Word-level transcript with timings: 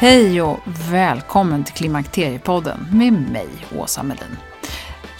Hej 0.00 0.42
och 0.42 0.58
välkommen 0.90 1.64
till 1.64 1.74
Klimakteriepodden 1.74 2.86
med 2.92 3.12
mig, 3.12 3.48
Åsa 3.78 4.02
Melin. 4.02 4.36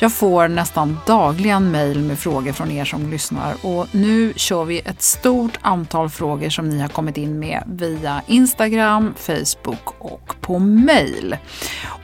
Jag 0.01 0.12
får 0.12 0.48
nästan 0.48 0.98
dagligen 1.07 1.71
mejl 1.71 1.98
med 1.98 2.19
frågor 2.19 2.53
från 2.53 2.71
er 2.71 2.84
som 2.84 3.11
lyssnar 3.11 3.55
och 3.62 3.87
nu 3.93 4.33
kör 4.37 4.65
vi 4.65 4.79
ett 4.79 5.03
stort 5.03 5.59
antal 5.61 6.09
frågor 6.11 6.49
som 6.49 6.69
ni 6.69 6.81
har 6.81 6.89
kommit 6.89 7.17
in 7.17 7.39
med 7.39 7.62
via 7.67 8.23
Instagram, 8.27 9.15
Facebook 9.17 9.95
och 9.99 10.34
på 10.41 10.59
mejl. 10.59 11.37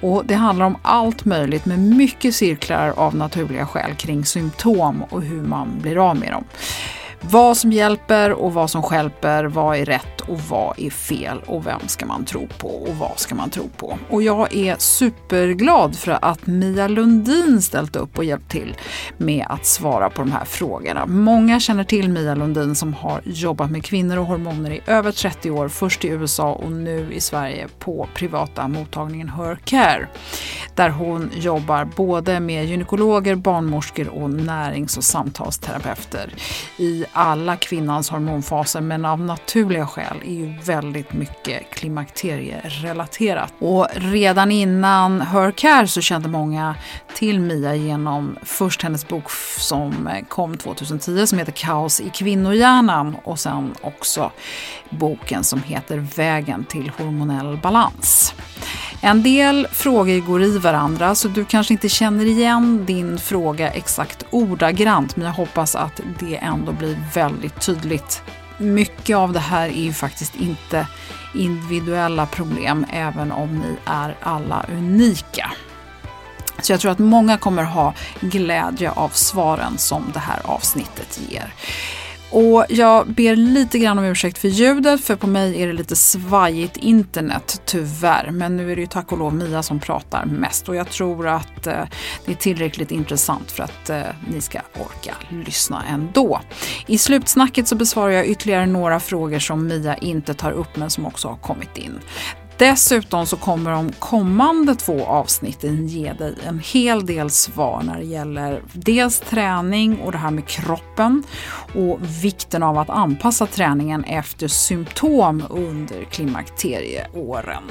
Och 0.01 0.27
det 0.27 0.35
handlar 0.35 0.67
om 0.67 0.77
allt 0.83 1.25
möjligt 1.25 1.65
med 1.65 1.79
mycket 1.79 2.35
cirklar 2.35 2.95
av 2.97 3.17
naturliga 3.17 3.67
skäl 3.67 3.95
kring 3.95 4.25
symptom 4.25 5.03
och 5.03 5.23
hur 5.23 5.43
man 5.43 5.79
blir 5.81 6.11
av 6.11 6.17
med 6.17 6.33
dem. 6.33 6.45
Vad 7.31 7.57
som 7.57 7.73
hjälper 7.73 8.33
och 8.33 8.55
vad 8.55 8.71
som 8.71 8.83
skälper, 8.83 9.45
vad 9.45 9.77
är 9.77 9.85
rätt 9.85 10.21
och 10.29 10.41
vad 10.41 10.79
är 10.79 10.91
fel 10.91 11.41
och 11.47 11.67
vem 11.67 11.81
ska 11.87 12.07
man 12.07 12.25
tro 12.25 12.49
på 12.59 12.69
och 12.69 12.97
vad 12.97 13.19
ska 13.19 13.35
man 13.35 13.51
tro 13.51 13.69
på. 13.77 13.99
Och 14.11 14.23
jag 14.23 14.55
är 14.55 14.77
superglad 14.79 15.97
för 15.97 16.19
att 16.23 16.47
Mia 16.47 16.89
Lundin 16.89 17.63
ställt 17.63 17.97
upp 17.97 18.19
och 18.19 18.25
hjälpt 18.25 18.51
till 18.51 18.77
med 19.17 19.47
att 19.49 19.67
svara 19.67 20.11
på 20.11 20.23
de 20.23 20.33
här 20.33 20.45
frågorna. 20.45 21.07
Många 21.07 21.61
känner 21.61 21.85
till 21.85 22.09
Mia 22.09 22.35
Lundin 22.35 22.75
som 22.75 22.95
har 22.95 23.21
jobbat 23.25 23.71
med 23.71 23.85
kvinnor 23.85 24.17
och 24.17 24.27
hormoner 24.27 24.71
i 24.71 24.81
över 24.87 25.13
30 25.13 25.51
år, 25.51 25.69
först 25.69 26.05
i 26.05 26.09
USA 26.09 26.53
och 26.53 26.73
nu 26.73 27.13
i 27.13 27.21
Sverige 27.21 27.69
på 27.79 28.09
privata 28.15 28.69
mottagningen 28.69 29.29
Her 29.29 29.59
Care, 29.65 30.09
där 30.75 30.91
hon 30.91 31.31
jobbar 31.35 31.85
både 31.85 32.41
med 32.41 32.67
gynekologer, 32.67 33.35
barnmorskor 33.35 34.09
och 34.09 34.31
närings 34.31 34.97
och 34.97 35.05
samtalsterapeuter 35.05 36.35
i 36.77 37.05
alla 37.13 37.57
kvinnans 37.57 38.11
hormonfaser 38.11 38.81
men 38.81 39.05
av 39.05 39.21
naturliga 39.21 39.87
skäl 39.87 40.14
är 40.25 40.35
ju 40.35 40.59
väldigt 40.65 41.13
mycket 41.13 41.71
klimakterierelaterat. 41.71 43.55
Och 43.59 43.89
redan 43.95 44.51
innan 44.51 45.21
Her 45.21 45.51
Care 45.51 45.89
så 45.89 46.01
kände 46.01 46.29
många 46.29 46.75
till 47.15 47.41
Mia 47.41 47.75
genom 47.75 48.37
först 48.43 48.83
hennes 48.83 49.09
bok 49.09 49.31
som 49.59 50.09
kom 50.29 50.57
2010 50.57 51.27
som 51.27 51.39
heter 51.39 51.53
Kaos 51.53 52.01
i 52.01 52.11
kvinnohjärnan 52.11 53.17
och 53.25 53.39
sen 53.39 53.75
också 53.83 54.31
boken 54.91 55.45
som 55.45 55.63
heter 55.63 56.07
Vägen 56.17 56.65
till 56.65 56.91
hormonell 56.99 57.59
balans. 57.63 58.35
En 59.01 59.23
del 59.23 59.67
frågor 59.73 60.21
går 60.21 60.43
i 60.43 60.59
varandra 60.59 61.15
så 61.15 61.29
du 61.29 61.45
kanske 61.45 61.75
inte 61.75 61.89
känner 61.89 62.25
igen 62.25 62.85
din 62.87 63.19
fråga 63.19 63.71
exakt 63.71 64.25
ordagrant 64.31 65.17
men 65.17 65.27
jag 65.27 65.33
hoppas 65.33 65.77
att 65.77 66.01
det 66.21 66.37
ändå 66.37 66.73
blir 66.73 66.99
väldigt 67.15 67.61
tydligt. 67.61 68.23
Mycket 68.59 69.17
av 69.17 69.33
det 69.33 69.41
här 69.41 69.69
är 69.69 69.83
ju 69.83 69.93
faktiskt 69.93 70.37
inte 70.37 70.87
individuella 71.35 72.27
problem 72.27 72.87
även 72.91 73.33
om 73.33 73.59
ni 73.59 73.77
är 73.85 74.17
alla 74.23 74.67
unika. 74.73 75.53
Så 76.63 76.73
jag 76.73 76.81
tror 76.81 76.93
att 76.93 76.99
många 76.99 77.39
kommer 77.39 77.63
ha 77.63 77.95
glädje 78.21 78.91
av 78.91 79.09
svaren 79.09 79.79
som 79.79 80.11
det 80.13 80.19
här 80.19 80.41
avsnittet 80.45 81.21
ger. 81.29 81.55
Och 82.35 82.65
jag 82.69 83.07
ber 83.07 83.37
lite 83.37 83.79
grann 83.79 83.99
om 83.99 84.05
ursäkt 84.05 84.39
för 84.39 84.49
ljudet, 84.49 85.05
för 85.05 85.17
på 85.17 85.27
mig 85.27 85.63
är 85.63 85.67
det 85.67 85.73
lite 85.73 85.97
svajigt 85.97 86.77
internet, 86.77 87.63
tyvärr. 87.65 88.31
Men 88.31 88.57
nu 88.57 88.73
är 88.73 88.77
det 88.77 88.81
ju 88.81 88.87
tack 88.87 89.13
och 89.13 89.19
lov 89.19 89.35
Mia 89.35 89.63
som 89.63 89.81
pratar 89.81 90.25
mest 90.25 90.69
och 90.69 90.77
jag 90.77 90.91
tror 90.91 91.29
att 91.29 91.67
eh, 91.67 91.85
det 92.25 92.33
är 92.33 92.37
tillräckligt 92.37 92.91
intressant 92.91 93.51
för 93.51 93.63
att 93.63 93.91
eh, 93.91 94.03
ni 94.33 94.41
ska 94.41 94.59
orka 94.75 95.15
lyssna 95.47 95.83
ändå. 95.91 96.41
I 96.87 96.99
slutsnacket 96.99 97.69
så 97.69 97.77
besvarar 97.77 98.11
jag 98.11 98.27
ytterligare 98.27 98.67
några 98.67 99.01
frågor 99.01 99.39
som 99.39 99.67
Mia 99.67 99.97
inte 99.97 100.35
tar 100.35 100.53
upp 100.53 100.77
men 100.77 100.91
som 100.91 101.07
också 101.07 101.29
har 101.29 101.37
kommit 101.37 101.77
in. 101.77 102.01
Dessutom 102.59 103.27
så 103.27 103.37
kommer 103.37 103.71
de 103.71 103.93
kommande 103.93 104.75
två 104.75 105.05
avsnitten 105.07 105.89
ge 105.89 106.13
dig 106.13 106.35
en 106.47 106.59
hel 106.59 107.07
del 107.07 107.31
svar 107.31 107.83
när 107.83 107.99
det 107.99 108.05
gäller 108.05 108.63
dels 108.73 109.21
träning 109.21 110.01
och 110.01 110.13
det 110.13 110.19
här 110.19 110.31
med 110.31 110.47
kroppen 110.47 111.23
och 111.75 111.99
vikten 112.23 112.63
av 112.63 112.79
att 112.79 112.91
anpassa 112.91 113.47
träningen 113.47 114.05
efter 114.05 114.49
symptom 114.49 115.43
under 115.51 116.05
klimakterieåren. 116.05 117.63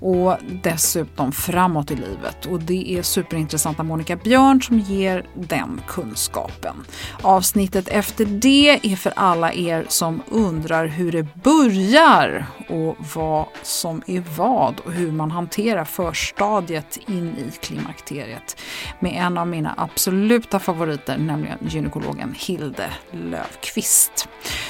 Och 0.00 0.36
dessutom 0.62 1.32
framåt 1.32 1.90
i 1.90 1.96
livet 1.96 2.46
och 2.46 2.60
det 2.60 2.92
är 2.92 3.02
superintressanta 3.02 3.82
Monica 3.82 4.16
Björn 4.16 4.62
som 4.62 4.78
ger 4.78 5.26
den 5.34 5.80
kunskapen. 5.86 6.76
Avsnittet 7.22 7.88
efter 7.88 8.24
det 8.24 8.80
är 8.82 8.96
för 8.96 9.12
alla 9.16 9.52
er 9.52 9.86
som 9.88 10.22
undrar 10.28 10.86
hur 10.86 11.12
det 11.12 11.34
börjar 11.34 12.46
och 12.68 12.96
vad 13.14 13.46
som 13.62 14.02
är 14.06 14.17
vad 14.20 14.80
och 14.80 14.92
hur 14.92 15.12
man 15.12 15.30
hanterar 15.30 15.84
förstadiet 15.84 16.98
in 17.08 17.36
i 17.38 17.50
klimakteriet 17.60 18.60
med 19.00 19.12
en 19.16 19.38
av 19.38 19.46
mina 19.46 19.74
absoluta 19.76 20.58
favoriter, 20.58 21.18
nämligen 21.18 21.58
gynekologen 21.60 22.34
Hilde 22.38 22.90
Löfqvist. 23.10 24.28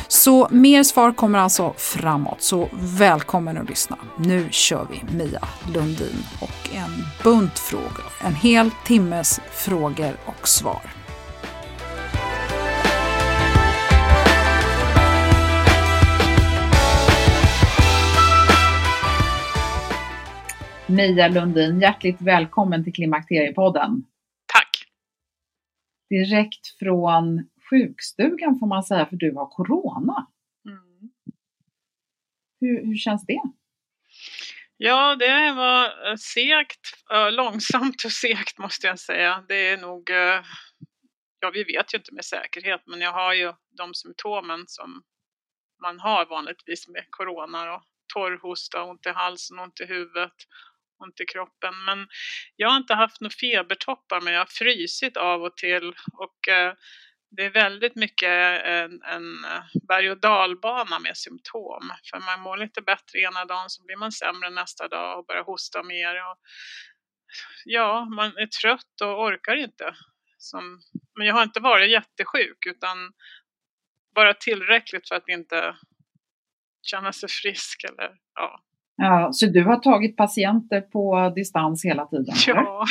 Så 0.08 0.48
mer 0.50 0.82
svar 0.82 1.12
kommer 1.12 1.38
alltså 1.38 1.74
framåt, 1.76 2.42
så 2.42 2.68
välkommen 2.72 3.58
att 3.58 3.68
lyssna. 3.68 3.96
Nu 4.18 4.48
kör 4.50 4.86
vi 4.90 5.16
Mia 5.16 5.48
Lundin 5.74 6.24
och 6.40 6.74
en 6.74 7.04
bunt 7.24 7.58
frågor. 7.58 8.04
En 8.24 8.34
hel 8.34 8.70
timmes 8.84 9.40
frågor 9.52 10.16
och 10.26 10.48
svar. 10.48 10.82
Mia 20.90 21.28
Lundin, 21.28 21.80
hjärtligt 21.80 22.20
välkommen 22.20 22.84
till 22.84 22.92
Klimakteriepodden. 22.92 24.04
Tack. 24.46 24.84
Direkt 26.10 26.78
från 26.78 27.50
sjukstugan 27.70 28.58
får 28.58 28.66
man 28.66 28.82
säga, 28.82 29.06
för 29.06 29.16
du 29.16 29.34
har 29.34 29.46
corona. 29.46 30.26
Mm. 30.68 31.10
Hur, 32.60 32.86
hur 32.86 32.96
känns 32.96 33.26
det? 33.26 33.40
Ja, 34.76 35.16
det 35.16 35.52
var 35.52 36.16
segt, 36.16 36.80
långsamt 37.32 38.04
och 38.04 38.12
segt 38.12 38.58
måste 38.58 38.86
jag 38.86 38.98
säga. 38.98 39.44
Det 39.48 39.68
är 39.68 39.76
nog, 39.76 40.10
ja 41.40 41.50
vi 41.52 41.64
vet 41.64 41.94
ju 41.94 41.98
inte 41.98 42.14
med 42.14 42.24
säkerhet, 42.24 42.82
men 42.86 43.00
jag 43.00 43.12
har 43.12 43.34
ju 43.34 43.52
de 43.70 43.94
symptomen 43.94 44.64
som 44.66 45.02
man 45.82 46.00
har 46.00 46.26
vanligtvis 46.26 46.88
med 46.88 47.04
corona 47.10 47.74
och 47.74 47.82
torrhosta, 48.14 48.84
ont 48.84 49.06
i 49.06 49.08
halsen, 49.08 49.58
ont 49.58 49.80
i 49.80 49.84
huvudet, 49.84 50.32
ont 50.98 51.20
i 51.20 51.26
kroppen. 51.26 51.84
Men 51.84 52.08
jag 52.56 52.68
har 52.68 52.76
inte 52.76 52.94
haft 52.94 53.20
några 53.20 53.34
febertoppar 53.40 54.20
men 54.20 54.32
jag 54.32 54.40
har 54.40 54.46
frysit 54.46 55.16
av 55.16 55.42
och 55.42 55.56
till 55.56 55.94
och 56.12 56.48
eh, 56.48 56.74
det 57.30 57.44
är 57.44 57.50
väldigt 57.50 57.94
mycket 57.94 58.62
en, 58.64 59.02
en 59.02 59.44
eh, 59.44 59.62
berg 59.88 60.10
och 60.10 60.20
dalbana 60.20 60.98
med 60.98 61.16
symptom. 61.16 61.92
För 62.10 62.18
man 62.18 62.40
mår 62.40 62.56
lite 62.56 62.82
bättre 62.82 63.18
ena 63.18 63.44
dagen 63.44 63.70
så 63.70 63.84
blir 63.84 63.96
man 63.96 64.12
sämre 64.12 64.50
nästa 64.50 64.88
dag 64.88 65.18
och 65.18 65.26
börjar 65.26 65.44
hosta 65.44 65.82
mer. 65.82 66.14
Och, 66.30 66.38
ja, 67.64 68.04
man 68.04 68.36
är 68.36 68.46
trött 68.46 69.00
och 69.02 69.22
orkar 69.22 69.56
inte. 69.56 69.94
Som, 70.38 70.80
men 71.18 71.26
jag 71.26 71.34
har 71.34 71.42
inte 71.42 71.60
varit 71.60 71.90
jättesjuk 71.90 72.66
utan 72.66 73.12
bara 74.14 74.34
tillräckligt 74.34 75.08
för 75.08 75.14
att 75.14 75.28
inte 75.28 75.76
känna 76.82 77.12
sig 77.12 77.28
frisk 77.28 77.84
eller 77.84 78.16
ja. 78.34 78.64
Ja, 79.00 79.28
så 79.32 79.46
du 79.46 79.64
har 79.64 79.76
tagit 79.76 80.16
patienter 80.16 80.80
på 80.80 81.32
distans 81.36 81.84
hela 81.84 82.06
tiden? 82.06 82.34
Ja. 82.46 82.84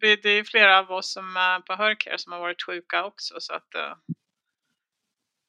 Det 0.00 0.28
är 0.28 0.44
flera 0.44 0.78
av 0.78 0.90
oss 0.90 1.12
som 1.12 1.24
är 1.24 1.60
på 1.60 1.72
Hörcare 1.82 2.18
som 2.18 2.32
har 2.32 2.40
varit 2.40 2.62
sjuka 2.66 3.04
också 3.04 3.34
så 3.38 3.52
att 3.54 3.70
uh, 3.76 4.14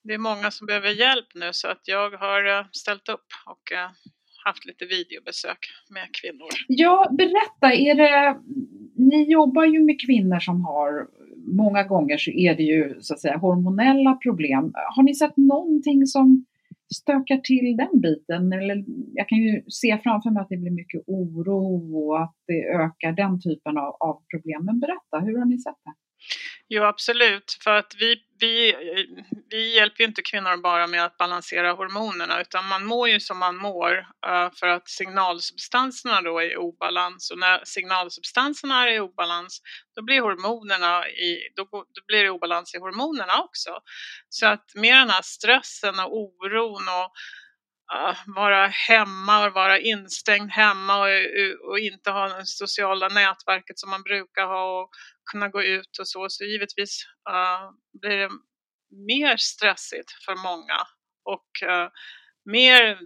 det 0.04 0.14
är 0.14 0.18
många 0.18 0.52
som 0.52 0.68
behöver 0.68 0.90
hjälp 0.90 1.28
nu 1.36 1.50
så 1.52 1.68
att 1.68 1.81
jag 1.86 2.12
har 2.12 2.46
uh, 2.46 2.66
ställt 2.72 3.10
upp 3.10 3.28
och 3.46 3.72
uh, 3.72 3.92
haft 4.46 4.66
lite 4.66 4.86
videobesök 4.86 5.58
med 5.90 6.08
kvinnor. 6.22 6.50
Ja, 6.68 7.08
berätta, 7.18 7.74
är 7.74 7.96
det, 7.96 8.40
ni 8.96 9.31
jobbar 9.31 9.66
ju 9.66 9.80
med 9.84 10.02
kvinnor 10.06 10.40
som 10.40 10.66
har, 10.66 11.08
många 11.38 11.84
gånger 11.84 12.18
så 12.18 12.31
är 12.31 12.56
det 12.56 12.64
ju 12.64 13.02
så 13.02 13.14
att 13.14 13.22
säga 13.22 13.38
hormonella 13.38 14.14
problem. 14.14 14.74
Har 14.96 15.04
ni 15.04 15.16
sett 15.16 15.38
någonting 15.38 16.06
som 16.06 16.46
stökar 16.95 17.38
till 17.38 17.77
den 17.77 18.01
biten? 18.01 18.53
Eller 18.53 18.86
jag 19.13 19.30
kan 19.30 19.38
ju 19.38 19.63
se 19.68 20.00
framför 20.03 20.30
mig 20.30 20.41
att 20.41 20.50
det 20.50 20.57
blir 20.57 20.71
mycket 20.71 21.01
oro 21.07 21.97
och 21.97 22.24
att 22.24 22.36
det 22.47 22.63
ökar 22.63 23.12
den 23.12 23.41
typen 23.41 23.77
av, 23.77 23.95
av 24.00 24.21
problem. 24.31 24.65
Men 24.65 24.80
berätta, 24.80 25.19
hur 25.19 25.38
har 25.38 25.45
ni 25.45 25.59
sett 25.59 25.81
det? 25.86 25.94
Jo, 26.71 26.83
absolut. 26.83 27.57
För 27.63 27.75
att 27.75 27.95
vi, 28.00 28.24
vi, 28.39 28.75
vi 29.50 29.75
hjälper 29.75 30.00
ju 30.04 30.07
inte 30.07 30.21
kvinnor 30.21 30.57
bara 30.57 30.88
med 30.88 31.04
att 31.04 31.18
balansera 31.18 31.71
hormonerna 31.71 32.42
utan 32.42 32.68
man 32.68 32.86
mår 32.86 33.10
ju 33.10 33.19
som 33.19 33.38
man 33.38 33.57
mår 33.57 33.98
eh, 34.27 34.51
för 34.60 34.68
att 34.68 34.89
signalsubstanserna 34.89 36.21
då 36.21 36.39
är 36.39 36.51
i 36.51 36.56
obalans 36.56 37.31
och 37.31 37.38
när 37.39 37.62
signalsubstanserna 37.63 38.88
är 38.88 38.94
i 38.94 39.00
obalans 39.00 39.62
då 39.95 40.01
blir 40.01 40.21
hormonerna 40.21 41.07
i, 41.10 41.39
då, 41.56 41.68
då 41.71 42.01
blir 42.07 42.24
det 42.24 42.30
obalans 42.30 42.75
i 42.75 42.80
hormonerna 42.80 43.42
också. 43.42 43.80
Så 44.30 44.48
att 44.48 44.71
med 44.75 44.95
den 44.95 45.10
här 45.10 45.21
stressen 45.21 46.00
och 46.00 46.18
oron 46.18 46.88
och 46.88 47.12
vara 48.36 48.68
hemma 48.68 49.47
och 49.47 49.53
vara 49.53 49.80
instängd 49.80 50.51
hemma 50.51 51.00
och, 51.00 51.09
och 51.69 51.80
inte 51.80 52.12
ha 52.12 52.27
det 52.27 52.45
sociala 52.45 53.07
nätverket 53.07 53.80
som 53.80 53.89
man 53.89 54.03
brukar 54.03 54.45
ha 54.45 54.81
och 54.81 54.89
kunna 55.31 55.47
gå 55.47 55.63
ut 55.63 56.00
och 56.00 56.07
så. 56.07 56.30
Så 56.30 56.44
givetvis 56.44 57.06
uh, 57.30 57.71
blir 58.01 58.18
det 58.18 58.30
mer 59.07 59.38
stressigt 59.38 60.12
för 60.25 60.36
många 60.36 60.77
och 61.24 61.50
uh, 61.63 61.89
mer 62.45 63.00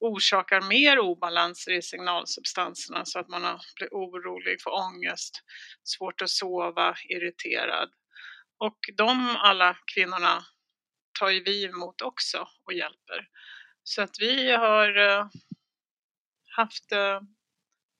orsakar 0.00 0.60
mer 0.60 0.98
obalanser 0.98 1.72
i 1.72 1.82
signalsubstanserna 1.82 3.04
så 3.04 3.18
att 3.18 3.28
man 3.28 3.58
blir 3.76 3.88
orolig, 3.88 4.62
får 4.62 4.70
ångest, 4.70 5.42
svårt 5.82 6.22
att 6.22 6.30
sova, 6.30 6.96
irriterad. 7.08 7.90
Och 8.58 8.78
de 8.96 9.36
alla 9.36 9.76
kvinnorna 9.94 10.44
tar 11.20 11.30
ju 11.30 11.44
vi 11.44 11.64
emot 11.64 12.02
också 12.02 12.48
och 12.64 12.72
hjälper. 12.72 13.28
Så 13.88 14.02
att 14.02 14.20
vi 14.20 14.52
har 14.52 14.98
uh, 14.98 15.26
haft 16.56 16.92
uh, 16.92 17.20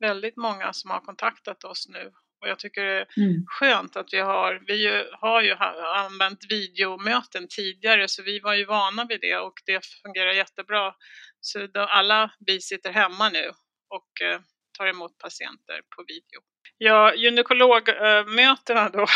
väldigt 0.01 0.37
många 0.37 0.73
som 0.73 0.91
har 0.91 1.01
kontaktat 1.01 1.65
oss 1.65 1.89
nu 1.89 2.13
och 2.41 2.49
jag 2.49 2.59
tycker 2.59 2.85
det 2.85 3.01
är 3.01 3.07
mm. 3.17 3.45
skönt 3.47 3.97
att 3.97 4.13
vi 4.13 4.19
har, 4.19 4.63
vi 4.67 5.05
har 5.13 5.43
ju 5.43 5.55
använt 5.95 6.39
videomöten 6.49 7.47
tidigare 7.49 8.09
så 8.09 8.23
vi 8.23 8.41
var 8.41 8.55
ju 8.55 8.65
vana 8.65 9.05
vid 9.05 9.21
det 9.21 9.37
och 9.37 9.55
det 9.67 9.87
fungerar 10.03 10.33
jättebra. 10.33 10.95
Så 11.41 11.67
då 11.67 11.81
alla 11.81 12.31
vi 12.47 12.61
sitter 12.61 12.93
hemma 12.93 13.29
nu 13.29 13.49
och 13.89 14.23
eh, 14.23 14.41
tar 14.79 14.87
emot 14.87 15.19
patienter 15.19 15.81
på 15.97 16.05
video. 16.09 16.41
Ja, 16.79 17.15
gynekologmötena 17.15 18.89
då, 18.89 19.07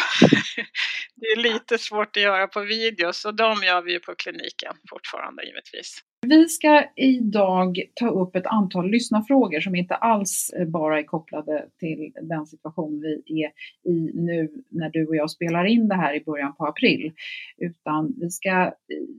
det 1.16 1.26
är 1.26 1.36
lite 1.36 1.78
svårt 1.78 2.16
att 2.16 2.22
göra 2.22 2.48
på 2.48 2.60
video 2.60 3.12
så 3.12 3.30
de 3.30 3.62
gör 3.62 3.82
vi 3.82 3.92
ju 3.92 4.00
på 4.00 4.14
kliniken 4.14 4.76
fortfarande 4.90 5.44
givetvis. 5.44 6.02
Vi 6.26 6.48
ska 6.48 6.84
idag 6.96 7.78
ta 7.94 8.08
upp 8.08 8.36
ett 8.36 8.46
antal 8.46 8.90
lyssnarfrågor 8.90 9.60
som 9.60 9.74
inte 9.74 9.94
alls 9.94 10.50
bara 10.66 10.98
är 10.98 11.02
kopplade 11.02 11.69
till 11.78 12.12
den 12.22 12.46
situation 12.46 13.00
vi 13.00 13.42
är 13.42 13.50
i 13.90 14.10
nu 14.14 14.50
när 14.69 14.90
du 14.90 15.06
och 15.06 15.16
jag 15.16 15.30
spelar 15.30 15.64
in 15.64 15.88
det 15.88 15.94
här 15.94 16.14
i 16.14 16.24
början 16.24 16.54
på 16.54 16.66
april. 16.66 17.12
Utan 17.56 18.14
vi 18.20 18.30
ska, 18.30 18.72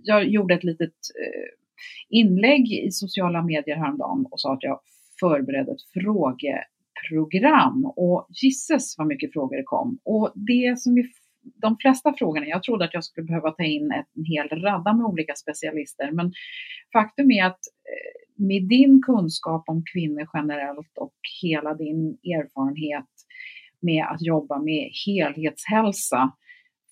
jag 0.04 0.28
gjorde 0.28 0.54
ett 0.54 0.64
litet 0.64 0.90
eh, 0.90 1.50
inlägg 2.10 2.72
i 2.72 2.92
sociala 2.92 3.44
medier 3.44 3.76
häromdagen 3.76 4.26
och 4.32 4.40
sa 4.40 4.54
att 4.54 4.64
jag 4.64 4.80
förberedde 5.20 5.72
ett 5.72 6.04
frågeprogram 6.04 7.86
och 7.86 8.28
gisses 8.30 8.96
vad 8.98 9.08
mycket 9.08 9.34
frågor 9.34 9.56
det 9.58 9.64
kom. 9.64 10.00
Och 10.04 10.32
det 10.36 10.80
som 10.80 10.98
är 10.98 11.06
de 11.62 11.78
flesta 11.78 12.14
frågorna, 12.18 12.46
jag 12.48 12.64
trodde 12.64 12.86
att 12.86 12.94
jag 12.94 13.04
skulle 13.04 13.26
behöva 13.26 13.52
ta 13.52 13.64
in 13.64 13.92
en 13.92 14.26
hel 14.26 14.50
radda 14.50 14.94
med 14.94 15.06
olika 15.06 15.36
specialister, 15.36 16.12
men 16.12 16.34
faktum 16.94 17.32
är 17.32 17.46
att 17.46 17.60
eh, 17.90 18.46
med 18.46 18.64
din 18.70 19.02
kunskap 19.02 19.64
om 19.68 19.84
kvinnor 19.94 20.30
generellt 20.34 20.98
och 20.98 21.16
hela 21.42 21.74
din 21.74 22.18
erfarenhet 22.24 23.10
med 23.82 24.06
att 24.06 24.22
jobba 24.22 24.60
med 24.60 24.92
helhetshälsa 25.06 26.32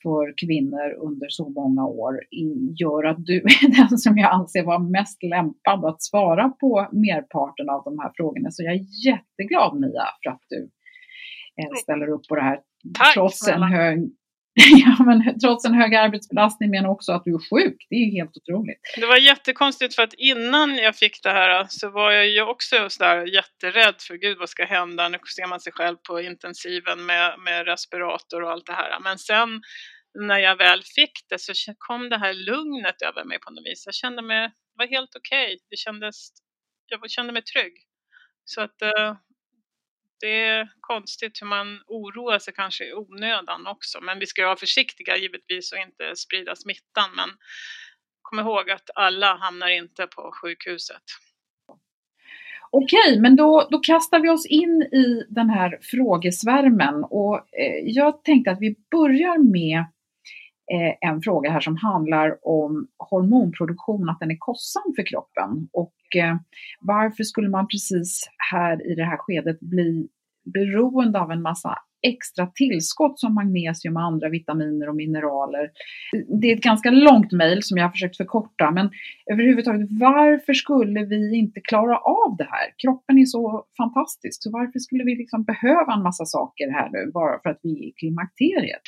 för 0.04 0.34
kvinnor 0.38 0.94
under 0.94 1.30
så 1.30 1.50
många 1.50 1.86
år 1.86 2.20
gör 2.80 3.04
att 3.04 3.26
du 3.26 3.38
är 3.38 3.88
den 3.90 3.98
som 3.98 4.18
jag 4.18 4.32
anser 4.32 4.64
vara 4.64 4.80
mest 4.80 5.24
lämpad 5.24 5.86
att 5.86 6.02
svara 6.02 6.50
på 6.50 6.88
merparten 6.92 7.70
av 7.70 7.84
de 7.84 8.00
här 8.00 8.12
frågorna. 8.16 8.52
Så 8.52 8.64
jag 8.64 8.74
är 8.74 9.06
jätteglad 9.06 9.80
Mia 9.80 10.08
för 10.24 10.30
att 10.32 10.42
du 10.50 10.70
eh, 11.64 11.74
ställer 11.84 12.10
upp 12.10 12.28
på 12.30 12.36
det 12.36 12.42
här. 12.42 12.60
Tack, 12.98 13.14
trots 13.14 13.48
en 13.48 13.64
hög 13.64 14.12
ja, 14.86 15.04
men 15.04 15.40
trots 15.40 15.66
en 15.66 15.74
hög 15.74 15.96
arbetsbelastning 15.96 16.70
men 16.70 16.86
också 16.86 17.12
att 17.12 17.24
du 17.26 17.34
är 17.34 17.40
sjuk. 17.50 17.88
Det 17.90 17.96
är 17.96 18.06
ju 18.06 18.12
helt 18.12 18.38
otroligt. 18.38 18.82
Det 18.96 19.06
var 19.06 19.18
jättekonstigt 19.18 19.96
för 19.96 20.04
att 20.04 20.14
innan 20.14 20.76
jag 20.76 20.96
fick 20.96 21.24
det 21.24 21.30
här 21.30 21.66
så 21.70 21.90
var 21.90 22.12
jag 22.12 22.28
ju 22.28 22.42
också 22.42 22.90
sådär 22.90 23.26
jätterädd 23.26 23.96
för 24.08 24.16
gud 24.16 24.38
vad 24.38 24.50
ska 24.50 24.66
hända? 24.66 25.10
Nu 25.10 25.18
ser 25.36 25.48
man 25.48 25.60
sig 25.60 25.74
själv 25.74 25.98
på 26.08 26.22
intensiven 26.22 27.06
med, 27.06 27.40
med 27.40 27.66
respirator 27.66 28.44
och 28.44 28.52
allt 28.52 28.66
det 28.66 28.74
här. 28.74 29.00
Men 29.00 29.18
sen 29.18 29.62
när 30.20 30.40
jag 30.40 30.56
väl 30.56 30.82
fick 30.96 31.12
det 31.30 31.40
så 31.40 31.54
kom 31.78 32.10
det 32.10 32.18
här 32.18 32.34
lugnet 32.34 33.02
över 33.02 33.24
mig 33.24 33.40
på 33.40 33.52
något 33.52 33.66
vis. 33.66 33.84
Jag 33.86 33.96
kände 33.96 34.22
mig, 34.22 34.48
det 34.48 34.78
var 34.78 34.88
helt 34.88 35.16
okej. 35.16 35.46
Okay. 35.46 35.58
Det 35.70 35.78
kändes, 35.78 36.30
jag 36.88 37.12
kände 37.12 37.34
mig 37.34 37.44
trygg. 37.44 37.74
Så 38.46 38.62
att 38.62 38.82
eh, 38.82 39.16
det 40.22 40.46
är 40.46 40.72
konstigt 40.80 41.42
hur 41.42 41.48
man 41.48 41.68
oroar 41.88 42.40
sig 42.40 42.54
kanske 42.54 42.86
i 42.86 42.94
onödan 42.94 43.68
också. 43.68 44.02
Men 44.02 44.20
vi 44.20 44.26
ska 44.26 44.46
vara 44.46 44.56
försiktiga 44.56 45.18
givetvis 45.18 45.72
och 45.72 45.78
inte 45.78 46.16
sprida 46.16 46.56
smittan. 46.56 47.10
Men 47.16 47.30
kom 48.22 48.40
ihåg 48.40 48.70
att 48.70 48.90
alla 48.96 49.36
hamnar 49.36 49.70
inte 49.70 50.08
på 50.08 50.32
sjukhuset. 50.42 51.04
Okej, 52.74 53.20
men 53.20 53.36
då, 53.36 53.68
då 53.72 53.80
kastar 53.80 54.20
vi 54.20 54.30
oss 54.30 54.46
in 54.46 54.82
i 54.82 55.26
den 55.30 55.50
här 55.50 55.80
frågesvärmen 55.82 57.04
och 57.04 57.38
eh, 57.38 57.80
jag 57.84 58.24
tänkte 58.24 58.52
att 58.52 58.62
vi 58.62 58.76
börjar 58.92 59.38
med 59.52 59.86
eh, 60.74 61.10
en 61.10 61.22
fråga 61.22 61.52
här 61.52 61.60
som 61.60 61.78
handlar 61.78 62.48
om 62.48 62.88
hormonproduktion, 62.98 64.10
att 64.10 64.20
den 64.20 64.32
är 64.32 64.38
kostsam 64.40 64.94
för 64.96 65.06
kroppen 65.06 65.70
och 65.74 65.96
eh, 66.16 66.36
varför 66.80 67.24
skulle 67.24 67.50
man 67.50 67.68
precis 67.68 68.30
här 68.52 68.92
i 68.92 68.96
det 68.96 69.04
här 69.04 69.18
skedet 69.18 69.60
bli 69.60 70.08
beroende 70.54 71.20
av 71.20 71.32
en 71.32 71.42
massa 71.42 71.78
extra 72.02 72.48
tillskott 72.48 73.20
som 73.20 73.34
magnesium 73.34 73.96
och 73.96 74.02
andra 74.02 74.30
vitaminer 74.30 74.90
och 74.90 74.96
mineraler. 74.96 75.70
Det 76.42 76.52
är 76.52 76.56
ett 76.56 76.64
ganska 76.64 76.92
långt 76.92 77.32
mejl 77.32 77.64
som 77.64 77.78
jag 77.78 77.86
har 77.86 77.92
försökt 77.92 78.18
förkorta, 78.18 78.72
men 78.72 78.90
överhuvudtaget 79.32 79.88
varför 80.00 80.54
skulle 80.54 81.06
vi 81.06 81.36
inte 81.36 81.62
klara 81.62 81.98
av 81.98 82.38
det 82.38 82.48
här? 82.50 82.74
Kroppen 82.78 83.18
är 83.18 83.26
så 83.26 83.66
fantastisk, 83.78 84.44
så 84.44 84.52
varför 84.52 84.80
skulle 84.80 85.04
vi 85.04 85.16
liksom 85.16 85.44
behöva 85.44 85.94
en 85.94 86.04
massa 86.04 86.26
saker 86.26 86.72
här 86.72 86.90
nu 86.90 87.12
bara 87.12 87.40
för 87.44 87.50
att 87.50 87.60
vi 87.64 87.72
är 87.72 87.88
i 87.88 87.92
klimakteriet? 87.92 88.82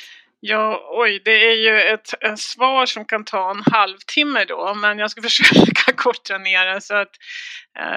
Ja, 0.45 0.89
oj, 0.91 1.21
det 1.25 1.51
är 1.51 1.55
ju 1.55 1.81
ett, 1.81 2.23
ett, 2.23 2.39
svar 2.39 2.85
som 2.85 3.05
kan 3.05 3.25
ta 3.25 3.51
en 3.51 3.63
halvtimme 3.73 4.45
då, 4.45 4.73
men 4.73 5.00
jag 5.00 5.12
ska 5.12 5.21
försöka 5.29 5.93
korta 5.95 6.38
ner 6.38 6.73
det 6.73 6.81
så 6.81 6.95
att 6.95 7.12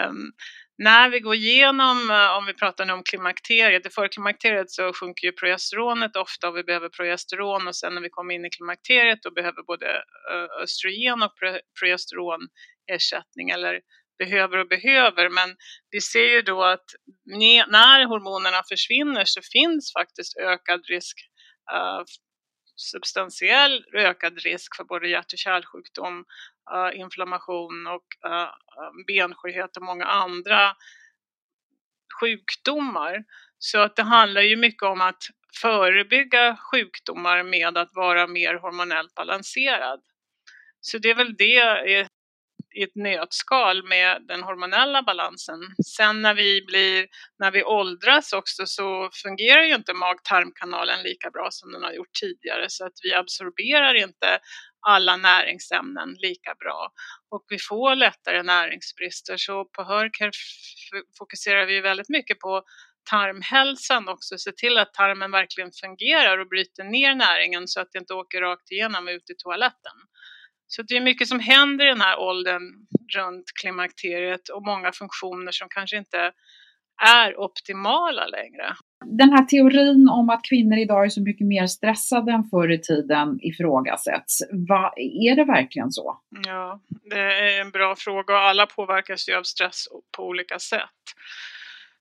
um, 0.09 0.33
när 0.79 1.11
vi 1.11 1.21
går 1.21 1.35
igenom, 1.35 2.11
eh, 2.11 2.37
om 2.37 2.47
vi 2.47 2.55
pratar 2.55 2.85
nu 2.87 2.93
om 2.93 3.03
klimakteriet, 3.03 3.87
i 3.87 3.91
förklimakteriet 3.91 4.71
så 4.71 4.93
sjunker 4.93 5.27
ju 5.27 5.33
progesteronet 5.33 6.17
ofta 6.17 6.49
och 6.49 6.57
vi 6.57 6.63
behöver 6.63 6.89
progesteron 6.89 7.69
och 7.69 7.77
sen 7.77 7.95
när 7.95 8.03
vi 8.03 8.11
kommer 8.11 8.35
in 8.35 8.45
i 8.45 8.51
klimakteriet 8.51 9.19
då 9.23 9.31
behöver 9.31 9.63
både 9.63 9.87
eh, 10.33 10.63
östrogen 10.63 11.23
och 11.23 11.33
progesteron 11.81 12.41
ersättning 12.93 13.51
eller 13.51 13.81
behöver 14.19 14.59
och 14.59 14.69
behöver. 14.69 15.29
Men 15.29 15.57
vi 15.91 16.01
ser 16.01 16.29
ju 16.35 16.43
då 16.43 16.63
att 16.65 16.89
när 17.67 18.05
hormonerna 18.05 18.63
försvinner 18.69 19.25
så 19.25 19.41
finns 19.53 19.93
faktiskt 19.93 20.37
ökad 20.37 20.81
risk 20.89 21.17
eh, 21.73 22.03
substantiell 22.77 23.85
ökad 23.93 24.39
risk 24.39 24.77
för 24.77 24.85
både 24.85 25.09
hjärt 25.09 25.33
och 25.33 25.39
kärlsjukdom, 25.39 26.25
uh, 26.75 27.01
inflammation 27.01 27.87
och 27.87 28.31
eh, 28.31 28.43
eh, 28.43 28.49
uh, 28.49 29.05
benskörhet 29.07 29.77
och 29.77 29.83
många 29.83 30.05
andra 30.05 30.77
sjukdomar. 32.21 33.25
Så 33.59 33.79
att 33.79 33.97
det 33.97 34.03
handlar 34.03 34.43
ju 34.43 34.57
mycket 34.57 34.83
om 34.83 35.01
att 35.01 35.23
förebygga 35.61 36.57
sjukdomar 36.57 37.43
med 37.43 37.79
att 37.79 37.95
vara 37.95 38.27
mer 38.27 38.55
hormonellt 38.55 39.15
balanserad. 39.15 40.01
Så 40.81 40.99
det 40.99 41.11
är 41.11 41.15
väl 41.15 41.37
det 41.37 42.09
i 42.77 42.83
ett 42.83 42.95
nötskal 42.95 43.89
med 43.89 44.23
den 44.29 44.43
hormonella 44.43 45.03
balansen. 45.03 45.61
Sen 45.97 46.23
när 46.23 46.35
vi 46.35 46.65
blir, 46.67 47.07
när 47.39 47.51
vi 47.51 47.65
åldras 47.65 48.33
också 48.33 48.67
så 48.67 49.11
fungerar 49.23 49.63
ju 49.63 49.75
inte 49.75 49.93
mag-tarmkanalen 49.95 51.03
lika 51.03 51.31
bra 51.31 51.49
som 51.51 51.73
den 51.73 51.83
har 51.83 51.93
gjort 51.93 52.15
tidigare 52.21 52.67
så 52.69 52.87
att 52.87 52.99
vi 53.03 53.15
absorberar 53.15 53.95
inte 53.95 54.39
alla 54.87 55.17
näringsämnen 55.17 56.15
lika 56.19 56.55
bra 56.55 56.93
och 57.31 57.45
vi 57.49 57.59
får 57.59 57.95
lättare 57.95 58.43
näringsbrister. 58.43 59.37
Så 59.37 59.65
på 59.65 59.83
Hörcare 59.83 60.31
fokuserar 61.19 61.67
vi 61.67 61.81
väldigt 61.81 62.09
mycket 62.09 62.39
på 62.39 62.63
tarmhälsan 63.11 64.09
också, 64.09 64.39
se 64.39 64.53
till 64.53 64.79
att 64.79 64.95
tarmen 64.95 65.31
verkligen 65.31 65.71
fungerar 65.81 66.39
och 66.39 66.49
bryter 66.49 66.85
ner 66.85 67.15
näringen 67.15 67.69
så 67.69 67.81
att 67.81 67.89
det 67.93 67.99
inte 67.99 68.15
åker 68.15 68.41
rakt 68.41 68.71
igenom 68.71 69.09
ut 69.09 69.31
i 69.31 69.35
toaletten. 69.45 69.97
Så 70.67 70.83
det 70.83 70.97
är 70.97 71.01
mycket 71.01 71.29
som 71.29 71.41
händer 71.41 71.87
i 71.87 71.89
den 71.89 72.01
här 72.01 72.19
åldern 72.19 72.63
runt 73.17 73.45
klimakteriet 73.61 74.49
och 74.49 74.63
många 74.63 74.93
funktioner 74.93 75.53
som 75.53 75.69
kanske 75.71 75.97
inte 75.97 76.33
är 77.03 77.41
optimala 77.41 78.27
längre. 78.27 78.75
Den 79.05 79.33
här 79.33 79.45
teorin 79.45 80.09
om 80.09 80.31
att 80.31 80.45
kvinnor 80.49 80.79
idag 80.79 81.05
är 81.05 81.09
så 81.09 81.23
mycket 81.23 81.47
mer 81.47 81.67
stressade 81.67 82.33
än 82.33 82.45
förr 82.45 82.73
i 82.73 82.79
tiden 82.79 83.39
ifrågasätts. 83.43 84.43
Va, 84.69 84.93
är 84.97 85.37
det 85.37 85.45
verkligen 85.45 85.93
så? 85.93 86.21
Ja, 86.47 86.81
det 87.11 87.21
är 87.21 87.61
en 87.61 87.71
bra 87.71 87.95
fråga 87.99 88.35
och 88.35 88.41
alla 88.41 88.67
påverkas 88.67 89.29
ju 89.29 89.35
av 89.35 89.43
stress 89.43 89.85
på 90.17 90.23
olika 90.27 90.59
sätt. 90.59 91.03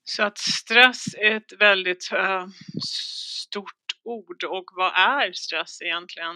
Så 0.03 0.23
att 0.23 0.37
stress 0.37 1.05
är 1.17 1.35
ett 1.35 1.53
väldigt 1.59 2.09
äh, 2.13 2.45
stort 2.85 3.85
ord 4.03 4.43
och 4.43 4.65
vad 4.75 4.93
är 4.95 5.31
stress 5.33 5.81
egentligen? 5.81 6.35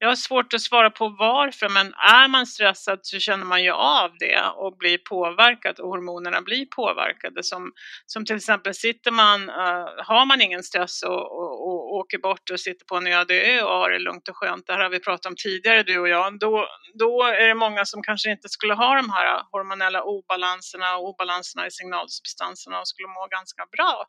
Jag 0.00 0.08
har 0.08 0.16
svårt 0.16 0.54
att 0.54 0.60
svara 0.60 0.90
på 0.90 1.08
varför 1.08 1.68
men 1.68 1.94
är 1.94 2.28
man 2.28 2.46
stressad 2.46 2.98
så 3.02 3.18
känner 3.18 3.44
man 3.44 3.64
ju 3.64 3.70
av 3.70 4.10
det 4.18 4.42
och 4.56 4.76
blir 4.76 4.98
påverkad 4.98 5.78
och 5.78 5.88
hormonerna 5.88 6.42
blir 6.42 6.66
påverkade. 6.66 7.42
Som, 7.42 7.72
som 8.06 8.24
till 8.24 8.36
exempel 8.36 8.74
sitter 8.74 9.10
man, 9.10 9.50
uh, 9.50 9.88
har 10.04 10.26
man 10.26 10.40
ingen 10.40 10.62
stress 10.62 11.02
och, 11.02 11.38
och, 11.38 11.68
och, 11.68 11.94
åker 11.94 12.18
bort 12.18 12.50
och 12.50 12.60
sitter 12.60 12.84
på 12.86 12.96
en 12.96 13.06
öde 13.06 13.34
ö 13.34 13.62
och 13.62 13.78
har 13.78 13.90
det 13.90 13.98
lugnt 13.98 14.28
och 14.28 14.36
skönt, 14.36 14.66
det 14.66 14.72
här 14.72 14.80
har 14.80 14.90
vi 14.90 15.00
pratat 15.00 15.26
om 15.26 15.34
tidigare 15.36 15.82
du 15.82 15.98
och 15.98 16.08
jag, 16.08 16.38
då, 16.38 16.66
då 16.98 17.22
är 17.22 17.48
det 17.48 17.54
många 17.54 17.84
som 17.84 18.02
kanske 18.02 18.30
inte 18.30 18.48
skulle 18.48 18.74
ha 18.74 18.94
de 18.96 19.10
här 19.10 19.42
hormonella 19.52 20.02
obalanserna 20.02 20.96
och 20.96 21.08
obalanserna 21.08 21.66
i 21.66 21.70
signalsubstanserna 21.70 22.80
och 22.80 22.88
skulle 22.88 23.08
må 23.08 23.26
ganska 23.30 23.66
bra. 23.76 24.06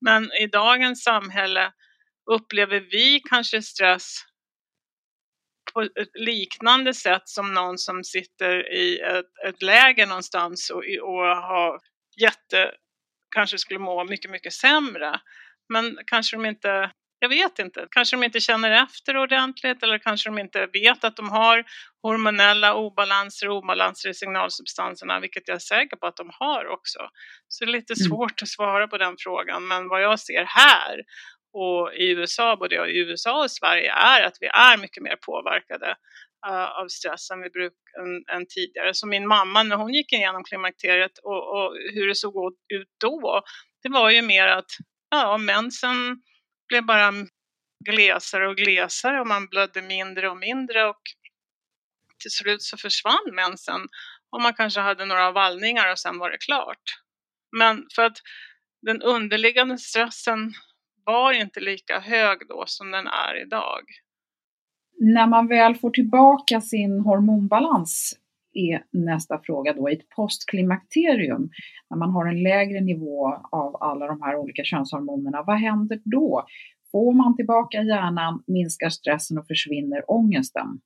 Men 0.00 0.32
i 0.32 0.46
dagens 0.46 1.02
samhälle 1.02 1.72
upplever 2.30 2.80
vi 2.80 3.20
kanske 3.30 3.62
stress 3.62 4.24
på 5.78 5.82
ett 5.82 6.10
liknande 6.14 6.94
sätt 6.94 7.22
som 7.24 7.54
någon 7.54 7.78
som 7.78 8.04
sitter 8.04 8.72
i 8.72 9.00
ett, 9.00 9.48
ett 9.48 9.62
läger 9.62 10.06
någonstans 10.06 10.70
och, 10.70 10.82
och 11.02 11.26
har 11.26 11.80
jätte, 12.20 12.70
kanske 13.34 13.58
skulle 13.58 13.78
må 13.78 14.04
mycket, 14.04 14.30
mycket 14.30 14.52
sämre. 14.52 15.20
Men 15.68 15.98
kanske 16.06 16.36
de 16.36 16.46
inte, 16.46 16.90
jag 17.18 17.28
vet 17.28 17.58
inte, 17.58 17.86
kanske 17.90 18.16
de 18.16 18.24
inte 18.24 18.40
känner 18.40 18.70
efter 18.70 19.16
ordentligt 19.16 19.82
eller 19.82 19.98
kanske 19.98 20.28
de 20.28 20.38
inte 20.38 20.66
vet 20.66 21.04
att 21.04 21.16
de 21.16 21.28
har 21.28 21.64
hormonella 22.02 22.74
obalanser 22.74 23.48
och 23.48 23.56
obalanser 23.56 24.08
i 24.08 24.14
signalsubstanserna, 24.14 25.20
vilket 25.20 25.48
jag 25.48 25.54
är 25.54 25.58
säker 25.58 25.96
på 25.96 26.06
att 26.06 26.16
de 26.16 26.30
har 26.32 26.66
också. 26.66 26.98
Så 27.48 27.64
det 27.64 27.70
är 27.70 27.72
lite 27.72 27.94
mm. 28.00 28.08
svårt 28.08 28.42
att 28.42 28.48
svara 28.48 28.88
på 28.88 28.98
den 28.98 29.14
frågan, 29.18 29.68
men 29.68 29.88
vad 29.88 30.02
jag 30.02 30.20
ser 30.20 30.44
här 30.44 31.02
och 31.58 31.94
i 31.94 32.10
USA, 32.10 32.56
både 32.56 32.74
i 32.74 32.98
USA 32.98 33.42
och 33.42 33.50
Sverige, 33.50 33.92
är 33.92 34.22
att 34.22 34.36
vi 34.40 34.46
är 34.46 34.78
mycket 34.78 35.02
mer 35.02 35.16
påverkade 35.16 35.96
uh, 36.48 36.80
av 36.80 36.88
stress 36.88 37.30
än, 37.30 37.42
vi 37.42 37.50
bruk, 37.50 37.72
än, 38.00 38.36
än, 38.36 38.46
tidigare. 38.46 38.94
Så 38.94 39.06
min 39.06 39.28
mamma, 39.28 39.62
när 39.62 39.76
hon 39.76 39.94
gick 39.94 40.12
igenom 40.12 40.44
klimakteriet 40.44 41.18
och, 41.22 41.56
och, 41.56 41.76
hur 41.94 42.06
det 42.06 42.14
såg 42.14 42.52
ut 42.74 42.88
då, 43.00 43.42
det 43.82 43.88
var 43.88 44.10
ju 44.10 44.22
mer 44.22 44.46
att 44.46 44.70
ja, 45.10 45.38
mensen 45.38 46.22
blev 46.68 46.86
bara 46.86 47.12
glesare 47.84 48.48
och 48.48 48.56
glesare 48.56 49.20
och 49.20 49.26
man 49.26 49.46
blödde 49.46 49.82
mindre 49.82 50.30
och 50.30 50.36
mindre 50.36 50.84
och 50.84 51.02
till 52.22 52.30
slut 52.30 52.62
så 52.62 52.76
försvann 52.76 53.34
mensen 53.34 53.80
och 54.30 54.42
man 54.42 54.54
kanske 54.54 54.80
hade 54.80 55.04
några 55.04 55.30
vallningar 55.30 55.92
och 55.92 55.98
sen 55.98 56.18
var 56.18 56.30
det 56.30 56.38
klart. 56.38 56.82
Men 57.56 57.86
för 57.94 58.04
att 58.04 58.18
den 58.82 59.02
underliggande 59.02 59.78
stressen 59.78 60.54
var 61.08 61.32
inte 61.32 61.60
lika 61.60 62.00
hög 62.00 62.38
då 62.48 62.64
som 62.66 62.90
den 62.90 63.06
är 63.06 63.42
idag. 63.42 63.82
När 65.00 65.26
man 65.26 65.48
väl 65.48 65.74
får 65.74 65.90
tillbaka 65.90 66.60
sin 66.60 67.00
hormonbalans 67.00 68.18
är 68.52 68.82
nästa 68.90 69.40
fråga 69.42 69.72
då 69.72 69.90
i 69.90 69.92
ett 69.92 70.08
postklimakterium, 70.08 71.50
när 71.90 71.98
man 71.98 72.10
har 72.10 72.26
en 72.26 72.42
lägre 72.42 72.80
nivå 72.80 73.26
av 73.52 73.82
alla 73.82 74.06
de 74.06 74.22
här 74.22 74.36
olika 74.36 74.64
könshormonerna, 74.64 75.42
vad 75.42 75.58
händer 75.58 76.00
då? 76.04 76.46
Får 76.92 77.12
man 77.12 77.36
tillbaka 77.36 77.82
hjärnan, 77.82 78.42
minskar 78.46 78.88
stressen 78.88 79.38
och 79.38 79.46
försvinner 79.46 80.10
ångesten? 80.10 80.80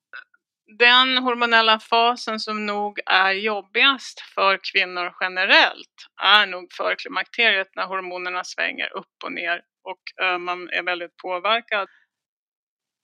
Den 0.78 1.18
hormonella 1.18 1.78
fasen 1.78 2.40
som 2.40 2.66
nog 2.66 3.00
är 3.06 3.32
jobbigast 3.32 4.20
för 4.34 4.58
kvinnor 4.72 5.12
generellt 5.20 5.96
är 6.22 6.46
nog 6.46 6.72
förklimakteriet 6.72 7.68
när 7.76 7.86
hormonerna 7.86 8.44
svänger 8.44 8.96
upp 8.96 9.16
och 9.24 9.32
ner 9.32 9.62
och 9.82 10.24
eh, 10.24 10.38
man 10.38 10.70
är 10.70 10.82
väldigt 10.82 11.16
påverkad. 11.16 11.88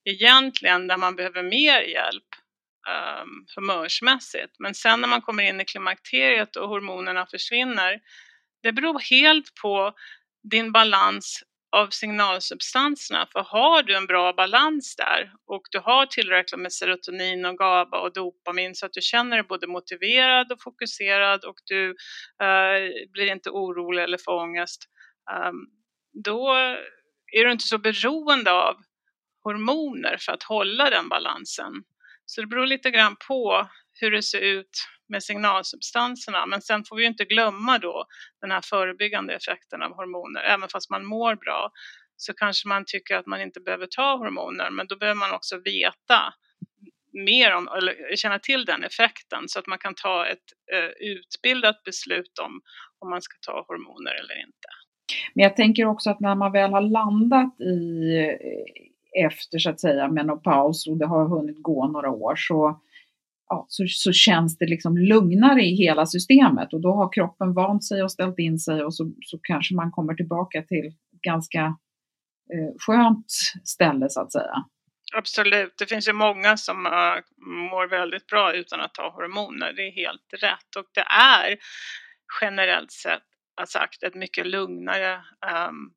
Egentligen 0.04 0.86
där 0.86 0.96
man 0.96 1.16
behöver 1.16 1.42
mer 1.42 1.80
hjälp 1.80 2.24
ehm, 2.88 3.46
humörsmässigt. 3.56 4.56
Men 4.58 4.74
sen 4.74 5.00
när 5.00 5.08
man 5.08 5.22
kommer 5.22 5.42
in 5.42 5.60
i 5.60 5.64
klimakteriet 5.64 6.56
och 6.56 6.68
hormonerna 6.68 7.26
försvinner, 7.26 8.00
det 8.62 8.72
beror 8.72 8.98
helt 9.10 9.54
på 9.62 9.94
din 10.50 10.72
balans 10.72 11.42
av 11.76 11.88
signalsubstanserna. 11.90 13.26
För 13.32 13.40
har 13.40 13.82
du 13.82 13.96
en 13.96 14.06
bra 14.06 14.32
balans 14.32 14.96
där 14.96 15.32
och 15.46 15.62
du 15.70 15.78
har 15.78 16.06
tillräckligt 16.06 16.60
med 16.60 16.72
serotonin 16.72 17.44
och 17.44 17.58
GABA 17.58 18.00
och 18.00 18.12
dopamin 18.12 18.74
så 18.74 18.86
att 18.86 18.92
du 18.92 19.00
känner 19.00 19.36
dig 19.36 19.46
både 19.48 19.66
motiverad 19.66 20.52
och 20.52 20.62
fokuserad 20.62 21.44
och 21.44 21.56
du 21.64 21.88
eh, 22.42 23.08
blir 23.12 23.32
inte 23.32 23.50
orolig 23.50 24.02
eller 24.02 24.18
får 24.18 24.32
ångest. 24.32 24.84
Um, 25.48 25.77
då 26.24 26.52
är 27.32 27.44
du 27.44 27.52
inte 27.52 27.66
så 27.66 27.78
beroende 27.78 28.52
av 28.52 28.76
hormoner 29.42 30.16
för 30.20 30.32
att 30.32 30.42
hålla 30.42 30.90
den 30.90 31.08
balansen. 31.08 31.72
Så 32.26 32.40
det 32.40 32.46
beror 32.46 32.66
lite 32.66 32.90
grann 32.90 33.16
på 33.28 33.68
hur 34.00 34.10
det 34.10 34.22
ser 34.22 34.40
ut 34.40 34.86
med 35.08 35.22
signalsubstanserna. 35.22 36.46
Men 36.46 36.62
sen 36.62 36.84
får 36.84 36.96
vi 36.96 37.04
inte 37.04 37.24
glömma 37.24 37.78
då 37.78 38.06
den 38.40 38.50
här 38.50 38.60
förebyggande 38.64 39.34
effekten 39.34 39.82
av 39.82 39.90
hormoner. 39.90 40.40
Även 40.40 40.68
fast 40.68 40.90
man 40.90 41.06
mår 41.06 41.34
bra 41.36 41.70
så 42.16 42.34
kanske 42.34 42.68
man 42.68 42.84
tycker 42.86 43.16
att 43.16 43.26
man 43.26 43.40
inte 43.40 43.60
behöver 43.60 43.86
ta 43.86 44.16
hormoner. 44.16 44.70
Men 44.70 44.86
då 44.86 44.96
behöver 44.96 45.18
man 45.18 45.32
också 45.32 45.60
veta 45.64 46.34
mer 47.12 47.54
om, 47.54 47.68
eller 47.68 48.16
känna 48.16 48.38
till 48.38 48.64
den 48.64 48.84
effekten 48.84 49.48
så 49.48 49.58
att 49.58 49.66
man 49.66 49.78
kan 49.78 49.94
ta 49.94 50.26
ett 50.26 50.44
eh, 50.72 50.90
utbildat 51.00 51.82
beslut 51.84 52.38
om 52.38 52.60
om 52.98 53.10
man 53.10 53.22
ska 53.22 53.36
ta 53.40 53.64
hormoner 53.68 54.14
eller 54.14 54.40
inte. 54.46 54.68
Men 55.34 55.42
jag 55.42 55.56
tänker 55.56 55.86
också 55.86 56.10
att 56.10 56.20
när 56.20 56.34
man 56.34 56.52
väl 56.52 56.70
har 56.70 56.80
landat 56.80 57.60
i 57.60 58.14
eh, 58.18 59.26
efter 59.26 59.58
så 59.58 59.70
att 59.70 59.80
säga 59.80 60.08
menopaus 60.08 60.86
och 60.86 60.96
det 60.96 61.06
har 61.06 61.28
hunnit 61.28 61.62
gå 61.62 61.86
några 61.86 62.10
år 62.10 62.34
så, 62.36 62.80
ja, 63.48 63.66
så, 63.68 63.84
så, 63.88 64.12
känns 64.12 64.58
det 64.58 64.66
liksom 64.66 64.98
lugnare 64.98 65.62
i 65.62 65.74
hela 65.74 66.06
systemet. 66.06 66.72
Och 66.72 66.80
då 66.80 66.94
har 66.94 67.12
kroppen 67.12 67.54
vant 67.54 67.84
sig 67.84 68.02
och 68.02 68.12
ställt 68.12 68.38
in 68.38 68.58
sig 68.58 68.84
och 68.84 68.94
så, 68.94 69.12
så 69.20 69.38
kanske 69.42 69.74
man 69.74 69.90
kommer 69.90 70.14
tillbaka 70.14 70.62
till 70.62 70.92
ganska 71.22 71.60
eh, 72.54 72.74
skönt 72.78 73.26
ställe 73.64 74.06
så 74.08 74.20
att 74.20 74.32
säga. 74.32 74.64
Absolut, 75.16 75.74
det 75.78 75.86
finns 75.86 76.08
ju 76.08 76.12
många 76.12 76.56
som 76.56 76.86
äh, 76.86 76.92
mår 77.70 77.88
väldigt 77.88 78.26
bra 78.26 78.52
utan 78.52 78.80
att 78.80 78.94
ta 78.94 79.10
hormoner, 79.10 79.72
det 79.72 79.82
är 79.82 79.92
helt 79.92 80.42
rätt. 80.42 80.76
Och 80.78 80.84
det 80.94 81.06
är 81.20 81.56
generellt 82.40 82.92
sett 82.92 83.27
sagt 83.66 84.02
ett 84.02 84.14
mycket 84.14 84.46
lugnare, 84.46 85.24
um, 85.68 85.94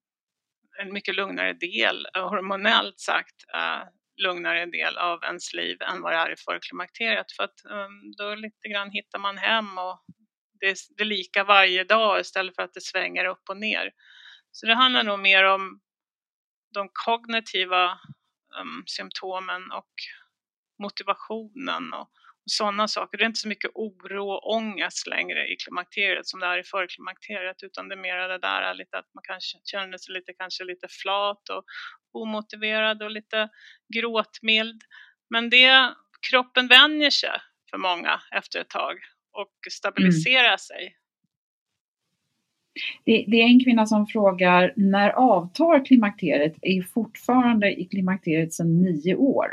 en 0.81 0.93
mycket 0.93 1.15
lugnare 1.15 1.53
del, 1.53 2.07
eh, 2.15 2.29
hormonellt 2.29 2.99
sagt, 2.99 3.35
uh, 3.55 3.83
lugnare 4.23 4.65
del 4.65 4.97
av 4.97 5.23
ens 5.23 5.53
liv 5.53 5.81
än 5.81 6.01
vad 6.01 6.13
det 6.13 6.17
är 6.17 6.31
i 6.31 6.35
förklimakteriet. 6.35 7.31
För 7.31 7.43
att 7.43 7.65
um, 7.65 8.11
då 8.17 8.35
lite 8.35 8.67
grann 8.67 8.91
hittar 8.91 9.19
man 9.19 9.37
hem 9.37 9.77
och 9.77 10.03
det 10.59 10.65
är, 10.65 10.75
det 10.97 11.03
är 11.03 11.07
lika 11.07 11.43
varje 11.43 11.83
dag 11.83 12.19
istället 12.19 12.55
för 12.55 12.63
att 12.63 12.73
det 12.73 12.81
svänger 12.81 13.25
upp 13.25 13.49
och 13.49 13.57
ner. 13.57 13.91
Så 14.51 14.65
det 14.65 14.75
handlar 14.75 15.03
nog 15.03 15.19
mer 15.19 15.43
om 15.43 15.79
de 16.73 16.89
kognitiva 16.93 17.99
um, 18.61 18.83
symptomen 18.87 19.71
och 19.71 19.93
motivationen 20.83 21.93
och, 21.93 22.11
sådana 22.45 22.87
saker. 22.87 23.17
Det 23.17 23.23
är 23.23 23.25
inte 23.25 23.39
så 23.39 23.47
mycket 23.47 23.71
oro 23.73 24.29
och 24.29 24.55
ångest 24.55 25.07
längre 25.07 25.47
i 25.47 25.55
klimakteriet 25.55 26.27
som 26.27 26.39
det 26.39 26.45
är 26.45 26.57
i 26.57 26.63
förklimakteriet 26.63 27.63
utan 27.63 27.89
det 27.89 27.95
är 27.95 28.01
mer 28.01 28.17
det 28.17 28.37
där 28.37 28.73
lite 28.73 28.97
att 28.97 29.13
man 29.13 29.23
kanske 29.23 29.57
känner 29.63 29.97
sig 29.97 30.13
lite, 30.13 30.33
kanske 30.33 30.63
lite 30.63 30.87
flat 31.01 31.49
och 31.49 31.63
omotiverad 32.21 33.03
och 33.03 33.11
lite 33.11 33.49
gråtmild. 33.93 34.81
Men 35.29 35.49
det, 35.49 35.93
kroppen 36.31 36.67
vänjer 36.67 37.09
sig 37.09 37.29
för 37.69 37.77
många 37.77 38.21
efter 38.31 38.59
ett 38.59 38.69
tag 38.69 38.95
och 39.31 39.57
stabiliserar 39.71 40.47
mm. 40.47 40.57
sig. 40.57 40.95
Det, 43.05 43.25
det, 43.27 43.41
är 43.41 43.45
en 43.45 43.63
kvinna 43.63 43.85
som 43.85 44.07
frågar, 44.07 44.73
när 44.75 45.09
avtar 45.09 45.85
klimakteriet? 45.85 46.55
Är 46.61 46.81
fortfarande 46.81 47.81
i 47.81 47.85
klimakteriet 47.85 48.53
sedan 48.53 48.81
nio 48.81 49.15
år. 49.15 49.47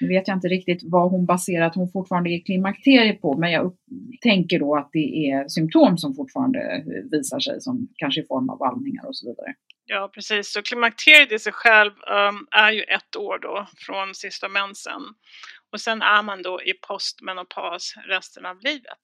Nu 0.00 0.08
vet 0.08 0.28
jag 0.28 0.36
inte 0.36 0.48
riktigt 0.48 0.80
vad 0.82 1.10
hon 1.10 1.26
baserar 1.26 1.66
att 1.66 1.74
hon 1.74 1.92
fortfarande 1.92 2.30
är 2.30 2.34
i 2.34 2.40
klimakteriet 2.40 3.20
på, 3.20 3.38
men 3.38 3.52
jag 3.52 3.72
tänker 4.22 4.58
då 4.58 4.76
att 4.76 4.90
det 4.92 5.30
är 5.30 5.48
symptom 5.48 5.98
som 5.98 6.14
fortfarande 6.14 6.84
visar 7.10 7.40
sig, 7.40 7.60
som 7.60 7.88
kanske 7.94 8.20
i 8.20 8.26
form 8.26 8.50
av 8.50 8.58
vallningar 8.58 9.06
och 9.06 9.16
så 9.16 9.28
vidare. 9.28 9.54
Ja, 9.92 10.10
precis. 10.14 10.52
Så 10.52 10.62
klimakteriet 10.62 11.32
i 11.32 11.38
sig 11.38 11.52
själv 11.52 11.92
um, 11.92 12.46
är 12.50 12.72
ju 12.72 12.82
ett 12.82 13.16
år 13.16 13.38
då 13.38 13.66
från 13.76 14.14
sista 14.14 14.48
mensen. 14.48 15.02
Och 15.72 15.80
sen 15.80 16.02
är 16.02 16.22
man 16.22 16.42
då 16.42 16.62
i 16.62 16.72
postmenopaus 16.88 17.94
resten 18.08 18.46
av 18.46 18.60
livet. 18.60 18.98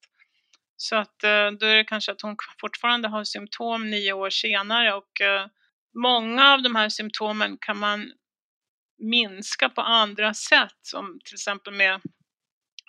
Så 0.77 0.95
att 0.95 1.17
uh, 1.23 1.57
då 1.59 1.65
är 1.65 1.75
det 1.75 1.83
kanske 1.83 2.11
att 2.11 2.21
hon 2.21 2.35
fortfarande 2.61 3.07
har 3.07 3.23
symptom 3.23 3.89
nio 3.89 4.13
år 4.13 4.29
senare 4.29 4.93
och 4.93 5.11
uh, 5.21 5.47
många 6.01 6.53
av 6.53 6.61
de 6.61 6.75
här 6.75 6.89
symptomen 6.89 7.57
kan 7.61 7.77
man 7.77 8.11
minska 8.97 9.69
på 9.69 9.81
andra 9.81 10.33
sätt 10.33 10.77
som 10.81 11.19
till 11.25 11.35
exempel 11.35 11.73
med 11.73 12.01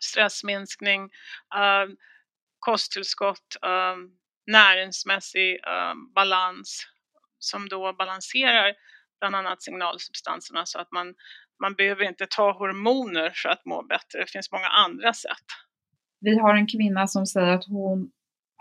stressminskning, 0.04 1.02
uh, 1.02 1.94
kosttillskott, 2.58 3.56
uh, 3.66 3.96
näringsmässig 4.46 5.54
uh, 5.54 5.94
balans 6.14 6.86
som 7.38 7.68
då 7.68 7.92
balanserar 7.92 8.74
bland 9.20 9.36
annat 9.36 9.62
signalsubstanserna 9.62 10.66
så 10.66 10.78
att 10.78 10.92
man, 10.92 11.14
man 11.62 11.74
behöver 11.74 12.04
inte 12.04 12.26
ta 12.30 12.52
hormoner 12.52 13.32
för 13.34 13.48
att 13.48 13.64
må 13.64 13.82
bättre. 13.82 14.20
Det 14.20 14.30
finns 14.30 14.52
många 14.52 14.66
andra 14.66 15.12
sätt. 15.12 15.46
Vi 16.20 16.38
har 16.38 16.54
en 16.54 16.66
kvinna 16.66 17.06
som 17.06 17.26
säger 17.26 17.48
att 17.48 17.64
hon 17.64 18.10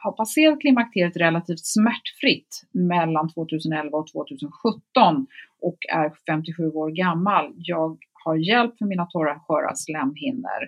har 0.07 0.17
passerat 0.17 0.61
klimakteriet 0.61 1.17
relativt 1.17 1.65
smärtfritt 1.65 2.51
mellan 2.71 3.29
2011 3.33 3.97
och 3.97 4.07
2017 4.07 5.27
och 5.61 5.77
är 5.93 6.11
57 6.31 6.69
år 6.69 6.89
gammal. 6.89 7.53
Jag 7.57 7.97
har 8.23 8.35
hjälp 8.35 8.77
för 8.77 8.85
mina 8.85 9.05
torra 9.05 9.39
sköra 9.39 9.75
slemhinnor 9.75 10.61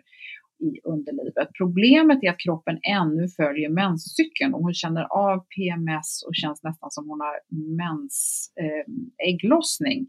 i 0.60 0.72
underlivet. 0.84 1.48
Problemet 1.58 2.24
är 2.24 2.30
att 2.30 2.40
kroppen 2.40 2.80
ännu 2.84 3.28
följer 3.28 3.70
menscykeln 3.70 4.54
och 4.54 4.62
hon 4.62 4.74
känner 4.74 5.04
av 5.04 5.38
PMS 5.40 6.24
och 6.28 6.36
känns 6.36 6.64
nästan 6.64 6.92
som 6.92 7.10
hon 7.10 7.22
har 7.22 7.36
mens, 7.78 8.48
eh, 8.62 9.28
ägglossning. 9.28 10.08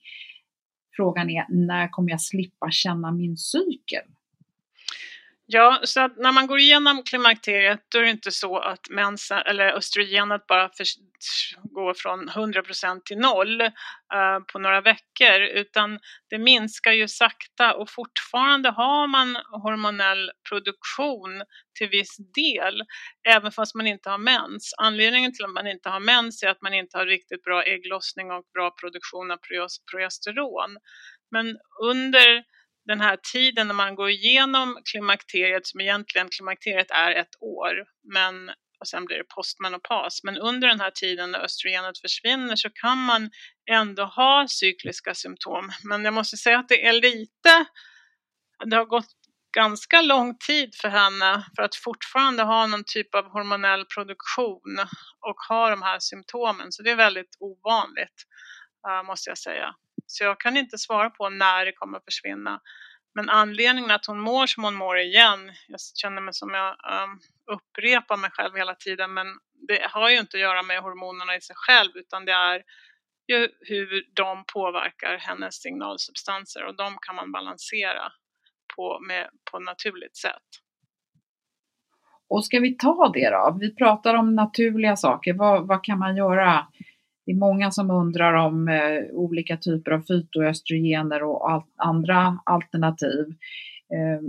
Frågan 0.97 1.31
är 1.31 1.47
när 1.49 1.89
kommer 1.89 2.11
jag 2.11 2.21
slippa 2.21 2.71
känna 2.71 3.13
min 3.13 3.37
cykel? 3.37 4.05
Ja, 5.53 5.81
så 5.85 6.01
att 6.01 6.17
när 6.17 6.33
man 6.33 6.47
går 6.47 6.59
igenom 6.59 7.03
klimakteriet 7.03 7.81
då 7.89 7.99
är 7.99 8.03
det 8.03 8.11
inte 8.11 8.31
så 8.31 8.59
att 8.59 8.91
mensen, 8.91 9.39
eller 9.39 9.73
östrogenet 9.73 10.47
bara 10.47 10.69
för, 10.77 10.87
går 11.63 11.95
från 11.95 12.29
100% 12.29 13.01
till 13.05 13.19
noll 13.19 13.61
uh, 13.61 14.41
på 14.53 14.59
några 14.59 14.81
veckor 14.81 15.41
utan 15.41 15.99
det 16.31 16.39
minskar 16.39 16.93
ju 16.93 17.09
sakta 17.09 17.75
och 17.75 17.91
fortfarande 17.91 18.71
har 18.71 19.07
man 19.07 19.37
hormonell 19.37 20.31
produktion 20.49 21.43
till 21.79 21.89
viss 21.89 22.17
del 22.35 22.83
även 23.29 23.53
fast 23.53 23.75
man 23.75 23.87
inte 23.87 24.11
har 24.11 24.19
mens. 24.19 24.75
Anledningen 24.79 25.35
till 25.35 25.45
att 25.45 25.55
man 25.55 25.67
inte 25.67 25.89
har 25.89 26.01
mens 26.01 26.43
är 26.43 26.49
att 26.49 26.63
man 26.63 26.75
inte 26.75 26.99
har 26.99 27.07
riktigt 27.07 27.43
bra 27.43 27.63
ägglossning 27.63 28.31
och 28.31 28.45
bra 28.55 28.71
produktion 28.71 29.31
av 29.31 29.39
progesteron. 29.91 30.79
Men 31.31 31.59
under 31.83 32.45
den 32.87 33.01
här 33.01 33.19
tiden 33.33 33.67
när 33.67 33.75
man 33.75 33.95
går 33.95 34.11
igenom 34.11 34.79
klimakteriet, 34.91 35.67
som 35.67 35.81
egentligen 35.81 36.29
klimakteriet 36.29 36.91
är 36.91 37.11
ett 37.11 37.35
år, 37.41 37.85
men 38.13 38.51
och 38.81 38.89
sen 38.89 39.05
blir 39.05 39.19
det 39.19 39.25
postmenopaus. 39.25 40.21
Men 40.25 40.37
under 40.37 40.69
den 40.69 40.81
här 40.81 40.91
tiden 40.91 41.31
när 41.31 41.39
östrogenet 41.39 41.99
försvinner 41.99 42.57
så 42.57 42.71
kan 42.71 42.99
man 42.99 43.31
ändå 43.71 44.05
ha 44.05 44.47
cykliska 44.49 45.15
symptom. 45.15 45.71
Men 45.85 46.05
jag 46.05 46.15
måste 46.15 46.37
säga 46.37 46.59
att 46.59 46.69
det 46.69 46.87
är 46.87 46.93
lite, 46.93 47.65
det 48.65 48.77
har 48.77 48.85
gått 48.85 49.11
ganska 49.57 50.03
lång 50.03 50.39
tid 50.39 50.75
för 50.81 50.89
henne 50.89 51.47
för 51.57 51.63
att 51.63 51.75
fortfarande 51.75 52.43
ha 52.43 52.67
någon 52.67 52.85
typ 52.87 53.15
av 53.15 53.25
hormonell 53.25 53.85
produktion 53.95 54.79
och 55.21 55.37
ha 55.49 55.71
de 55.71 55.83
här 55.83 55.99
symptomen. 56.01 56.73
Så 56.73 56.83
det 56.83 56.91
är 56.91 56.97
väldigt 56.97 57.37
ovanligt, 57.41 58.25
eh, 58.89 59.07
måste 59.07 59.31
jag 59.31 59.39
säga. 59.39 59.75
Så 60.11 60.25
jag 60.25 60.41
kan 60.41 60.57
inte 60.57 60.79
svara 60.79 61.11
på 61.11 61.29
när 61.29 61.65
det 61.65 61.73
kommer 61.73 61.99
att 61.99 62.05
försvinna. 62.05 62.61
Men 63.15 63.29
anledningen 63.29 63.91
att 63.91 64.07
hon 64.07 64.21
mår 64.21 64.47
som 64.47 64.65
hon 64.65 64.75
mår 64.75 64.99
igen, 64.99 65.53
jag 65.69 65.81
känner 65.95 66.23
mig 66.23 66.35
som 66.35 66.51
jag 66.55 66.71
um, 66.71 67.21
upprepar 67.57 68.17
mig 68.17 68.31
själv 68.31 68.57
hela 68.57 68.75
tiden, 68.75 69.15
men 69.15 69.27
det 69.69 69.89
har 69.91 70.11
ju 70.11 70.19
inte 70.19 70.37
att 70.37 70.41
göra 70.41 70.63
med 70.63 70.83
hormonerna 70.83 71.37
i 71.37 71.41
sig 71.41 71.57
själv 71.57 71.91
utan 71.95 72.25
det 72.25 72.33
är 72.33 72.63
ju 73.29 73.49
hur 73.61 74.07
de 74.15 74.45
påverkar 74.53 75.19
hennes 75.19 75.55
signalsubstanser 75.55 76.65
och 76.65 76.77
de 76.77 76.99
kan 77.01 77.17
man 77.17 77.33
balansera 77.33 78.13
på, 78.77 79.01
med, 79.01 79.31
på 79.51 79.59
naturligt 79.59 80.17
sätt. 80.17 80.49
Och 82.29 82.45
ska 82.45 82.61
vi 82.61 82.77
ta 82.77 83.11
det 83.15 83.31
då? 83.31 83.57
Vi 83.61 83.75
pratar 83.75 84.15
om 84.15 84.35
naturliga 84.35 84.97
saker. 84.97 85.35
Vad, 85.35 85.67
vad 85.67 85.85
kan 85.85 85.99
man 85.99 86.17
göra 86.17 86.67
det 87.31 87.35
är 87.35 87.39
många 87.39 87.71
som 87.71 87.91
undrar 87.91 88.35
om 88.35 88.69
eh, 88.69 89.15
olika 89.15 89.57
typer 89.57 89.91
av 89.91 90.03
fytoöstrogener 90.03 91.23
och 91.23 91.51
al 91.51 91.63
andra 91.77 92.39
alternativ. 92.45 93.27
Eh, 93.95 94.21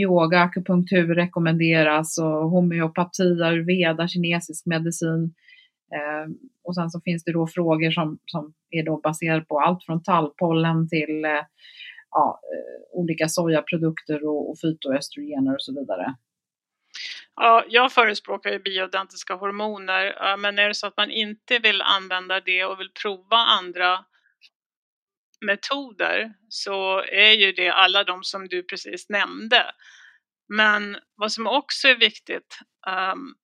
yoga, 0.00 0.40
akupunktur 0.40 1.14
rekommenderas 1.14 2.18
och 2.18 2.50
homeopati, 2.50 3.42
ayurveda, 3.42 4.08
kinesisk 4.08 4.66
medicin. 4.66 5.34
Eh, 5.94 6.30
och 6.64 6.74
sen 6.74 6.90
så 6.90 7.00
finns 7.00 7.24
det 7.24 7.32
då 7.32 7.46
frågor 7.46 7.90
som, 7.90 8.18
som 8.26 8.52
är 8.70 8.82
då 8.82 9.00
baserade 9.00 9.44
på 9.44 9.60
allt 9.60 9.84
från 9.84 10.02
tallpollen 10.02 10.88
till 10.88 11.24
eh, 11.24 11.44
ja, 12.10 12.40
eh, 12.52 12.98
olika 12.98 13.28
sojaprodukter 13.28 14.28
och, 14.28 14.50
och 14.50 14.56
fytoöstrogener 14.60 15.54
och 15.54 15.62
så 15.62 15.80
vidare. 15.80 16.14
Ja, 17.40 17.64
jag 17.68 17.92
förespråkar 17.92 18.50
ju 18.50 18.58
bioidentiska 18.58 19.34
hormoner, 19.34 20.36
men 20.36 20.58
är 20.58 20.68
det 20.68 20.74
så 20.74 20.86
att 20.86 20.96
man 20.96 21.10
inte 21.10 21.58
vill 21.58 21.82
använda 21.82 22.40
det 22.40 22.64
och 22.64 22.80
vill 22.80 22.90
prova 23.02 23.36
andra 23.36 24.04
metoder 25.40 26.32
så 26.48 27.02
är 27.02 27.32
ju 27.32 27.52
det 27.52 27.68
alla 27.68 28.04
de 28.04 28.24
som 28.24 28.48
du 28.48 28.62
precis 28.62 29.08
nämnde. 29.08 29.74
Men 30.48 30.98
vad 31.14 31.32
som 31.32 31.46
också 31.46 31.88
är 31.88 31.94
viktigt 31.94 32.58
um, 33.12 33.34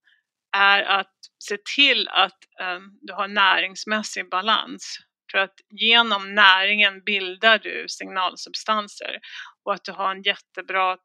är 0.57 0.83
att 0.83 1.15
se 1.39 1.59
till 1.77 2.09
att 2.09 2.39
um, 2.61 2.99
du 3.01 3.13
har 3.13 3.29
näringsmässig 3.29 4.31
balans. 4.31 4.99
För 5.33 5.39
att 5.39 5.55
genom 5.71 6.35
näringen 6.35 7.05
bildar 7.05 7.59
du 7.59 7.85
signalsubstanser 7.89 9.19
och 9.65 9.75
att 9.75 9.85
du 9.85 9.93
har 9.93 10.11
en 10.11 10.23
jättebra 10.23 10.97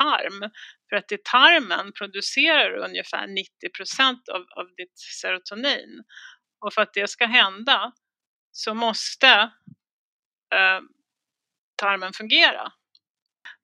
tarm. 0.00 0.50
För 0.88 0.96
att 0.96 1.12
i 1.12 1.18
tarmen 1.24 1.92
producerar 1.92 2.70
du 2.70 2.78
ungefär 2.78 3.26
90 3.26 3.50
av, 4.32 4.46
av 4.56 4.74
ditt 4.76 4.98
serotonin. 5.20 6.02
Och 6.64 6.74
för 6.74 6.82
att 6.82 6.94
det 6.94 7.10
ska 7.10 7.26
hända 7.26 7.92
så 8.52 8.74
måste 8.74 9.28
eh, 10.54 10.80
tarmen 11.76 12.12
fungera. 12.12 12.72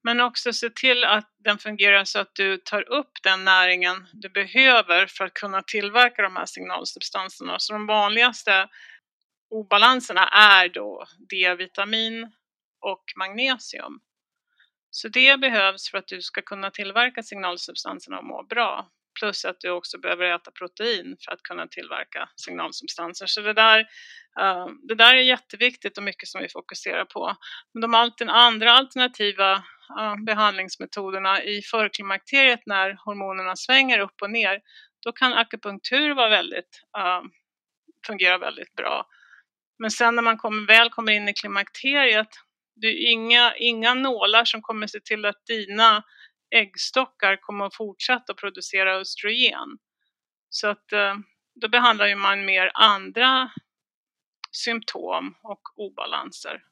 Men 0.04 0.20
också 0.20 0.52
se 0.52 0.70
till 0.70 1.04
att 1.04 1.30
den 1.44 1.58
fungerar 1.58 2.04
så 2.04 2.18
att 2.18 2.34
du 2.34 2.56
tar 2.56 2.88
upp 2.88 3.10
den 3.22 3.44
näringen 3.44 4.06
du 4.12 4.28
behöver 4.28 5.06
för 5.06 5.24
att 5.24 5.34
kunna 5.34 5.62
tillverka 5.62 6.22
de 6.22 6.36
här 6.36 6.46
signalsubstanserna. 6.46 7.58
Så 7.58 7.72
de 7.72 7.86
vanligaste 7.86 8.68
obalanserna 9.50 10.28
är 10.28 10.68
då 10.68 11.06
D-vitamin 11.30 12.32
och 12.80 13.04
magnesium. 13.16 14.00
Så 14.96 15.08
det 15.08 15.40
behövs 15.40 15.90
för 15.90 15.98
att 15.98 16.06
du 16.06 16.22
ska 16.22 16.42
kunna 16.42 16.70
tillverka 16.70 17.22
signalsubstanserna 17.22 18.18
och 18.18 18.24
må 18.24 18.42
bra. 18.42 18.88
Plus 19.20 19.44
att 19.44 19.60
du 19.60 19.70
också 19.70 19.98
behöver 19.98 20.24
äta 20.24 20.50
protein 20.50 21.16
för 21.24 21.32
att 21.32 21.42
kunna 21.42 21.66
tillverka 21.66 22.28
signalsubstanser. 22.36 23.26
Så 23.26 23.40
det 23.40 23.52
där, 23.52 23.80
eh, 24.40 24.66
det 24.88 24.94
där 24.94 25.14
är 25.14 25.22
jätteviktigt 25.22 25.98
och 25.98 26.04
mycket 26.04 26.28
som 26.28 26.40
vi 26.40 26.48
fokuserar 26.48 27.04
på. 27.04 27.36
Men 27.74 27.80
de 27.80 27.94
andra 28.28 28.72
alternativa 28.72 29.52
eh, 29.98 30.16
behandlingsmetoderna 30.26 31.42
i 31.42 31.62
förklimakteriet 31.62 32.60
när 32.66 32.98
hormonerna 33.04 33.56
svänger 33.56 33.98
upp 33.98 34.22
och 34.22 34.30
ner, 34.30 34.60
då 35.04 35.12
kan 35.12 35.32
akupunktur 35.32 36.14
vara 36.14 36.28
väldigt, 36.28 36.80
eh, 36.98 37.22
fungera 38.06 38.38
väldigt 38.38 38.74
bra. 38.74 39.06
Men 39.78 39.90
sen 39.90 40.14
när 40.14 40.22
man 40.22 40.38
kommer, 40.38 40.66
väl 40.66 40.90
kommer 40.90 41.12
in 41.12 41.28
i 41.28 41.34
klimakteriet 41.34 42.28
det 42.76 42.86
är 42.86 43.12
inga, 43.12 43.54
inga 43.56 43.94
nålar 43.94 44.44
som 44.44 44.62
kommer 44.62 44.86
se 44.86 45.00
till 45.00 45.24
att 45.24 45.46
dina 45.46 46.04
äggstockar 46.50 47.36
kommer 47.36 47.64
att 47.64 47.74
fortsätta 47.74 48.34
producera 48.34 48.96
östrogen. 48.96 49.78
Så 50.48 50.68
att 50.68 50.92
eh, 50.92 51.14
då 51.54 51.68
behandlar 51.68 52.06
ju 52.06 52.16
man 52.16 52.44
mer 52.44 52.70
andra 52.74 53.50
symptom 54.52 55.34
och 55.42 55.60
obalanser. 55.76 56.62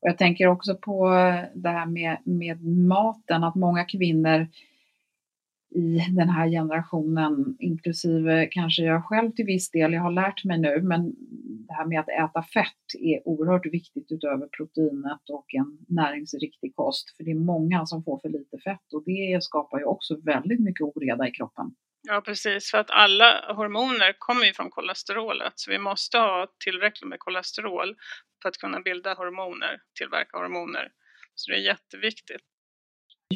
Och 0.00 0.08
jag 0.08 0.18
tänker 0.18 0.46
också 0.46 0.74
på 0.76 1.08
det 1.54 1.68
här 1.68 1.86
med, 1.86 2.18
med 2.26 2.64
maten, 2.64 3.44
att 3.44 3.54
många 3.54 3.84
kvinnor 3.84 4.48
i 5.74 6.06
den 6.10 6.28
här 6.28 6.48
generationen, 6.48 7.56
inklusive 7.58 8.46
kanske 8.46 8.82
jag 8.82 9.04
själv 9.04 9.30
till 9.30 9.46
viss 9.46 9.70
del, 9.70 9.92
jag 9.92 10.02
har 10.02 10.10
lärt 10.10 10.44
mig 10.44 10.58
nu, 10.58 10.82
men 10.82 11.14
det 11.66 11.74
här 11.74 11.86
med 11.86 12.00
att 12.00 12.08
äta 12.08 12.42
fett 12.42 12.84
är 13.00 13.28
oerhört 13.28 13.66
viktigt 13.66 14.12
utöver 14.12 14.46
proteinet 14.56 15.30
och 15.30 15.46
en 15.54 15.78
näringsriktig 15.88 16.76
kost. 16.76 17.16
För 17.16 17.24
det 17.24 17.30
är 17.30 17.34
många 17.34 17.86
som 17.86 18.04
får 18.04 18.20
för 18.20 18.28
lite 18.28 18.58
fett 18.58 18.92
och 18.94 19.04
det 19.06 19.42
skapar 19.42 19.78
ju 19.78 19.84
också 19.84 20.20
väldigt 20.20 20.60
mycket 20.60 20.82
oreda 20.82 21.28
i 21.28 21.30
kroppen. 21.30 21.74
Ja, 22.08 22.20
precis. 22.24 22.70
För 22.70 22.78
att 22.78 22.90
alla 22.90 23.54
hormoner 23.54 24.14
kommer 24.18 24.44
ju 24.44 24.52
från 24.52 24.70
kolesterolet. 24.70 25.52
Så 25.56 25.70
vi 25.70 25.78
måste 25.78 26.18
ha 26.18 26.46
tillräckligt 26.64 27.08
med 27.08 27.18
kolesterol 27.18 27.96
för 28.42 28.48
att 28.48 28.56
kunna 28.56 28.80
bilda 28.80 29.14
hormoner, 29.14 29.80
tillverka 29.98 30.38
hormoner. 30.38 30.88
Så 31.34 31.50
det 31.50 31.56
är 31.56 31.60
jätteviktigt. 31.60 32.42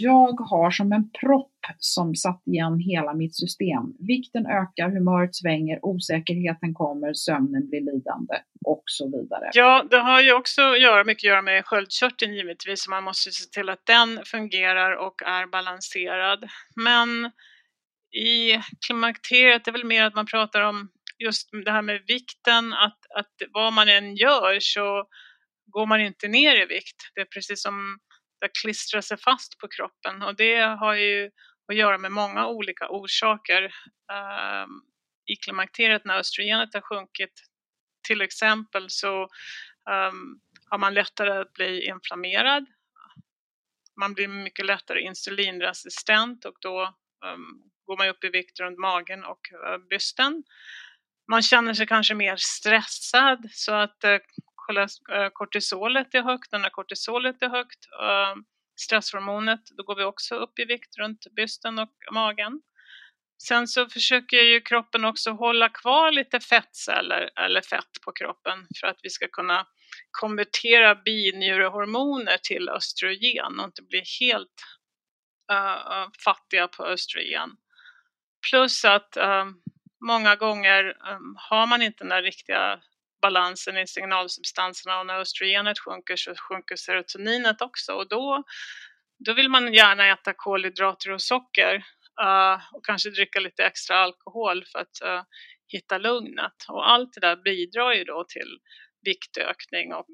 Jag 0.00 0.40
har 0.40 0.70
som 0.70 0.92
en 0.92 1.10
propp 1.10 1.52
som 1.78 2.14
satt 2.14 2.42
igen 2.46 2.78
hela 2.78 3.14
mitt 3.14 3.36
system. 3.36 3.84
Vikten 3.98 4.46
ökar, 4.46 4.88
humöret 4.90 5.34
svänger, 5.34 5.78
osäkerheten 5.82 6.74
kommer, 6.74 7.12
sömnen 7.14 7.68
blir 7.68 7.80
lidande 7.80 8.34
och 8.64 8.82
så 8.86 9.04
vidare. 9.06 9.50
Ja, 9.52 9.84
det 9.90 9.98
har 9.98 10.20
ju 10.20 10.32
också 10.32 10.62
att 10.62 10.80
göra, 10.80 11.04
mycket 11.04 11.20
att 11.20 11.30
göra 11.30 11.42
med 11.42 11.66
sköldkörteln 11.66 12.34
givetvis. 12.34 12.88
Man 12.88 13.04
måste 13.04 13.30
se 13.30 13.50
till 13.50 13.68
att 13.68 13.86
den 13.86 14.24
fungerar 14.24 14.96
och 15.06 15.22
är 15.22 15.46
balanserad. 15.46 16.48
Men 16.76 17.30
i 18.16 18.60
klimakteriet 18.86 19.64
det 19.64 19.70
är 19.70 19.72
väl 19.72 19.84
mer 19.84 20.04
att 20.04 20.14
man 20.14 20.26
pratar 20.26 20.60
om 20.60 20.88
just 21.18 21.48
det 21.64 21.70
här 21.70 21.82
med 21.82 22.02
vikten, 22.06 22.72
att, 22.72 22.98
att 23.14 23.32
vad 23.52 23.72
man 23.72 23.88
än 23.88 24.16
gör 24.16 24.58
så 24.60 25.04
går 25.66 25.86
man 25.86 26.00
inte 26.00 26.28
ner 26.28 26.62
i 26.62 26.66
vikt. 26.66 26.96
Det 27.14 27.20
är 27.20 27.24
precis 27.24 27.62
som 27.62 27.98
det 28.40 28.50
klistrar 28.62 29.00
sig 29.00 29.18
fast 29.18 29.58
på 29.58 29.68
kroppen 29.68 30.22
och 30.22 30.36
det 30.36 30.60
har 30.60 30.94
ju 30.94 31.30
att 31.68 31.76
göra 31.76 31.98
med 31.98 32.12
många 32.12 32.46
olika 32.46 32.88
orsaker. 32.88 33.62
Eh, 34.12 34.66
I 35.26 35.36
klimakteriet 35.36 36.04
när 36.04 36.18
östrogenet 36.18 36.74
har 36.74 36.80
sjunkit 36.80 37.32
till 38.08 38.20
exempel 38.20 38.86
så 38.88 39.22
eh, 39.90 40.12
har 40.70 40.78
man 40.78 40.94
lättare 40.94 41.38
att 41.38 41.52
bli 41.52 41.86
inflammerad. 41.86 42.66
Man 44.00 44.14
blir 44.14 44.28
mycket 44.28 44.66
lättare 44.66 45.00
insulinresistent 45.00 46.44
och 46.44 46.56
då 46.60 46.94
um, 47.24 47.62
går 47.86 47.96
man 47.96 48.08
upp 48.08 48.24
i 48.24 48.28
vikt 48.28 48.60
runt 48.60 48.78
magen 48.78 49.24
och 49.24 49.40
eh, 49.52 49.72
uh, 49.72 49.78
bysten. 49.88 50.44
Man 51.30 51.42
känner 51.42 51.74
sig 51.74 51.86
kanske 51.86 52.14
mer 52.14 52.36
stressad 52.36 53.48
så 53.52 53.74
att 53.74 54.04
eh, 54.04 54.18
uh, 54.70 55.28
kortisolet 55.32 56.14
är 56.14 56.22
högt 56.22 56.52
när 56.52 56.70
kortisolet 56.70 57.42
är 57.42 57.48
högt, 57.48 57.86
ehm, 58.02 58.44
stresshormonet, 58.80 59.60
då 59.76 59.82
går 59.82 59.96
vi 59.96 60.04
också 60.04 60.34
upp 60.34 60.58
i 60.58 60.64
vikt 60.64 60.98
runt 60.98 61.26
bysten 61.36 61.78
och 61.78 61.92
magen. 62.12 62.60
Sen 63.42 63.68
så 63.68 63.88
försöker 63.88 64.36
ju 64.36 64.60
kroppen 64.60 65.04
också 65.04 65.30
hålla 65.30 65.68
kvar 65.68 66.12
lite 66.12 66.40
fettceller 66.40 67.30
eller 67.36 67.60
fett 67.60 67.90
på 68.04 68.12
kroppen 68.12 68.66
för 68.80 68.86
att 68.86 68.98
vi 69.02 69.10
ska 69.10 69.28
kunna 69.28 69.66
konvertera 70.10 70.94
binjurehormoner 70.94 72.38
till 72.42 72.68
östrogen 72.68 73.60
och 73.60 73.64
inte 73.64 73.82
bli 73.82 74.02
helt 74.20 74.62
uh, 75.52 76.08
fattiga 76.24 76.68
på 76.68 76.86
östrogen. 76.86 77.50
Plus 78.50 78.84
att 78.84 79.16
uh, 79.16 79.44
många 80.06 80.36
gånger 80.36 80.84
um, 80.84 81.36
har 81.38 81.66
man 81.66 81.82
inte 81.82 82.04
den 82.04 82.08
där 82.08 82.22
riktiga 82.22 82.80
balansen 83.22 83.78
i 83.78 83.86
signalsubstanserna 83.86 85.00
och 85.00 85.06
när 85.06 85.20
östrogenet 85.20 85.78
sjunker 85.78 86.16
så 86.16 86.34
sjunker 86.34 86.76
serotoninet 86.76 87.62
också 87.62 87.92
och 87.92 88.08
då, 88.08 88.44
då 89.24 89.34
vill 89.34 89.48
man 89.48 89.74
gärna 89.74 90.06
äta 90.06 90.32
kolhydrater 90.36 91.12
och 91.12 91.22
socker 91.22 91.74
uh, 92.22 92.74
och 92.74 92.84
kanske 92.84 93.10
dricka 93.10 93.40
lite 93.40 93.64
extra 93.64 93.96
alkohol 93.96 94.64
för 94.72 94.78
att 94.78 95.02
uh, 95.04 95.22
hitta 95.68 95.98
lugnet 95.98 96.64
och 96.68 96.90
allt 96.90 97.12
det 97.12 97.20
där 97.20 97.36
bidrar 97.36 97.92
ju 97.92 98.04
då 98.04 98.24
till 98.28 98.58
viktökning 99.02 99.94
och 99.94 100.10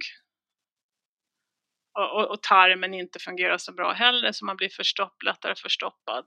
och, 1.95 2.31
och 2.31 2.43
tarmen 2.43 2.95
inte 2.95 3.19
fungerar 3.19 3.59
så 3.59 3.73
bra 3.73 3.93
heller 3.93 4.33
så 4.33 4.45
man 4.45 4.57
blir 4.57 4.69
förstopp, 4.69 5.23
lättare 5.23 5.55
förstoppad. 5.55 6.25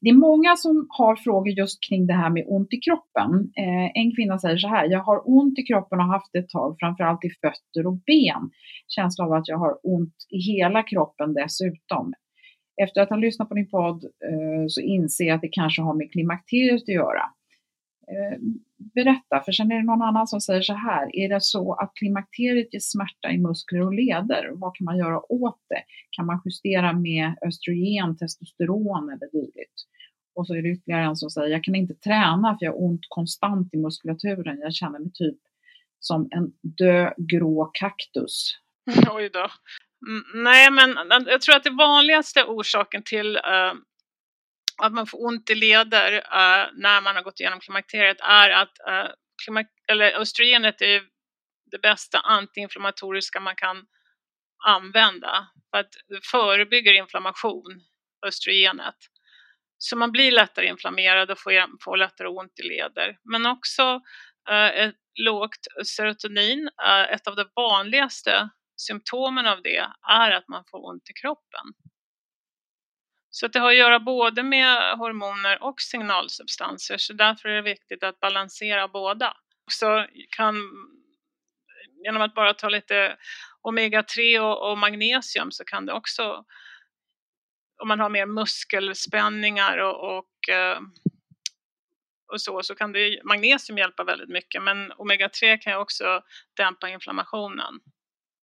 Det 0.00 0.10
är 0.10 0.14
många 0.14 0.56
som 0.56 0.86
har 0.88 1.16
frågor 1.16 1.48
just 1.48 1.78
kring 1.88 2.06
det 2.06 2.14
här 2.14 2.30
med 2.30 2.44
ont 2.46 2.72
i 2.72 2.76
kroppen. 2.76 3.52
Eh, 3.56 3.90
en 3.94 4.14
kvinna 4.16 4.38
säger 4.38 4.56
så 4.56 4.68
här, 4.68 4.88
jag 4.90 5.02
har 5.02 5.22
ont 5.38 5.58
i 5.58 5.62
kroppen 5.62 5.98
och 5.98 6.04
har 6.04 6.12
haft 6.12 6.32
det 6.32 6.38
ett 6.38 6.48
tag, 6.48 6.76
framförallt 6.80 7.24
i 7.24 7.30
fötter 7.30 7.86
och 7.86 7.98
ben. 8.06 8.50
Känsla 8.88 9.24
av 9.24 9.32
att 9.32 9.48
jag 9.48 9.58
har 9.58 9.78
ont 9.82 10.14
i 10.30 10.38
hela 10.38 10.82
kroppen 10.82 11.34
dessutom. 11.34 12.12
Efter 12.82 13.00
att 13.00 13.10
ha 13.10 13.16
lyssnat 13.16 13.48
på 13.48 13.54
din 13.54 13.70
podd 13.70 14.04
eh, 14.04 14.64
så 14.68 14.80
inser 14.80 15.24
jag 15.24 15.34
att 15.34 15.40
det 15.40 15.48
kanske 15.52 15.82
har 15.82 15.94
med 15.94 16.12
klimakteriet 16.12 16.82
att 16.82 16.94
göra. 16.94 17.22
Eh, 18.12 18.38
berätta, 18.78 19.42
för 19.44 19.52
sen 19.52 19.72
är 19.72 19.76
det 19.76 19.82
någon 19.82 20.02
annan 20.02 20.26
som 20.26 20.40
säger 20.40 20.62
så 20.62 20.74
här, 20.74 21.16
är 21.16 21.28
det 21.28 21.40
så 21.40 21.74
att 21.74 21.92
klimakteriet 21.94 22.72
ger 22.72 22.80
smärta 22.80 23.30
i 23.30 23.38
muskler 23.38 23.82
och 23.82 23.94
leder? 23.94 24.50
Vad 24.54 24.76
kan 24.76 24.84
man 24.84 24.98
göra 24.98 25.32
åt 25.32 25.60
det? 25.68 25.82
Kan 26.10 26.26
man 26.26 26.40
justera 26.44 26.92
med 26.92 27.34
östrogen, 27.46 28.16
testosteron 28.16 29.10
eller 29.10 29.32
dylikt? 29.32 29.78
Och 30.34 30.46
så 30.46 30.54
är 30.54 30.62
det 30.62 30.68
ytterligare 30.68 31.04
en 31.04 31.16
som 31.16 31.30
säger, 31.30 31.48
jag 31.48 31.64
kan 31.64 31.74
inte 31.74 31.94
träna 31.94 32.56
för 32.58 32.66
jag 32.66 32.72
har 32.72 32.84
ont 32.84 33.06
konstant 33.08 33.74
i 33.74 33.76
muskulaturen. 33.76 34.58
Jag 34.58 34.74
känner 34.74 34.98
mig 34.98 35.12
typ 35.14 35.38
som 36.00 36.28
en 36.30 36.52
död 36.62 37.14
grå 37.16 37.70
kaktus. 37.74 38.58
Oj 39.10 39.30
då. 39.32 39.48
Mm, 40.08 40.44
nej, 40.44 40.70
men 40.70 40.96
jag 41.26 41.40
tror 41.40 41.56
att 41.56 41.64
det 41.64 41.70
vanligaste 41.70 42.44
orsaken 42.44 43.02
till 43.02 43.36
uh, 43.36 43.74
att 44.78 44.92
man 44.92 45.06
får 45.06 45.26
ont 45.26 45.50
i 45.50 45.54
leder 45.54 46.12
uh, 46.12 46.70
när 46.74 47.00
man 47.00 47.16
har 47.16 47.22
gått 47.22 47.40
igenom 47.40 47.60
klimakteriet 47.60 48.20
är 48.20 48.50
att 48.50 48.72
uh, 48.88 49.10
klimak 49.44 49.66
eller 49.90 50.12
östrogenet 50.12 50.82
är 50.82 51.02
det 51.70 51.78
bästa 51.78 52.18
antiinflammatoriska 52.18 53.40
man 53.40 53.56
kan 53.56 53.86
använda 54.66 55.48
för 55.70 55.78
att 55.78 55.92
det 56.08 56.26
förebygger 56.26 56.92
inflammation, 56.92 57.80
östrogenet. 58.26 58.96
Så 59.78 59.96
man 59.96 60.12
blir 60.12 60.32
lättare 60.32 60.66
inflammerad 60.66 61.30
och 61.30 61.40
får, 61.40 61.82
får 61.84 61.96
lättare 61.96 62.28
ont 62.28 62.60
i 62.60 62.68
leder. 62.68 63.18
Men 63.32 63.46
också 63.46 64.00
uh, 64.50 64.78
ett 64.78 64.94
lågt 65.20 65.66
serotonin, 65.86 66.70
ett 67.10 67.26
av 67.26 67.36
de 67.36 67.44
vanligaste 67.56 68.48
symptomen 68.76 69.46
av 69.46 69.62
det 69.62 69.86
är 70.10 70.30
att 70.30 70.48
man 70.48 70.64
får 70.70 70.90
ont 70.90 71.10
i 71.10 71.12
kroppen. 71.20 71.66
Så 73.30 73.48
det 73.48 73.58
har 73.58 73.70
att 73.70 73.76
göra 73.76 74.00
både 74.00 74.42
med 74.42 74.98
hormoner 74.98 75.62
och 75.62 75.80
signalsubstanser 75.80 76.98
så 76.98 77.12
därför 77.12 77.48
är 77.48 77.54
det 77.54 77.62
viktigt 77.62 78.02
att 78.02 78.20
balansera 78.20 78.88
båda. 78.88 79.36
Också 79.66 80.06
kan, 80.36 80.54
genom 82.04 82.22
att 82.22 82.34
bara 82.34 82.54
ta 82.54 82.68
lite 82.68 83.16
omega-3 83.62 84.38
och, 84.38 84.70
och, 84.70 84.78
magnesium 84.78 85.52
så 85.52 85.64
kan 85.64 85.86
det 85.86 85.92
också, 85.92 86.44
om 87.82 87.88
man 87.88 88.00
har 88.00 88.08
mer 88.08 88.26
muskelspänningar 88.26 89.78
och, 89.78 90.18
och, 90.18 90.48
eh, 90.48 90.80
och 92.32 92.40
så, 92.40 92.62
så 92.62 92.74
kan 92.74 92.92
det, 92.92 93.20
magnesium 93.24 93.78
hjälpa 93.78 94.04
väldigt 94.04 94.28
mycket 94.28 94.62
men 94.62 94.92
omega-3 94.92 95.58
kan 95.58 95.72
ju 95.72 95.78
också 95.78 96.22
dämpa 96.56 96.88
inflammationen. 96.88 97.80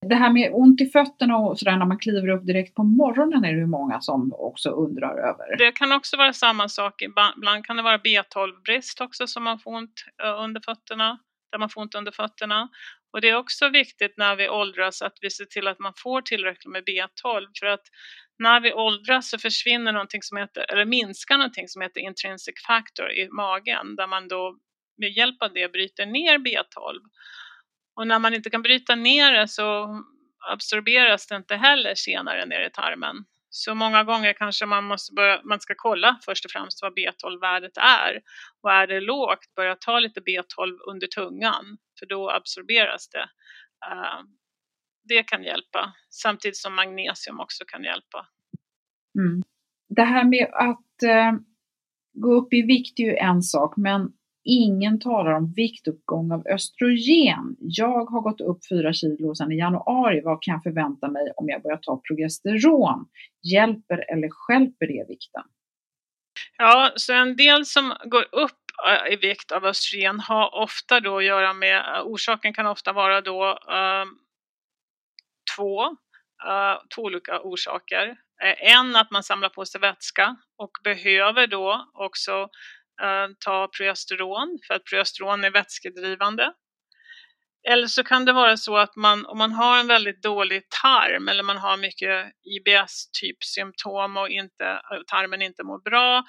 Det 0.10 0.16
här 0.16 0.34
med 0.34 0.52
ont 0.54 0.82
i 0.82 0.86
fötterna 0.86 1.38
och 1.38 1.60
sådär 1.60 1.78
när 1.78 1.86
man 1.86 2.00
kliver 2.00 2.30
upp 2.30 2.46
direkt 2.46 2.76
på 2.76 2.84
morgonen 2.84 3.44
är 3.44 3.54
det 3.54 3.60
ju 3.60 3.68
många 3.68 4.02
som 4.02 4.34
också 4.34 4.70
undrar 4.70 5.18
över. 5.18 5.58
Det 5.58 5.72
kan 5.72 5.92
också 5.92 6.18
vara 6.18 6.34
samma 6.34 6.70
sak. 6.70 7.02
Ibland 7.02 7.66
kan 7.66 7.76
det 7.78 7.84
vara 7.84 7.98
B12-brist 7.98 9.02
också 9.02 9.28
som 9.28 9.44
man 9.44 9.60
får 9.60 9.72
ont 9.76 10.06
under 10.38 10.62
fötterna, 10.66 11.20
där 11.52 11.60
man 11.60 11.70
får 11.70 11.82
ont 11.82 11.96
under 11.96 12.12
fötterna. 12.12 12.70
Och 13.14 13.22
det 13.22 13.30
är 13.30 13.36
också 13.36 13.70
viktigt 13.70 14.14
när 14.18 14.36
vi 14.36 14.50
åldras 14.50 15.02
att 15.02 15.18
vi 15.22 15.30
ser 15.30 15.46
till 15.46 15.68
att 15.68 15.80
man 15.80 15.94
får 15.98 16.22
tillräckligt 16.22 16.72
med 16.72 16.84
B12 16.84 17.48
för 17.60 17.68
att 17.68 17.86
när 18.40 18.60
vi 18.60 18.74
åldras 18.74 19.30
så 19.30 19.38
försvinner 19.38 19.92
någonting 19.92 20.22
som 20.22 20.38
heter, 20.38 20.66
eller 20.72 20.86
minskar 20.86 21.38
någonting 21.38 21.68
som 21.68 21.82
heter 21.82 22.02
intrinsic 22.02 22.56
factor 22.68 23.12
i 23.12 23.30
magen 23.30 23.96
där 23.96 24.08
man 24.08 24.28
då 24.28 24.58
med 24.98 25.10
hjälp 25.10 25.42
av 25.42 25.54
det 25.54 25.72
bryter 25.72 26.06
ner 26.06 26.38
B12. 26.38 27.00
Och 27.95 28.08
när 28.08 28.19
man 28.19 28.34
inte 28.34 28.49
kan 28.49 28.62
bryta 28.62 28.95
ner 28.95 29.34
det 29.34 29.47
så 29.47 29.88
absorberas 30.51 31.27
det 31.27 31.36
inte 31.36 31.56
heller 31.56 31.95
senare 31.95 32.45
ner 32.45 32.62
i 32.67 32.69
tarmen. 32.69 33.15
Så 33.49 33.75
många 33.75 34.04
gånger 34.04 34.34
kanske 34.34 34.65
man 34.65 34.84
måste 34.84 35.13
börja, 35.13 35.41
man 35.43 35.60
ska 35.60 35.73
kolla 35.77 36.19
först 36.25 36.45
och 36.45 36.51
främst 36.51 36.82
vad 36.82 36.97
B12-värdet 36.97 37.77
är. 37.77 38.21
Och 38.62 38.71
är 38.71 38.88
det 38.88 38.99
lågt, 38.99 39.56
börja 39.56 39.75
ta 39.75 39.99
lite 39.99 40.19
B12 40.19 40.77
under 40.89 41.08
tungan, 41.08 41.77
för 41.99 42.06
då 42.06 42.32
absorberas 42.32 43.10
det. 43.10 43.30
Eh, 43.86 44.19
det 45.04 45.23
kan 45.23 45.43
hjälpa. 45.43 45.93
Samtidigt 46.10 46.58
som 46.58 46.75
magnesium 46.75 47.39
också 47.39 47.63
kan 47.67 47.84
hjälpa. 47.84 48.27
Mm. 49.19 49.43
Det 49.89 50.04
här 50.04 50.23
med 50.23 50.49
att 50.54 51.04
eh, 51.04 51.32
gå 52.13 52.34
upp 52.34 52.54
i 52.54 52.62
vikt 52.62 52.99
är 52.99 53.04
ju 53.04 53.15
en 53.15 53.41
sak, 53.41 53.73
men 53.77 54.13
ingen 54.43 54.99
talar 54.99 55.32
om 55.32 55.54
viktuppgång 55.56 56.32
av 56.32 56.47
östrogen. 56.47 57.56
Jag 57.60 58.06
har 58.06 58.21
gått 58.21 58.41
upp 58.41 58.60
4 58.69 58.93
kilo 58.93 59.36
sedan 59.36 59.51
i 59.51 59.58
januari. 59.58 60.21
Vad 60.23 60.41
kan 60.41 60.51
jag 60.54 60.63
förvänta 60.63 61.08
mig 61.08 61.32
om 61.36 61.49
jag 61.49 61.62
börjar 61.62 61.77
ta 61.77 62.01
progesteron? 62.08 63.06
Hjälper 63.51 64.12
eller 64.13 64.30
skälper 64.30 64.88
det 64.88 65.06
vikten? 65.10 65.43
Ja, 66.58 66.91
så 66.95 67.13
en 67.13 67.36
del 67.36 67.65
som 67.65 67.93
går 68.06 68.25
upp 68.32 68.62
eh, 68.88 69.13
i 69.13 69.15
vikt 69.15 69.51
av 69.51 69.65
östrogen 69.65 70.19
har 70.19 70.56
ofta 70.56 70.99
då 70.99 71.17
att 71.17 71.25
göra 71.25 71.54
med, 71.54 71.77
eh, 71.77 72.01
orsaken 72.04 72.54
kan 72.54 72.67
ofta 72.67 72.93
vara 72.93 73.21
då 73.21 73.49
eh, 73.49 74.06
två, 75.56 75.84
eh, 76.47 76.77
två 76.95 77.01
olika 77.01 77.41
orsaker. 77.41 78.08
Eh, 78.43 78.73
en 78.75 78.95
att 78.95 79.12
man 79.12 79.23
samlar 79.23 79.49
på 79.49 79.65
sig 79.65 79.82
vätska 79.82 80.36
och 80.58 80.71
behöver 80.84 81.47
då 81.47 81.91
också 81.93 82.49
Eh, 83.02 83.28
ta 83.46 83.68
progesteron 83.78 84.60
för 84.68 84.74
att 84.74 84.84
progesteron 84.84 85.44
är 85.44 85.52
vätskedrivande. 85.52 86.54
Eller 87.70 87.88
så 87.88 88.04
kan 88.04 88.26
det 88.26 88.34
vara 88.34 88.58
så 88.58 88.78
att 88.78 88.96
man, 88.96 89.26
om 89.26 89.38
man 89.38 89.52
har 89.52 89.80
en 89.80 89.88
väldigt 89.88 90.24
dålig 90.24 90.64
tarm 90.82 91.28
eller 91.28 91.44
man 91.44 91.58
har 91.58 91.78
mycket 91.78 92.32
IBS-typ 92.44 93.44
symptom 93.44 94.18
och 94.18 94.30
inte, 94.30 94.82
tarmen 95.08 95.42
inte 95.42 95.64
mår 95.64 95.80
bra, 95.80 96.24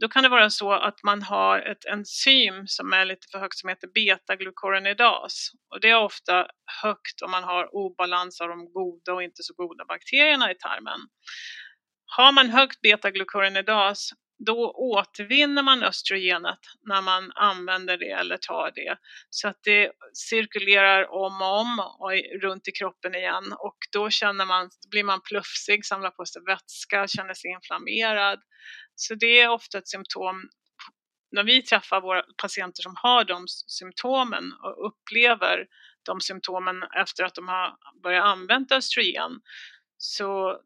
då 0.00 0.08
kan 0.08 0.22
det 0.22 0.28
vara 0.28 0.50
så 0.50 0.72
att 0.72 1.02
man 1.02 1.22
har 1.22 1.60
ett 1.60 1.84
enzym 1.84 2.66
som 2.66 2.92
är 2.92 3.04
lite 3.04 3.26
för 3.32 3.38
högt 3.38 3.58
som 3.58 3.68
heter 3.68 3.88
betaglukoronidas. 3.94 5.50
Och 5.70 5.80
det 5.80 5.90
är 5.90 5.98
ofta 5.98 6.46
högt 6.82 7.22
om 7.24 7.30
man 7.30 7.44
har 7.44 7.74
obalans 7.74 8.40
av 8.40 8.48
de 8.48 8.72
goda 8.72 9.14
och 9.14 9.22
inte 9.22 9.42
så 9.42 9.54
goda 9.54 9.84
bakterierna 9.84 10.50
i 10.50 10.54
tarmen. 10.54 11.00
Har 12.16 12.32
man 12.32 12.50
högt 12.50 12.80
betaglukoronidas 12.80 14.10
då 14.38 14.70
återvinner 14.70 15.62
man 15.62 15.82
östrogenet 15.82 16.58
när 16.88 17.02
man 17.02 17.32
använder 17.34 17.96
det 17.96 18.10
eller 18.10 18.36
tar 18.36 18.72
det. 18.74 18.96
Så 19.30 19.48
att 19.48 19.58
det 19.62 19.92
cirkulerar 20.12 21.10
om 21.12 21.42
och 21.42 21.60
om 21.60 21.80
och 21.80 22.40
runt 22.42 22.68
i 22.68 22.72
kroppen 22.72 23.14
igen 23.14 23.52
och 23.58 23.76
då 23.92 24.10
känner 24.10 24.44
man, 24.44 24.70
blir 24.90 25.04
man 25.04 25.20
plufsig, 25.20 25.84
samlar 25.84 26.10
på 26.10 26.26
sig 26.26 26.42
vätska, 26.46 27.06
känner 27.06 27.34
sig 27.34 27.50
inflammerad. 27.50 28.40
Så 28.94 29.14
det 29.14 29.40
är 29.40 29.48
ofta 29.48 29.78
ett 29.78 29.88
symptom 29.88 30.48
när 31.30 31.44
vi 31.44 31.62
träffar 31.62 32.00
våra 32.00 32.22
patienter 32.42 32.82
som 32.82 32.94
har 32.96 33.24
de 33.24 33.44
symptomen 33.48 34.52
och 34.62 34.86
upplever 34.86 35.66
de 36.02 36.20
symptomen 36.20 36.82
efter 36.96 37.24
att 37.24 37.34
de 37.34 37.48
har 37.48 37.76
börjat 38.02 38.24
använda 38.24 38.76
östrogen 38.76 39.40
så 39.98 40.60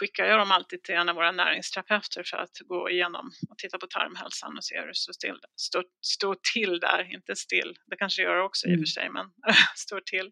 skickar 0.00 0.24
jag 0.24 0.38
dem 0.38 0.50
alltid 0.50 0.82
till 0.82 0.94
en 0.94 1.08
av 1.08 1.14
våra 1.14 1.32
näringsterapeuter 1.32 2.22
för 2.26 2.36
att 2.36 2.58
gå 2.66 2.90
igenom 2.90 3.30
och 3.50 3.58
titta 3.58 3.78
på 3.78 3.86
tarmhälsan 3.86 4.56
och 4.56 4.64
se 4.64 4.80
hur 4.80 4.86
det 4.86 4.94
står 4.94 5.12
till, 5.12 5.38
står, 5.56 5.84
står 6.00 6.36
till 6.52 6.80
där, 6.80 7.14
inte 7.14 7.36
still. 7.36 7.74
Det 7.86 7.96
kanske 7.96 8.22
det 8.22 8.26
gör 8.26 8.40
också 8.40 8.66
i 8.68 8.74
och 8.74 8.78
för 8.78 8.86
sig, 8.86 9.10
men 9.10 9.26
står 9.76 10.00
till. 10.00 10.30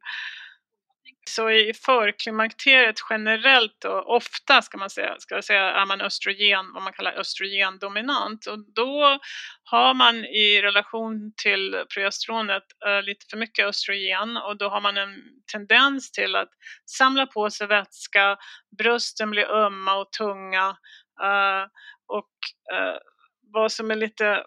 Så 1.28 1.50
i 1.50 1.72
förklimakteriet 1.74 2.96
generellt 3.10 3.84
och 3.84 4.16
ofta 4.16 4.62
ska 4.62 4.78
man 4.78 4.90
säga, 4.90 5.14
ska 5.18 5.34
jag 5.34 5.44
säga, 5.44 5.62
är 5.62 5.86
man 5.86 6.00
östrogen, 6.00 6.72
vad 6.74 6.82
man 6.82 6.92
kallar 6.92 7.12
östrogendominant 7.12 8.46
och 8.46 8.58
då 8.74 9.18
har 9.64 9.94
man 9.94 10.24
i 10.24 10.62
relation 10.62 11.32
till 11.42 11.84
progesteronet 11.94 12.62
äh, 12.86 13.02
lite 13.02 13.26
för 13.30 13.36
mycket 13.36 13.66
östrogen 13.66 14.36
och 14.36 14.58
då 14.58 14.68
har 14.68 14.80
man 14.80 14.96
en 14.96 15.22
tendens 15.52 16.12
till 16.12 16.36
att 16.36 16.50
samla 16.86 17.26
på 17.26 17.50
sig 17.50 17.66
vätska, 17.66 18.36
brösten 18.78 19.30
blir 19.30 19.50
ömma 19.50 19.94
och 19.94 20.12
tunga 20.12 20.76
äh, 21.22 21.64
och 22.06 22.34
äh, 22.74 22.96
vad 23.52 23.72
som 23.72 23.90
är 23.90 23.96
lite 23.96 24.44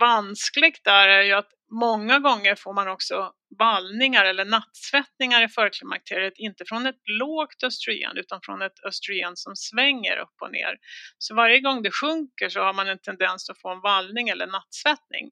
vanskligt 0.00 0.84
där 0.84 1.08
är 1.08 1.22
ju 1.22 1.32
att 1.32 1.50
många 1.70 2.18
gånger 2.18 2.54
får 2.54 2.72
man 2.72 2.88
också 2.88 3.32
vallningar 3.58 4.24
eller 4.24 4.44
nattsvettningar 4.44 5.44
i 5.44 5.48
förklimakteriet, 5.48 6.32
inte 6.36 6.64
från 6.64 6.86
ett 6.86 7.00
lågt 7.20 7.62
östrogen 7.62 8.16
utan 8.16 8.40
från 8.42 8.62
ett 8.62 8.84
östrogen 8.84 9.36
som 9.36 9.56
svänger 9.56 10.16
upp 10.16 10.36
och 10.40 10.52
ner. 10.52 10.76
Så 11.18 11.34
varje 11.34 11.60
gång 11.60 11.82
det 11.82 11.90
sjunker 11.90 12.48
så 12.48 12.60
har 12.60 12.72
man 12.72 12.88
en 12.88 12.98
tendens 12.98 13.50
att 13.50 13.60
få 13.60 13.70
en 13.72 13.80
vallning 13.80 14.28
eller 14.28 14.46
nattsvettning. 14.46 15.30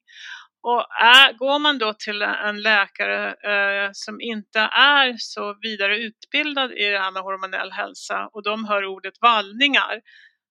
Och 0.61 0.85
är, 1.01 1.33
går 1.33 1.59
man 1.59 1.77
då 1.77 1.93
till 1.93 2.21
en 2.21 2.61
läkare 2.61 3.27
eh, 3.27 3.89
som 3.93 4.21
inte 4.21 4.59
är 4.59 5.15
så 5.17 5.57
vidare 5.61 5.97
utbildad 5.97 6.71
i 6.71 6.89
det 6.89 6.99
här 6.99 7.11
med 7.11 7.21
hormonell 7.21 7.71
hälsa 7.71 8.29
och 8.33 8.43
de 8.43 8.65
hör 8.65 8.85
ordet 8.85 9.13
vallningar, 9.21 10.01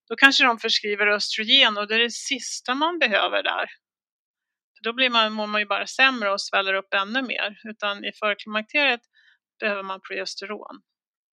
då 0.09 0.17
kanske 0.17 0.45
de 0.45 0.59
förskriver 0.59 1.07
östrogen 1.07 1.79
och 1.79 1.89
det 1.89 1.95
är 1.95 1.99
det 1.99 2.11
sista 2.11 2.75
man 2.75 2.99
behöver 2.99 3.43
där 3.43 3.69
då 4.85 4.93
blir 4.93 5.11
man, 5.11 5.33
mår 5.33 5.47
man 5.47 5.61
ju 5.61 5.67
bara 5.67 5.87
sämre 5.87 6.33
och 6.33 6.41
sväller 6.41 6.75
upp 6.75 6.95
ännu 6.95 7.23
mer. 7.23 7.61
Utan 7.65 8.05
i 8.05 8.13
förklimakteriet 8.13 9.01
behöver 9.61 9.83
man 9.83 10.01
progesteron. 10.01 10.81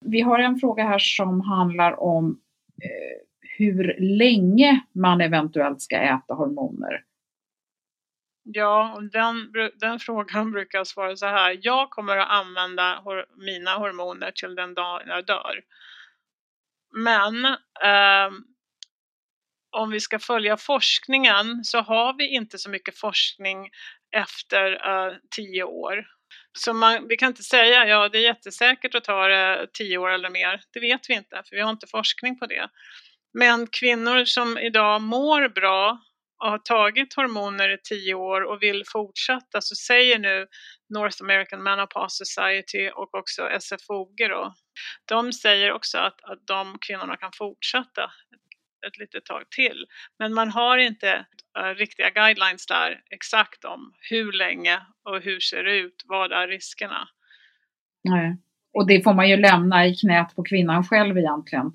Vi 0.05 0.21
har 0.21 0.39
en 0.39 0.59
fråga 0.59 0.83
här 0.83 0.99
som 0.99 1.41
handlar 1.41 1.99
om 1.99 2.41
eh, 2.83 3.27
hur 3.57 3.95
länge 3.99 4.81
man 4.91 5.21
eventuellt 5.21 5.81
ska 5.81 5.95
äta 5.97 6.33
hormoner. 6.33 7.03
Ja, 8.43 9.01
den, 9.11 9.51
den 9.79 9.99
frågan 9.99 10.51
brukar 10.55 10.77
jag 10.77 10.87
svara 10.87 11.15
så 11.15 11.25
här. 11.25 11.59
Jag 11.61 11.89
kommer 11.89 12.17
att 12.17 12.29
använda 12.29 13.01
hor 13.03 13.25
mina 13.37 13.71
hormoner 13.71 14.31
till 14.31 14.55
den 14.55 14.73
dag 14.73 15.01
jag 15.07 15.25
dör. 15.25 15.61
Men 16.93 17.45
eh, 17.83 18.31
om 19.71 19.91
vi 19.91 19.99
ska 19.99 20.19
följa 20.19 20.57
forskningen 20.57 21.63
så 21.63 21.81
har 21.81 22.17
vi 22.17 22.27
inte 22.27 22.57
så 22.57 22.69
mycket 22.69 22.99
forskning 22.99 23.69
efter 24.15 24.71
uh, 24.71 25.13
tio 25.35 25.63
år. 25.63 26.05
Så 26.57 26.73
man, 26.73 27.07
vi 27.07 27.17
kan 27.17 27.27
inte 27.27 27.43
säga 27.43 27.85
ja 27.85 28.09
det 28.09 28.17
är 28.17 28.21
jättesäkert 28.21 28.95
att 28.95 29.03
ta 29.03 29.27
det 29.27 29.67
tio 29.73 29.97
år 29.97 30.09
eller 30.09 30.29
mer. 30.29 30.61
Det 30.73 30.79
vet 30.79 31.09
vi 31.09 31.13
inte 31.13 31.43
för 31.49 31.55
vi 31.55 31.61
har 31.61 31.71
inte 31.71 31.87
forskning 31.87 32.39
på 32.39 32.45
det. 32.45 32.69
Men 33.33 33.67
kvinnor 33.67 34.25
som 34.25 34.57
idag 34.57 35.01
mår 35.01 35.49
bra 35.49 36.01
och 36.43 36.49
har 36.49 36.57
tagit 36.57 37.13
hormoner 37.13 37.69
i 37.69 37.77
tio 37.83 38.13
år 38.13 38.41
och 38.41 38.63
vill 38.63 38.83
fortsätta 38.91 39.61
så 39.61 39.75
säger 39.75 40.19
nu 40.19 40.47
North 40.93 41.17
American 41.21 41.63
Menopause 41.63 42.25
Society 42.25 42.89
och 42.89 43.15
också 43.15 43.49
SFOG 43.59 44.15
då. 44.29 44.53
De 45.05 45.33
säger 45.33 45.71
också 45.71 45.97
att, 45.97 46.23
att 46.23 46.47
de 46.47 46.77
kvinnorna 46.87 47.17
kan 47.17 47.31
fortsätta 47.37 48.11
ett 48.87 48.97
litet 48.97 49.25
tag 49.25 49.43
till. 49.49 49.85
Men 50.19 50.33
man 50.33 50.49
har 50.49 50.77
inte 50.77 51.25
uh, 51.59 51.75
riktiga 51.75 52.09
guidelines 52.09 52.65
där 52.65 53.01
exakt 53.09 53.65
om 53.65 53.93
hur 54.09 54.31
länge 54.31 54.79
och 55.03 55.21
hur 55.21 55.39
ser 55.39 55.63
det 55.63 55.77
ut, 55.77 56.03
vad 56.05 56.31
är 56.31 56.47
riskerna? 56.47 57.07
Nej. 58.03 58.37
Och 58.73 58.87
det 58.87 59.03
får 59.03 59.13
man 59.13 59.29
ju 59.29 59.37
lämna 59.37 59.87
i 59.87 59.95
knät 59.95 60.35
på 60.35 60.43
kvinnan 60.43 60.83
själv 60.83 61.17
egentligen. 61.17 61.65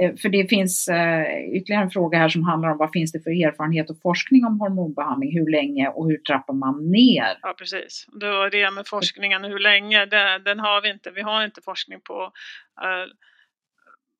Eh, 0.00 0.16
för 0.16 0.28
det 0.28 0.48
finns 0.48 0.88
eh, 0.88 1.24
ytterligare 1.56 1.82
en 1.82 1.90
fråga 1.90 2.18
här 2.18 2.28
som 2.28 2.42
handlar 2.42 2.68
om 2.68 2.78
vad 2.78 2.92
finns 2.92 3.12
det 3.12 3.20
för 3.20 3.30
erfarenhet 3.30 3.90
och 3.90 4.00
forskning 4.02 4.44
om 4.44 4.60
hormonbehandling, 4.60 5.38
hur 5.38 5.50
länge 5.50 5.88
och 5.88 6.08
hur 6.08 6.16
trappar 6.16 6.54
man 6.54 6.90
ner? 6.90 7.38
Ja 7.42 7.54
precis, 7.58 8.06
det 8.20 8.30
var 8.30 8.50
det 8.50 8.70
med 8.70 8.86
forskningen, 8.86 9.44
hur 9.44 9.58
länge, 9.58 10.06
den 10.44 10.60
har 10.60 10.82
vi 10.82 10.90
inte. 10.90 11.10
Vi 11.10 11.22
har 11.22 11.44
inte 11.44 11.60
forskning 11.64 12.00
på 12.00 12.32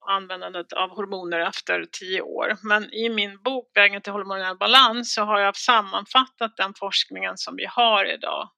användandet 0.09 0.73
av 0.73 0.90
hormoner 0.90 1.40
efter 1.40 1.85
tio 2.01 2.21
år. 2.21 2.57
Men 2.62 2.94
i 2.94 3.09
min 3.09 3.42
bok 3.42 3.71
Vägen 3.75 4.03
till 4.03 4.12
hormonell 4.12 4.57
balans 4.57 5.14
så 5.14 5.23
har 5.23 5.40
jag 5.40 5.57
sammanfattat 5.57 6.57
den 6.57 6.75
forskningen 6.75 7.37
som 7.37 7.57
vi 7.57 7.66
har 7.66 8.05
idag. 8.14 8.49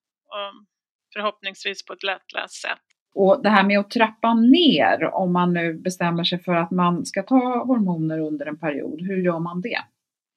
Förhoppningsvis 1.13 1.85
på 1.85 1.93
ett 1.93 2.03
lättläst 2.03 2.61
sätt. 2.61 2.79
Och 3.15 3.43
det 3.43 3.49
här 3.49 3.63
med 3.63 3.79
att 3.79 3.91
trappa 3.91 4.33
ner 4.33 5.03
om 5.13 5.33
man 5.33 5.53
nu 5.53 5.73
bestämmer 5.73 6.23
sig 6.23 6.43
för 6.43 6.55
att 6.55 6.71
man 6.71 7.05
ska 7.05 7.23
ta 7.23 7.63
hormoner 7.65 8.19
under 8.19 8.45
en 8.45 8.59
period, 8.59 9.01
hur 9.01 9.23
gör 9.23 9.39
man 9.39 9.61
det? 9.61 9.79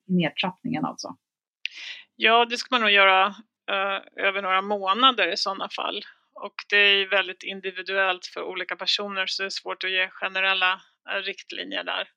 Nedtrappningen 0.07 0.85
alltså? 0.85 1.17
Ja, 2.17 2.45
det 2.45 2.57
ska 2.57 2.75
man 2.75 2.81
nog 2.81 2.91
göra 2.91 3.27
uh, 3.27 4.27
över 4.27 4.43
några 4.43 4.63
månader 4.63 5.33
i 5.33 5.37
sådana 5.37 5.69
fall. 5.69 6.03
Och 6.35 6.55
det 6.71 6.77
är 6.77 7.11
väldigt 7.11 7.43
individuellt 7.43 8.27
för 8.27 8.43
olika 8.43 8.77
personer 8.77 9.27
så 9.27 9.43
det 9.43 9.47
är 9.47 9.51
svårt 9.51 9.85
att 9.85 9.91
ge 9.91 10.09
generella 10.09 10.73
Eh, 10.73 10.94
riktlinjer 11.25 11.85
där. 11.85 12.09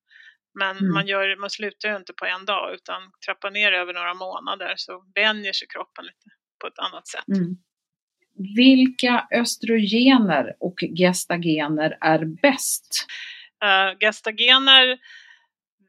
Men 0.59 0.77
mm. 0.77 0.93
man, 0.93 1.07
gör, 1.07 1.35
man 1.35 1.49
slutar 1.49 1.89
ju 1.89 1.95
inte 1.95 2.13
på 2.13 2.25
en 2.25 2.45
dag 2.45 2.73
utan 2.73 3.01
trappar 3.25 3.51
ner 3.51 3.71
över 3.71 3.93
några 3.93 4.13
månader 4.13 4.73
så 4.77 5.03
vänjer 5.15 5.53
sig 5.53 5.67
kroppen 5.67 6.05
lite 6.05 6.35
på 6.61 6.67
ett 6.67 6.79
annat 6.79 7.07
sätt. 7.07 7.27
Mm. 7.27 7.57
Vilka 8.55 9.27
östrogener 9.31 10.55
och 10.59 10.79
gestagener 10.97 11.97
är 12.01 12.25
bäst? 12.41 13.07
Uh, 13.63 13.97
gestagener 13.99 14.97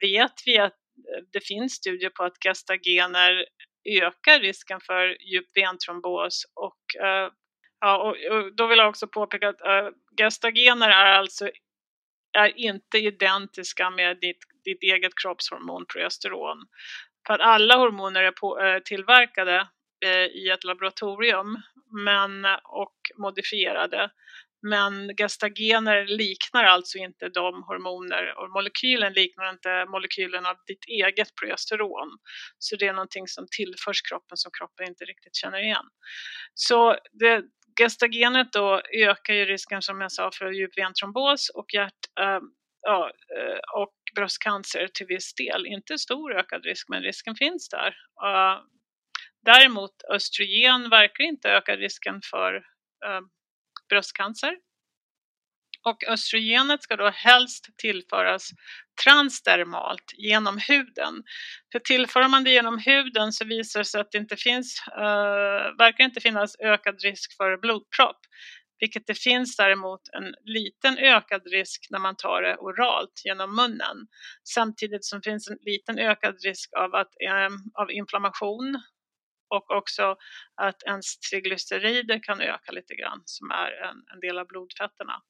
vet 0.00 0.42
vi 0.46 0.58
att 0.58 0.72
eh, 0.72 1.24
det 1.32 1.40
finns 1.40 1.72
studier 1.72 2.10
på 2.10 2.24
att 2.24 2.42
gestagener 2.44 3.44
ökar 3.84 4.40
risken 4.40 4.80
för 4.80 5.32
djup 5.32 5.46
ventrombos 5.56 6.44
och 6.54 7.04
uh, 7.04 7.32
Ja, 7.80 7.98
och, 7.98 8.36
och, 8.36 8.56
då 8.56 8.66
vill 8.66 8.78
jag 8.78 8.88
också 8.88 9.06
påpeka 9.06 9.48
att 9.48 9.60
äh, 9.60 9.88
gestagener 10.16 10.90
är 10.90 11.12
alltså 11.12 11.50
är 12.38 12.58
inte 12.58 12.98
identiska 12.98 13.90
med 13.90 14.20
ditt, 14.20 14.38
ditt 14.64 14.82
eget 14.82 15.12
kroppshormon 15.22 15.84
progesteron. 15.92 16.66
För 17.26 17.34
att 17.34 17.40
alla 17.40 17.76
hormoner 17.76 18.22
är 18.22 18.30
på, 18.30 18.60
eh, 18.60 18.78
tillverkade 18.78 19.68
eh, 20.04 20.24
i 20.24 20.50
ett 20.52 20.64
laboratorium 20.64 21.62
men, 22.04 22.44
och 22.64 22.96
modifierade. 23.18 24.10
Men 24.62 25.16
gestagener 25.16 26.06
liknar 26.06 26.64
alltså 26.64 26.98
inte 26.98 27.28
de 27.28 27.62
hormoner 27.62 28.38
och 28.38 28.50
molekylen 28.50 29.12
liknar 29.12 29.50
inte 29.50 29.86
molekylen 29.88 30.46
av 30.46 30.56
ditt 30.66 30.84
eget 30.84 31.34
progesteron. 31.34 32.18
Så 32.58 32.76
det 32.76 32.86
är 32.86 32.92
någonting 32.92 33.26
som 33.26 33.46
tillförs 33.50 34.02
kroppen 34.02 34.36
som 34.36 34.50
kroppen 34.58 34.88
inte 34.88 35.04
riktigt 35.04 35.36
känner 35.36 35.64
igen. 35.64 35.86
Så 36.54 36.96
det, 37.12 37.44
gestagenet 37.78 38.52
då 38.52 38.82
ökar 38.92 39.34
ju 39.34 39.44
risken 39.44 39.82
som 39.82 40.00
jag 40.00 40.12
sa 40.12 40.30
för 40.34 40.50
djupventrombos 40.50 41.50
och 41.54 41.66
hjärt, 41.74 42.02
äh, 42.20 42.40
ja, 42.82 43.10
eh, 43.36 43.80
och 43.80 43.94
bröstcancer 44.16 44.88
till 44.94 45.06
viss 45.06 45.34
del. 45.34 45.66
Inte 45.66 45.98
stor 45.98 46.38
ökad 46.38 46.64
risk 46.64 46.88
men 46.88 47.02
risken 47.02 47.34
finns 47.34 47.68
där. 47.68 47.94
Äh, 48.24 48.60
däremot 49.44 50.02
östrogen 50.14 50.90
verkar 50.90 51.24
inte 51.24 51.50
öka 51.50 51.76
risken 51.76 52.20
för 52.30 52.54
äh, 53.06 53.20
bröstcancer. 53.88 54.56
Och 55.84 56.04
östrogenet 56.08 56.82
ska 56.82 56.96
då 56.96 57.10
helst 57.10 57.66
tillföras 57.76 58.50
transdermalt 59.04 60.12
genom 60.16 60.58
huden. 60.58 61.22
För 61.72 61.78
tillför 61.78 62.28
man 62.28 62.44
det 62.44 62.50
genom 62.50 62.78
huden 62.78 63.32
så 63.32 63.44
visar 63.44 63.80
det 63.80 63.84
sig 63.84 64.00
att 64.00 64.10
det 64.12 64.18
inte 64.18 64.36
finns, 64.36 64.82
uh, 64.98 65.76
verkar 65.78 66.04
inte 66.04 66.20
finnas 66.20 66.56
ökad 66.60 67.00
risk 67.02 67.36
för 67.36 67.56
blodpropp. 67.56 68.20
Vilket 68.80 69.06
det 69.06 69.14
finns 69.14 69.56
däremot 69.56 70.00
en 70.12 70.34
liten 70.44 70.98
ökad 70.98 71.42
risk 71.52 71.86
när 71.90 71.98
man 71.98 72.16
tar 72.16 72.42
det 72.42 72.56
oralt 72.56 73.22
genom 73.24 73.56
munnen. 73.56 73.96
Samtidigt 74.54 75.04
som 75.04 75.22
finns 75.22 75.48
en 75.48 75.58
liten 75.60 75.98
ökad 75.98 76.34
risk 76.44 76.70
av, 76.76 76.94
att, 76.94 77.12
um, 77.48 77.70
av 77.74 77.90
inflammation 77.90 78.82
och 79.54 79.70
också 79.70 80.16
att 80.54 80.82
ens 80.82 81.18
triglycerider 81.18 82.22
kan 82.22 82.40
öka 82.40 82.72
lite 82.72 82.94
grann 82.94 83.22
som 83.24 83.50
är 83.50 83.70
en, 83.88 83.96
en 84.14 84.20
del 84.20 84.38
av 84.38 84.46
blodfetterna. 84.46 85.22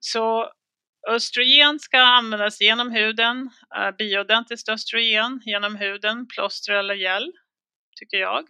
Så 0.00 0.52
östrogen 1.08 1.80
ska 1.80 1.98
användas 1.98 2.60
genom 2.60 2.90
huden, 2.90 3.50
eh, 3.76 3.90
bioidentiskt 3.90 4.68
östrogen 4.68 5.40
genom 5.44 5.76
huden, 5.76 6.26
plåster 6.28 6.72
eller 6.72 6.94
gel 6.94 7.32
tycker 7.96 8.16
jag. 8.16 8.44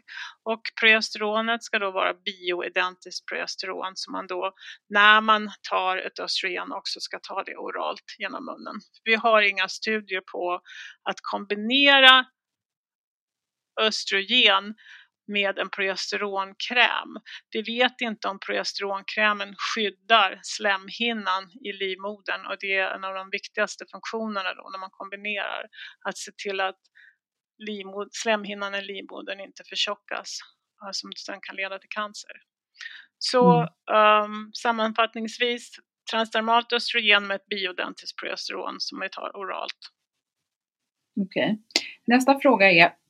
Och 0.45 0.63
progesteronet 0.81 1.65
ska 1.65 1.79
då 1.79 1.91
vara 1.91 2.15
bioidentiskt 2.15 3.27
progesteron 3.27 3.93
som 3.95 4.13
man 4.13 4.27
då 4.27 4.53
när 4.89 5.21
man 5.21 5.51
tar 5.71 5.97
ett 5.97 6.19
östrogen 6.19 6.73
också 6.73 7.01
ska 7.01 7.19
ta 7.23 7.43
det 7.43 7.57
oralt 7.57 8.15
genom 8.19 8.45
munnen. 8.45 8.81
Vi 9.05 9.15
har 9.15 9.43
inga 9.43 9.69
studier 9.69 10.23
på 10.33 10.61
att 11.03 11.17
kombinera 11.23 12.27
östrogen 13.81 14.75
med 15.27 15.59
en 15.59 15.71
progesteronkräm. 15.71 17.11
Vi 17.51 17.63
vet 17.63 18.01
inte 18.01 18.29
om 18.29 18.39
progesteronkrämen 18.47 19.55
skyddar 19.57 20.41
slemhinnan 20.43 21.51
i 21.65 21.73
livmodern 21.73 22.47
och 22.47 22.57
det 22.61 22.75
är 22.75 22.91
en 22.91 23.05
av 23.05 23.15
de 23.15 23.31
viktigaste 23.31 23.85
funktionerna 23.93 24.55
då 24.55 24.69
när 24.73 24.79
man 24.79 24.91
kombinerar. 24.93 25.67
Att 26.09 26.19
se 26.19 26.31
till 26.45 26.61
att 26.61 26.81
livmod, 27.59 28.09
slemhinnan 28.13 28.75
i 28.75 28.83
livmodern 28.83 29.41
inte 29.41 29.63
förtjockas 29.69 30.39
som 30.93 31.13
sen 31.13 31.39
kan 31.43 31.57
leda 31.57 31.79
till 31.79 31.89
cancer. 31.89 32.33
Så 33.19 33.69
mm. 33.91 34.25
um, 34.25 34.51
sammanfattningsvis 34.63 35.71
transdermalt 36.11 36.73
östrogen 36.73 37.27
med 37.27 37.35
ett 37.35 37.47
biodentiskt 37.47 38.21
progesteron 38.21 38.77
som 38.79 39.01
vi 39.01 39.09
tar 39.09 39.37
oralt. 39.37 39.79
Okej. 41.21 41.45
Okay. 41.45 41.57
Nästa 42.07 42.41
fråga 42.41 42.71
är 42.71 43.04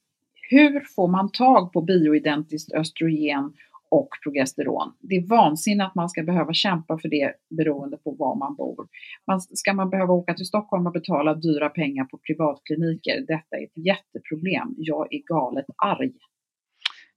hur 0.55 0.81
får 0.97 1.09
man 1.09 1.33
tag 1.33 1.73
på 1.73 1.81
bioidentiskt 1.83 2.73
östrogen 2.73 3.53
och 3.91 4.09
progesteron. 4.23 4.97
Det 5.01 5.15
är 5.15 5.27
vansinne 5.27 5.85
att 5.85 5.95
man 5.95 6.09
ska 6.09 6.23
behöva 6.23 6.53
kämpa 6.53 6.99
för 6.99 7.09
det 7.09 7.33
beroende 7.59 7.97
på 7.97 8.11
var 8.11 8.37
man 8.37 8.57
bor. 8.57 8.89
Man, 9.27 9.41
ska 9.41 9.73
man 9.73 9.91
behöva 9.91 10.13
åka 10.13 10.35
till 10.35 10.47
Stockholm 10.47 10.87
och 10.87 10.93
betala 10.93 11.35
dyra 11.35 11.69
pengar 11.69 12.05
på 12.05 12.19
privatkliniker? 12.19 13.21
Detta 13.21 13.57
är 13.57 13.65
ett 13.65 13.87
jätteproblem. 13.87 14.75
Jag 14.77 15.15
är 15.15 15.19
galet 15.19 15.67
arg. 15.77 16.13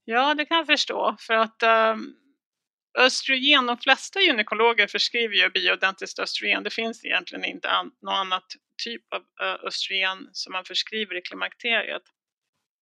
Ja, 0.05 0.33
det 0.33 0.45
kan 0.45 0.57
jag 0.57 0.65
förstå. 0.65 1.15
För 1.19 1.33
att 1.33 1.63
um, 1.63 2.15
östrogen, 2.99 3.65
de 3.65 3.77
flesta 3.77 4.19
gynekologer 4.19 4.87
förskriver 4.87 5.35
ju 5.35 5.49
bioidentiskt 5.49 6.19
östrogen. 6.19 6.63
Det 6.63 6.73
finns 6.73 7.05
egentligen 7.05 7.45
inte 7.45 7.69
an, 7.69 7.91
någon 8.01 8.15
annan 8.15 8.41
typ 8.83 9.13
av 9.15 9.21
östrogen 9.67 10.17
som 10.31 10.53
man 10.53 10.63
förskriver 10.63 11.17
i 11.17 11.21
klimakteriet. 11.21 12.03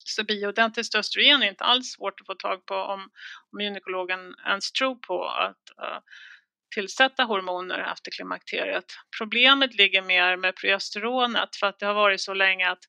Så 0.08 0.24
bioidentiskt 0.24 0.96
östrogen 0.96 1.44
är 1.44 1.48
inte 1.48 1.64
alls 1.64 1.92
svårt 1.92 2.22
att 2.22 2.28
få 2.28 2.34
tag 2.34 2.66
på 2.66 2.76
om, 2.76 3.10
om 3.52 3.60
gynekologen 3.62 4.36
ens 4.46 4.72
tror 4.72 4.96
på 4.96 5.26
att 5.26 5.64
uh, 5.82 6.00
tillsätta 6.76 7.24
hormoner 7.24 7.92
efter 7.94 8.12
klimakteriet. 8.12 8.86
Problemet 9.20 9.74
ligger 9.76 10.02
mer 10.02 10.38
med 10.38 10.56
progesteronet 10.56 11.56
för 11.60 11.68
att 11.68 11.80
det 11.80 11.86
har 11.86 11.94
varit 11.94 12.22
så 12.22 12.34
länge 12.34 12.70
att 12.70 12.84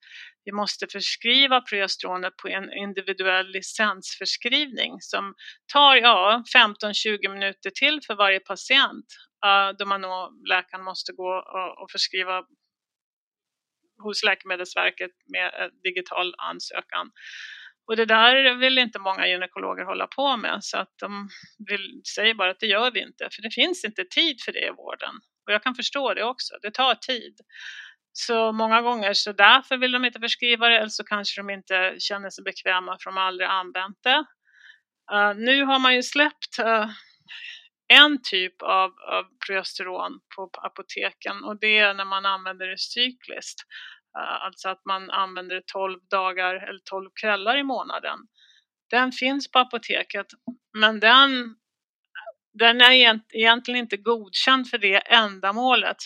vi 0.45 0.53
måste 0.53 0.87
förskriva 0.93 1.61
progesteronet 1.61 2.37
på 2.37 2.49
en 2.49 2.73
individuell 2.73 3.47
licensförskrivning 3.47 5.01
som 5.01 5.35
tar 5.73 5.97
ja, 5.97 6.43
15-20 6.57 7.29
minuter 7.29 7.71
till 7.71 8.01
för 8.07 8.15
varje 8.15 8.41
patient 8.41 9.07
uh, 9.47 9.77
då 9.79 9.87
man 9.87 10.01
då, 10.03 10.33
läkaren 10.49 10.85
måste 10.85 11.13
gå 11.13 11.29
och, 11.29 11.83
och 11.83 11.91
förskriva 11.91 12.43
hos 14.03 14.23
Läkemedelsverket 14.23 15.11
med 15.33 15.71
digital 15.85 16.35
ansökan. 16.39 17.11
Och 17.89 17.97
det 17.97 18.05
där 18.05 18.55
vill 18.55 18.79
inte 18.79 18.99
många 18.99 19.27
gynekologer 19.27 19.85
hålla 19.85 20.07
på 20.07 20.37
med 20.37 20.59
så 20.61 20.79
att 20.79 20.93
de 21.01 21.29
vill, 21.69 22.01
säger 22.15 22.35
bara 22.35 22.51
att 22.51 22.61
det 22.61 22.67
gör 22.67 22.91
vi 22.91 23.03
inte 23.03 23.29
för 23.33 23.43
det 23.43 23.51
finns 23.51 23.85
inte 23.85 24.05
tid 24.05 24.37
för 24.45 24.53
det 24.53 24.67
i 24.67 24.71
vården. 24.71 25.15
Och 25.47 25.53
jag 25.53 25.63
kan 25.63 25.75
förstå 25.75 26.15
det 26.15 26.25
också, 26.25 26.55
det 26.63 26.71
tar 26.71 26.95
tid. 26.95 27.41
Så 28.13 28.53
många 28.53 28.83
gånger 28.83 29.13
så 29.15 29.33
därför 29.33 29.77
vill 29.77 29.93
de 29.93 30.05
inte 30.05 30.21
förskriva 30.21 30.69
det 30.69 30.79
eller 30.79 30.89
så 30.89 31.05
kanske 31.05 31.41
de 31.41 31.51
inte 31.51 31.95
känner 31.99 32.31
sig 32.31 32.45
bekväma 32.45 32.99
för 33.03 33.11
de 33.11 33.17
har 33.17 33.25
aldrig 33.25 33.49
använt 33.49 34.03
det. 34.03 34.25
Uh, 35.13 35.35
nu 35.37 35.65
har 35.65 35.79
man 35.79 35.95
ju 35.95 36.03
släppt 36.03 36.59
uh, 36.61 36.87
en 37.88 38.22
typ 38.22 38.62
av, 38.62 38.90
av 39.09 39.25
progesteron 39.46 40.20
på 40.37 40.51
apoteken 40.53 41.44
och 41.44 41.61
det 41.61 41.79
är 41.79 41.94
när 41.94 42.05
man 42.05 42.27
använder 42.27 42.66
det 42.66 42.79
cykliskt. 42.79 43.61
Eh, 44.18 44.44
alltså 44.44 44.68
att 44.68 44.85
man 44.85 45.11
använder 45.11 45.57
det 45.57 45.66
12 45.66 46.01
dagar 46.11 46.55
eller 46.55 46.81
12 46.85 47.11
kvällar 47.20 47.57
i 47.57 47.62
månaden. 47.62 48.18
Den 48.90 49.12
finns 49.12 49.51
på 49.51 49.59
apoteket 49.59 50.27
men 50.79 51.01
den, 51.01 51.57
den 52.53 52.81
är 52.81 52.92
egentligen 53.33 53.81
inte 53.81 53.96
godkänd 53.96 54.68
för 54.68 54.79
det 54.79 54.96
ändamålet. 54.96 55.96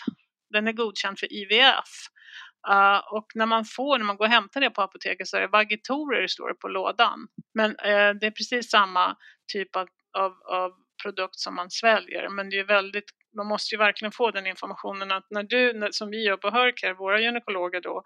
Den 0.50 0.68
är 0.68 0.72
godkänd 0.72 1.18
för 1.18 1.32
IVF. 1.32 1.88
Uh, 2.68 2.76
eh, 2.76 2.98
och 3.12 3.26
när 3.34 3.46
man 3.46 3.64
får, 3.64 3.98
när 3.98 4.04
man 4.04 4.16
går 4.16 4.24
och 4.24 4.30
hämtar 4.30 4.60
det 4.60 4.70
på 4.70 4.82
apoteket 4.82 5.28
så 5.28 5.36
är 5.36 5.40
det 5.40 5.46
vagitorer 5.46 6.26
står 6.26 6.48
det 6.48 6.54
på 6.54 6.68
lådan. 6.68 7.28
Men 7.54 7.70
uh, 7.70 8.14
det 8.20 8.26
är 8.26 8.30
precis 8.30 8.70
samma 8.70 9.16
typ 9.52 9.76
av, 9.76 9.88
av, 10.18 10.32
av 10.46 10.72
produkt 11.02 11.38
som 11.38 11.54
man 11.54 11.70
sväljer. 11.70 12.28
Men 12.28 12.50
det 12.50 12.58
är 12.58 12.64
väldigt, 12.64 13.04
man 13.36 13.46
måste 13.46 13.74
ju 13.74 13.78
verkligen 13.78 14.12
få 14.12 14.30
den 14.30 14.46
informationen 14.46 15.12
att 15.12 15.26
när 15.30 15.42
du, 15.42 15.88
som 15.90 16.10
vi 16.10 16.24
gör 16.24 16.36
på 16.36 16.50
Hörcare, 16.50 16.94
våra 16.94 17.20
gynekologer 17.20 17.80
då, 17.80 18.02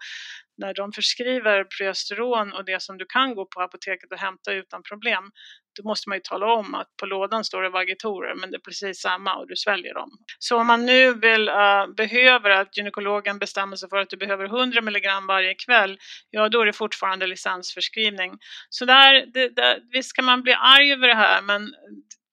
när 0.57 0.73
de 0.73 0.91
förskriver 0.91 1.63
progesteron 1.63 2.53
och 2.53 2.65
det 2.65 2.81
som 2.81 2.97
du 2.97 3.05
kan 3.05 3.35
gå 3.35 3.45
på 3.45 3.61
apoteket 3.61 4.11
och 4.11 4.17
hämta 4.17 4.53
utan 4.53 4.83
problem, 4.83 5.31
då 5.75 5.87
måste 5.87 6.09
man 6.09 6.17
ju 6.17 6.21
tala 6.21 6.45
om 6.45 6.75
att 6.75 6.87
på 6.99 7.05
lådan 7.05 7.43
står 7.43 7.61
det 7.61 7.69
vagitorer 7.69 8.35
men 8.35 8.51
det 8.51 8.57
är 8.57 8.61
precis 8.61 9.01
samma 9.01 9.35
och 9.35 9.47
du 9.47 9.55
sväljer 9.55 9.93
dem. 9.93 10.09
Så 10.39 10.57
om 10.57 10.67
man 10.67 10.85
nu 10.85 11.13
vill, 11.13 11.49
uh, 11.49 11.93
behöver 11.97 12.49
att 12.49 12.77
gynekologen 12.77 13.39
bestämmer 13.39 13.75
sig 13.75 13.89
för 13.89 13.97
att 13.97 14.09
du 14.09 14.17
behöver 14.17 14.45
100 14.45 14.79
mg 14.79 15.07
varje 15.27 15.53
kväll, 15.53 15.97
ja 16.29 16.49
då 16.49 16.61
är 16.61 16.65
det 16.65 16.73
fortfarande 16.73 17.27
licensförskrivning. 17.27 18.37
Så 18.69 18.85
där, 18.85 19.25
det, 19.33 19.55
där, 19.55 19.79
visst 19.91 20.15
kan 20.15 20.25
man 20.25 20.41
bli 20.41 20.53
arg 20.53 20.91
över 20.91 21.07
det 21.07 21.15
här 21.15 21.41
men 21.41 21.73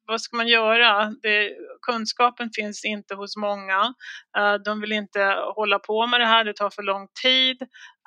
vad 0.06 0.20
ska 0.20 0.36
man 0.36 0.48
göra? 0.48 1.14
Det, 1.22 1.52
kunskapen 1.86 2.50
finns 2.54 2.84
inte 2.84 3.14
hos 3.14 3.36
många. 3.36 3.94
Uh, 4.38 4.54
de 4.64 4.80
vill 4.80 4.92
inte 4.92 5.36
hålla 5.54 5.78
på 5.78 6.06
med 6.06 6.20
det 6.20 6.26
här, 6.26 6.44
det 6.44 6.54
tar 6.54 6.70
för 6.70 6.82
lång 6.82 7.08
tid. 7.22 7.62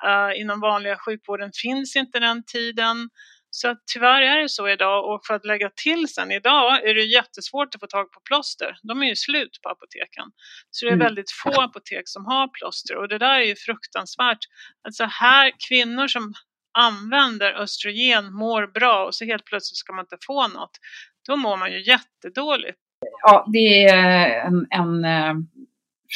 Uh, 0.06 0.40
inom 0.40 0.60
vanliga 0.60 0.96
sjukvården 0.96 1.50
finns 1.62 1.96
inte 1.96 2.18
den 2.18 2.44
tiden. 2.44 3.10
Så 3.50 3.76
tyvärr 3.92 4.22
är 4.22 4.42
det 4.42 4.48
så 4.48 4.68
idag 4.68 5.14
och 5.14 5.26
för 5.26 5.34
att 5.34 5.44
lägga 5.44 5.70
till 5.70 6.08
sen 6.08 6.32
idag 6.32 6.88
är 6.88 6.94
det 6.94 7.04
jättesvårt 7.04 7.74
att 7.74 7.80
få 7.80 7.86
tag 7.86 8.12
på 8.12 8.20
plåster. 8.20 8.78
De 8.82 9.02
är 9.02 9.06
ju 9.06 9.16
slut 9.16 9.58
på 9.62 9.68
apoteken. 9.68 10.24
Så 10.70 10.84
det 10.84 10.90
är 10.90 10.94
mm. 10.94 11.04
väldigt 11.04 11.30
få 11.30 11.60
apotek 11.62 12.02
som 12.04 12.24
har 12.26 12.48
plåster 12.48 12.96
och 12.96 13.08
det 13.08 13.18
där 13.18 13.40
är 13.40 13.44
ju 13.44 13.56
fruktansvärt. 13.56 14.38
Alltså 14.86 15.04
här, 15.04 15.52
kvinnor 15.68 16.08
som 16.08 16.34
använder 16.78 17.52
östrogen 17.52 18.32
mår 18.32 18.66
bra 18.66 19.06
och 19.06 19.14
så 19.14 19.24
helt 19.24 19.44
plötsligt 19.44 19.76
ska 19.76 19.92
man 19.92 20.02
inte 20.02 20.18
få 20.26 20.48
något 20.48 20.78
då 21.26 21.36
mår 21.36 21.56
man 21.56 21.72
ju 21.72 21.82
jättedåligt. 21.82 22.78
Ja, 23.22 23.46
det 23.52 23.84
är 23.84 24.46
en, 24.46 24.66
en 24.70 25.04
eh, 25.04 25.34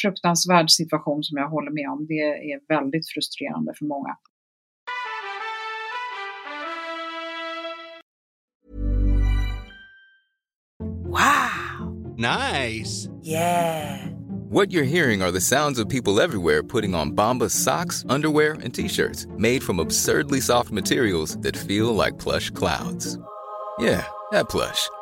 fruktansvärd 0.02 0.70
situation 0.70 1.22
som 1.22 1.38
jag 1.38 1.48
håller 1.48 1.70
med 1.70 1.90
om. 1.90 2.06
Det 2.06 2.52
är 2.52 2.60
väldigt 2.68 3.10
frustrerande 3.14 3.72
för 3.78 3.84
många. 3.84 4.16
Wow. 11.04 12.16
Nice. 12.16 13.08
Yeah. 13.24 14.06
What 14.50 14.70
you're 14.72 14.82
hearing 14.82 15.22
are 15.22 15.30
the 15.30 15.40
sounds 15.40 15.78
of 15.78 15.88
people 15.88 16.20
everywhere 16.20 16.62
putting 16.62 16.94
on 16.94 17.12
Bombas 17.12 17.50
socks, 17.50 18.04
underwear, 18.08 18.54
and 18.64 18.74
t-shirts 18.74 19.26
made 19.38 19.62
from 19.62 19.78
absurdly 19.78 20.40
soft 20.40 20.70
materials 20.70 21.36
that 21.42 21.56
feel 21.56 21.94
like 21.94 22.18
plush 22.18 22.50
clouds. 22.50 23.18
Yeah, 23.78 24.04
that 24.32 24.48
plush. 24.48 24.90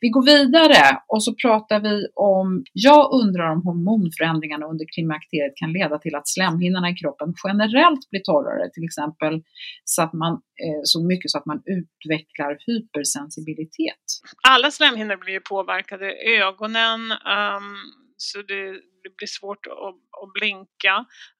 Vi 0.00 0.08
går 0.08 0.24
vidare 0.24 1.00
och 1.08 1.24
så 1.24 1.34
pratar 1.34 1.80
vi 1.80 2.06
om, 2.14 2.64
jag 2.72 3.12
undrar 3.12 3.52
om 3.52 3.62
hormonförändringarna 3.62 4.66
under 4.66 4.86
klimakteriet 4.94 5.52
kan 5.56 5.72
leda 5.72 5.98
till 5.98 6.14
att 6.14 6.28
slemhinnorna 6.28 6.90
i 6.90 6.94
kroppen 6.94 7.34
generellt 7.44 8.10
blir 8.10 8.20
torrare, 8.20 8.70
till 8.70 8.84
exempel 8.84 9.42
så, 9.84 10.02
att 10.02 10.12
man, 10.12 10.32
eh, 10.32 10.80
så 10.84 11.04
mycket 11.04 11.30
så 11.30 11.38
att 11.38 11.46
man 11.46 11.62
utvecklar 11.76 12.58
hypersensibilitet. 12.66 14.04
Alla 14.48 14.70
slemhinnor 14.70 15.16
blir 15.16 15.32
ju 15.32 15.40
påverkade. 15.40 16.06
Ögonen, 16.12 17.00
um, 17.12 17.76
så 18.16 18.38
det, 18.42 18.72
det, 19.02 19.10
blir 19.18 19.26
svårt 19.26 19.66
att, 19.66 20.22
att 20.22 20.32
blinka. 20.34 20.94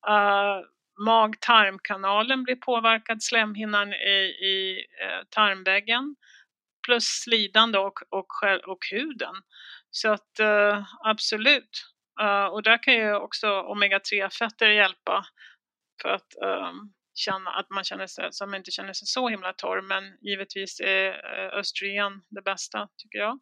Uh, 0.08 0.58
Mag-tarmkanalen 1.06 2.44
blir 2.44 2.56
påverkad, 2.56 3.22
slemhinnan 3.22 3.92
i, 3.92 4.18
i 4.52 4.76
uh, 5.04 5.24
tarmväggen 5.30 6.14
plus 6.84 7.24
lidande 7.26 7.78
och, 7.78 7.98
och, 8.10 8.26
och 8.66 8.86
huden. 8.90 9.34
Så 9.90 10.12
att 10.12 10.40
uh, 10.40 10.84
absolut. 11.04 11.84
Uh, 12.22 12.44
och 12.44 12.62
där 12.62 12.82
kan 12.82 12.94
ju 12.94 13.14
också 13.14 13.46
omega-3-fetter 13.46 14.68
hjälpa 14.68 15.24
för 16.02 16.08
att 16.08 16.34
um, 16.42 16.92
känna 17.14 17.50
att 17.50 17.70
man 17.70 17.84
känner 17.84 18.06
sig, 18.06 18.28
så 18.30 18.46
man 18.46 18.54
inte 18.54 18.70
känner 18.70 18.92
sig 18.92 19.06
så 19.06 19.28
himla 19.28 19.52
torr. 19.52 19.82
Men 19.82 20.04
givetvis 20.20 20.80
är 20.80 21.08
uh, 21.08 21.58
östrogen 21.58 22.22
det 22.30 22.42
bästa 22.42 22.88
tycker 22.96 23.18
jag. 23.18 23.38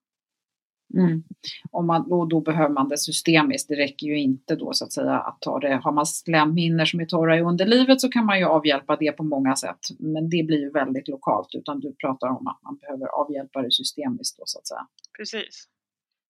Mm. 0.95 1.22
Om 1.70 1.86
man, 1.86 2.12
och 2.12 2.28
då 2.28 2.40
behöver 2.40 2.74
man 2.74 2.88
det 2.88 2.99
systemiskt. 2.99 3.68
Det 3.68 3.76
räcker 3.76 4.07
ju 4.07 4.20
inte 4.20 4.57
då 4.57 4.72
så 4.72 4.84
att 4.84 4.93
säga 4.93 5.18
att 5.18 5.40
ta 5.40 5.59
det. 5.59 5.80
Har 5.84 5.93
man 5.93 6.07
slemhinnor 6.07 6.84
som 6.84 7.01
är 7.01 7.07
torra 7.07 7.38
i 7.38 7.40
underlivet 7.40 8.01
så 8.01 8.09
kan 8.09 8.26
man 8.26 8.38
ju 8.38 8.45
avhjälpa 8.45 8.97
det 8.97 9.12
på 9.12 9.22
många 9.22 9.57
sätt. 9.57 9.78
Men 9.99 10.28
det 10.28 10.47
blir 10.47 10.59
ju 10.59 10.70
väldigt 10.70 11.09
lokalt 11.09 11.49
utan 11.55 11.80
du 11.80 11.95
pratar 11.95 12.28
om 12.28 12.47
att 12.47 12.62
man 12.62 12.76
behöver 12.76 13.07
avhjälpa 13.07 13.62
det 13.62 13.72
systemiskt 13.72 14.38
då 14.38 14.43
så 14.47 14.59
att 14.59 14.66
säga. 14.66 14.86
Precis. 15.18 15.68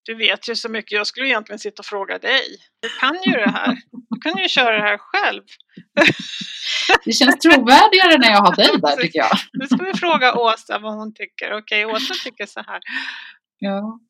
Du 0.05 0.15
vet 0.15 0.49
ju 0.49 0.55
så 0.55 0.69
mycket. 0.69 0.93
Jag 0.93 1.07
skulle 1.07 1.27
egentligen 1.27 1.59
sitta 1.59 1.81
och 1.81 1.87
fråga 1.87 2.19
dig. 2.19 2.43
Du 2.81 2.89
kan 3.01 3.19
ju 3.27 3.33
det 3.33 3.51
här. 3.51 3.79
Du 4.11 4.21
kan 4.21 4.43
ju 4.43 4.49
köra 4.49 4.77
det 4.77 4.83
här 4.83 4.99
själv. 4.99 5.43
Det 7.05 7.13
känns 7.13 7.39
trovärdigare 7.39 8.19
när 8.19 8.31
jag 8.31 8.41
har 8.41 8.57
dig 8.57 8.69
där 8.83 9.03
tycker 9.03 9.19
jag. 9.19 9.31
Nu 9.53 9.67
ska 9.67 9.77
vi 9.77 9.93
fråga 9.95 10.35
Åsa 10.35 10.79
vad 10.79 10.95
hon 10.95 11.15
tycker. 11.15 11.59
Okej, 11.59 11.87
Åsa 11.87 12.15
tycker 12.25 12.47
så 12.47 12.61
här. 12.67 12.81
Ja. 13.59 14.01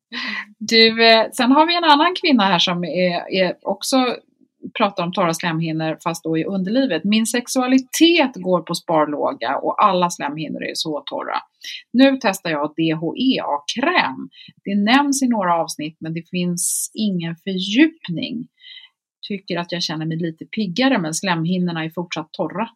Du, 0.59 1.07
eh, 1.07 1.25
sen 1.31 1.51
har 1.51 1.67
vi 1.67 1.77
en 1.77 1.83
annan 1.83 2.15
kvinna 2.21 2.43
här 2.43 2.59
som 2.59 2.83
är, 2.83 3.33
är 3.33 3.55
också 3.61 3.97
pratar 4.77 5.03
om 5.03 5.13
torra 5.13 5.33
slemhinnor 5.33 5.97
fast 6.03 6.23
då 6.23 6.37
i 6.37 6.45
underlivet. 6.45 7.03
Min 7.03 7.25
sexualitet 7.25 8.35
går 8.35 8.61
på 8.61 8.75
sparlåga 8.75 9.57
och 9.57 9.83
alla 9.83 10.09
slemhinnor 10.09 10.63
är 10.63 10.71
så 10.73 11.03
torra. 11.05 11.37
Nu 11.93 12.17
testar 12.21 12.49
jag 12.49 12.73
DHEA-kräm. 12.77 14.29
Det 14.63 14.75
nämns 14.75 15.23
i 15.23 15.27
några 15.27 15.55
avsnitt 15.55 15.97
men 15.99 16.13
det 16.13 16.29
finns 16.29 16.91
ingen 16.93 17.35
fördjupning. 17.35 18.47
Tycker 19.27 19.57
att 19.57 19.71
jag 19.71 19.83
känner 19.83 20.05
mig 20.05 20.17
lite 20.17 20.45
piggare 20.45 20.97
men 20.97 21.13
slemhinnorna 21.13 21.85
är 21.85 21.89
fortsatt 21.89 22.29
torra. 22.31 22.69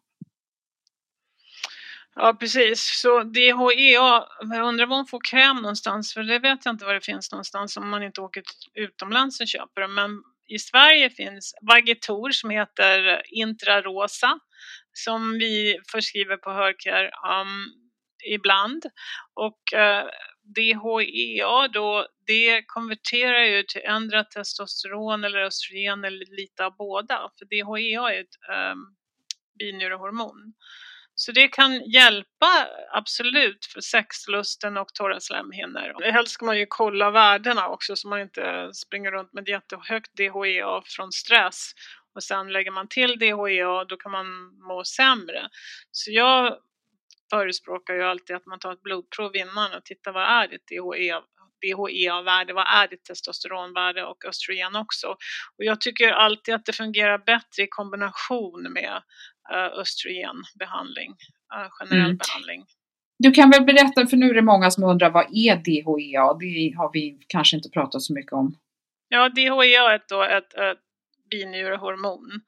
Ja, 2.20 2.36
precis. 2.40 3.00
Så 3.02 3.22
DHEA, 3.22 4.26
jag 4.40 4.66
undrar 4.68 4.86
var 4.86 4.96
hon 4.96 5.06
får 5.06 5.20
kräm 5.30 5.56
någonstans, 5.56 6.14
för 6.14 6.22
det 6.22 6.38
vet 6.38 6.64
jag 6.64 6.74
inte 6.74 6.84
var 6.84 6.94
det 6.94 7.04
finns 7.04 7.32
någonstans 7.32 7.76
om 7.76 7.88
man 7.88 8.02
inte 8.02 8.20
åker 8.20 8.42
utomlands 8.74 9.40
och 9.40 9.48
köper 9.48 9.80
den. 9.80 9.94
Men 9.94 10.10
i 10.48 10.58
Sverige 10.58 11.10
finns 11.10 11.54
Vagitor 11.62 12.30
som 12.30 12.50
heter 12.50 13.22
Intrarosa 13.26 14.38
som 14.92 15.32
vi 15.32 15.78
förskriver 15.92 16.36
på 16.36 16.50
Hörcare 16.50 17.06
um, 17.06 17.66
ibland. 18.34 18.82
Och 19.34 19.78
eh, 19.78 20.04
uh, 20.04 20.10
DHEA 20.56 21.68
då, 21.68 22.06
det 22.26 22.62
konverterar 22.66 23.44
ju 23.44 23.62
till 23.62 23.82
ändra 23.84 24.24
testosteron 24.24 25.24
eller 25.24 25.38
östrogen 25.38 26.04
eller 26.04 26.36
lite 26.36 26.64
av 26.64 26.76
båda. 26.76 27.30
För 27.38 27.44
DHEA 27.44 28.12
är 28.14 28.20
ett 28.20 28.72
um, 28.72 28.96
binjurehormon. 29.58 30.54
Så 31.20 31.32
det 31.32 31.48
kan 31.48 31.90
hjälpa 31.90 32.68
absolut 32.92 33.66
för 33.66 33.80
sexlusten 33.80 34.76
och 34.76 34.94
torra 34.94 35.20
slemhinnor. 35.20 36.12
Helst 36.12 36.32
ska 36.32 36.46
man 36.46 36.58
ju 36.58 36.66
kolla 36.68 37.10
värdena 37.10 37.68
också 37.68 37.96
så 37.96 38.08
man 38.08 38.20
inte 38.20 38.70
springer 38.74 39.10
runt 39.10 39.32
med 39.32 39.48
jättehögt 39.48 40.16
DHEA 40.16 40.82
från 40.84 41.12
stress 41.12 41.72
och 42.14 42.22
sen 42.22 42.52
lägger 42.52 42.70
man 42.70 42.88
till 42.88 43.18
DHEA 43.18 43.84
då 43.84 43.96
kan 43.96 44.12
man 44.12 44.26
må 44.68 44.84
sämre. 44.84 45.48
Så 45.90 46.10
jag 46.10 46.58
förespråkar 47.30 47.94
ju 47.94 48.02
alltid 48.02 48.36
att 48.36 48.46
man 48.46 48.58
tar 48.58 48.72
ett 48.72 48.82
blodprov 48.82 49.36
innan 49.36 49.74
och 49.74 49.84
tittar 49.84 50.12
vad 50.12 50.42
är 50.42 50.48
ditt 50.48 50.66
DHEA 50.66 51.22
DHEA-värde, 51.62 52.52
vad 52.52 52.66
är 52.66 52.88
ditt 52.88 53.04
testosteronvärde 53.04 54.04
och 54.04 54.24
östrogen 54.24 54.76
också. 54.76 55.06
Och 55.56 55.64
jag 55.64 55.80
tycker 55.80 56.12
alltid 56.12 56.54
att 56.54 56.64
det 56.64 56.72
fungerar 56.72 57.18
bättre 57.18 57.62
i 57.62 57.66
kombination 57.68 58.72
med 58.72 59.02
östrogenbehandling, 59.52 61.16
generell 61.78 62.04
mm. 62.04 62.16
behandling. 62.16 62.64
Du 63.18 63.30
kan 63.32 63.50
väl 63.50 63.64
berätta, 63.64 64.06
för 64.06 64.16
nu 64.16 64.30
är 64.30 64.34
det 64.34 64.42
många 64.42 64.70
som 64.70 64.84
undrar 64.84 65.10
vad 65.10 65.24
är 65.24 65.56
DHEA? 65.56 66.34
Det 66.34 66.76
har 66.76 66.92
vi 66.92 67.18
kanske 67.28 67.56
inte 67.56 67.70
pratat 67.70 68.02
så 68.02 68.14
mycket 68.14 68.32
om. 68.32 68.58
Ja, 69.08 69.28
DHEA 69.28 69.92
är 69.92 70.00
då 70.08 70.22
ett, 70.22 70.54
ett 70.54 70.78
binjurehormon 71.30 72.40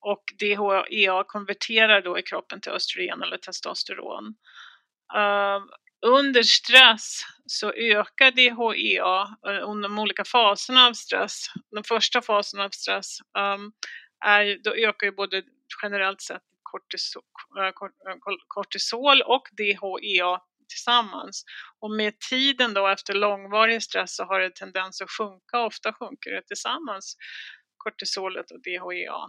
och 0.00 0.24
DHEA 0.38 1.24
konverterar 1.26 2.02
då 2.02 2.18
i 2.18 2.22
kroppen 2.22 2.60
till 2.60 2.72
östrogen 2.72 3.22
eller 3.22 3.36
testosteron. 3.36 4.34
Uh, 5.16 5.64
under 6.06 6.42
stress 6.42 7.20
så 7.46 7.72
ökar 7.72 8.30
DHEA 8.30 9.28
under 9.62 9.88
de 9.88 9.98
olika 9.98 10.24
faserna 10.24 10.86
av 10.86 10.92
stress. 10.92 11.46
Den 11.70 11.84
första 11.84 12.22
fasen 12.22 12.60
av 12.60 12.68
stress 12.68 13.18
um, 13.38 13.72
är, 14.24 14.58
då 14.64 14.74
ökar 14.74 15.06
ju 15.06 15.12
både 15.12 15.42
generellt 15.82 16.22
sett 16.22 16.42
kortisol, 16.62 17.22
eh, 17.58 17.66
eh, 17.66 18.18
kortisol 18.48 19.22
och 19.22 19.42
DHEA 19.56 20.40
tillsammans. 20.68 21.44
Och 21.80 21.90
med 21.90 22.20
tiden 22.30 22.74
då 22.74 22.88
efter 22.88 23.14
långvarig 23.14 23.82
stress 23.82 24.16
så 24.16 24.24
har 24.24 24.40
det 24.40 24.54
tendens 24.54 25.00
att 25.00 25.10
sjunka, 25.10 25.58
ofta 25.58 25.92
sjunker 25.92 26.30
det 26.30 26.42
tillsammans, 26.46 27.16
kortisolet 27.76 28.50
och 28.50 28.62
DHEA. 28.62 29.24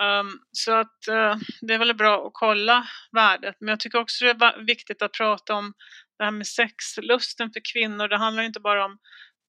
Um, 0.00 0.28
ehm, 0.28 0.38
så 0.52 0.72
att 0.72 0.98
uh, 1.10 1.36
det 1.60 1.74
är 1.74 1.78
väldigt 1.78 1.96
bra 1.96 2.26
att 2.26 2.32
kolla 2.34 2.88
värdet. 3.12 3.56
Men 3.60 3.68
jag 3.68 3.80
tycker 3.80 3.98
också 3.98 4.24
det 4.24 4.30
är 4.30 4.64
viktigt 4.64 5.02
att 5.02 5.12
prata 5.12 5.54
om 5.54 5.72
det 6.18 6.24
här 6.24 6.30
med 6.30 6.46
sexlusten 6.46 7.52
för 7.52 7.60
kvinnor. 7.72 8.08
Det 8.08 8.18
handlar 8.18 8.42
inte 8.42 8.60
bara 8.60 8.84
om 8.84 8.98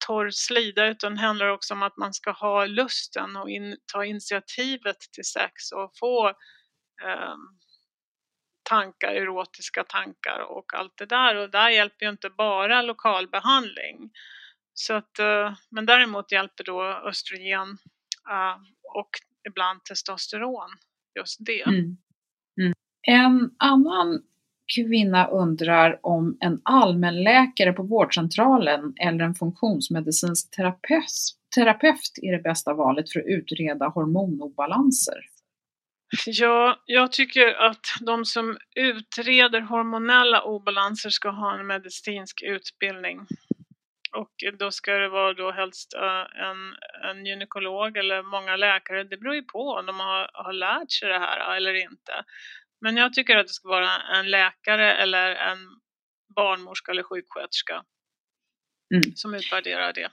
torr 0.08 0.30
slida 0.32 0.88
utan 0.88 1.16
det 1.16 1.22
handlar 1.22 1.48
också 1.48 1.74
om 1.74 1.84
att 1.84 1.98
man 1.98 2.14
ska 2.14 2.32
ha 2.32 2.66
lusten 2.66 3.36
och 3.36 3.50
in, 3.50 3.78
ta 3.93 4.06
initiativet 4.06 4.98
till 5.14 5.26
sex 5.26 5.72
och 5.72 5.91
få 6.00 6.28
eh, 7.04 7.36
tankar, 8.70 9.14
erotiska 9.14 9.84
tankar 9.84 10.39
och 10.39 10.74
allt 10.74 10.98
det 10.98 11.06
där. 11.06 11.36
Och 11.36 11.50
där 11.52 11.70
hjälper 11.70 12.06
ju 12.06 12.12
inte 12.12 12.30
bara 12.30 12.82
lokalbehandling. 12.82 14.12
Så 14.74 14.93
att, 14.93 15.20
eh, 15.20 15.54
men 15.70 15.86
däremot 15.86 16.32
hjälper 16.32 16.64
då 16.64 16.84
östrogen 16.84 17.78
eh, 18.30 18.58
och 18.95 19.10
ibland 19.48 19.84
testosteron, 19.84 20.70
just 21.20 21.38
det. 21.39 21.62
Mm. 21.62 21.98
Mm. 22.62 22.74
En 23.02 23.52
annan 23.60 24.24
kvinna 24.76 25.28
undrar 25.28 25.99
om 26.03 26.38
en 26.39 26.61
allmänläkare 26.63 27.74
på 27.74 27.84
vårdcentralen 27.84 28.93
eller 29.01 29.24
en 29.24 29.36
funktionsmedicinsk 29.36 30.55
terapeut, 31.55 32.11
är 32.22 32.32
det 32.32 32.43
bästa 32.43 32.74
valet 32.74 33.11
för 33.11 33.20
att 33.20 33.26
utreda 33.26 33.88
hormonobalanser. 33.88 35.18
Ja, 36.26 36.84
jag 36.86 37.11
tycker 37.11 37.53
att 37.53 37.86
de 38.01 38.26
som 38.26 38.57
utreder 38.76 39.61
hormonella 39.61 40.43
obalanser 40.43 41.09
ska 41.09 41.30
ha 41.30 41.59
en 41.59 41.68
medicinsk 41.68 42.41
utbildning. 42.43 43.20
Och 44.11 44.32
då 44.59 44.72
ska 44.72 44.91
det 44.91 45.09
vara 45.09 45.34
då 45.34 45.51
helst 45.51 45.93
eh, 45.93 46.47
en, 46.47 46.76
en 47.09 47.26
gynekolog 47.26 47.97
eller 47.97 48.24
många 48.24 48.55
läkare. 48.55 49.03
Det 49.03 49.18
beror 49.18 49.36
ju 49.36 49.43
på 49.43 49.59
om 49.59 49.86
de 49.86 49.99
har, 49.99 50.30
har 50.34 50.53
lärt 50.53 50.91
sig 50.91 51.09
det 51.09 51.20
här 51.20 51.55
eller 51.57 51.74
inte. 51.74 52.13
Men 52.82 52.98
jag 52.98 53.14
tycker 53.14 53.38
att 53.38 53.48
det 53.48 53.54
ska 53.54 53.68
vara 53.68 54.02
en 54.02 54.30
läkare 54.30 54.96
eller 54.96 55.36
en 55.36 55.58
barnmorska 56.36 56.92
eller 56.92 57.04
sjuksköterska 57.04 57.84
mm. 58.94 59.16
som 59.16 59.34
utvärderar 59.34 59.94
det. 59.94 60.12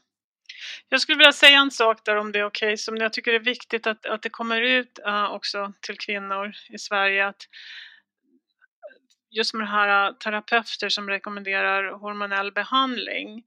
Jag 0.89 1.01
skulle 1.01 1.19
vilja 1.19 1.33
säga 1.33 1.59
en 1.59 1.71
sak 1.71 2.01
där 2.05 2.17
om 2.17 2.33
det 2.33 2.39
är 2.39 2.45
okej, 2.45 2.67
okay, 2.67 2.77
som 2.77 2.97
jag 2.97 3.13
tycker 3.13 3.33
är 3.33 3.39
viktigt 3.39 3.87
att, 3.87 4.07
att 4.07 4.23
det 4.23 4.31
kommer 4.31 4.63
ut 4.63 4.99
uh, 5.07 5.25
också 5.25 5.73
till 5.81 5.99
kvinnor 5.99 6.53
i 6.71 6.79
Sverige. 6.79 7.27
att 7.27 7.43
Just 9.31 9.55
med 9.55 9.67
det 9.67 9.71
här 9.71 10.11
uh, 10.11 10.17
terapeuter 10.17 10.89
som 10.89 11.09
rekommenderar 11.09 11.93
hormonell 11.93 12.53
behandling. 12.53 13.45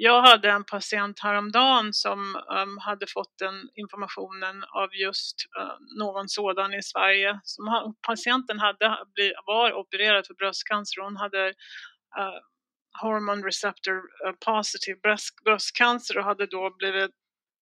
Jag 0.00 0.22
hade 0.22 0.50
en 0.50 0.64
patient 0.64 1.20
häromdagen 1.20 1.92
som 1.92 2.18
um, 2.36 2.78
hade 2.78 3.06
fått 3.06 3.38
den 3.38 3.68
informationen 3.74 4.64
av 4.64 4.88
just 4.94 5.36
uh, 5.60 5.98
någon 5.98 6.28
sådan 6.28 6.74
i 6.74 6.82
Sverige. 6.82 7.40
Som 7.42 7.68
ha, 7.68 7.94
patienten 8.06 8.58
hade, 8.58 8.98
bli, 9.14 9.32
var 9.46 9.72
opererad 9.72 10.26
för 10.26 10.34
bröstcancer. 10.34 11.02
Hon 11.02 11.16
hade 11.16 11.46
uh, 12.18 12.38
hormon 13.02 13.44
receptor 13.44 13.96
uh, 13.96 14.32
positive 14.46 14.98
bröst, 15.02 15.44
bröstcancer 15.44 16.18
och 16.18 16.24
hade 16.24 16.46
då 16.46 16.76
blivit 16.78 17.10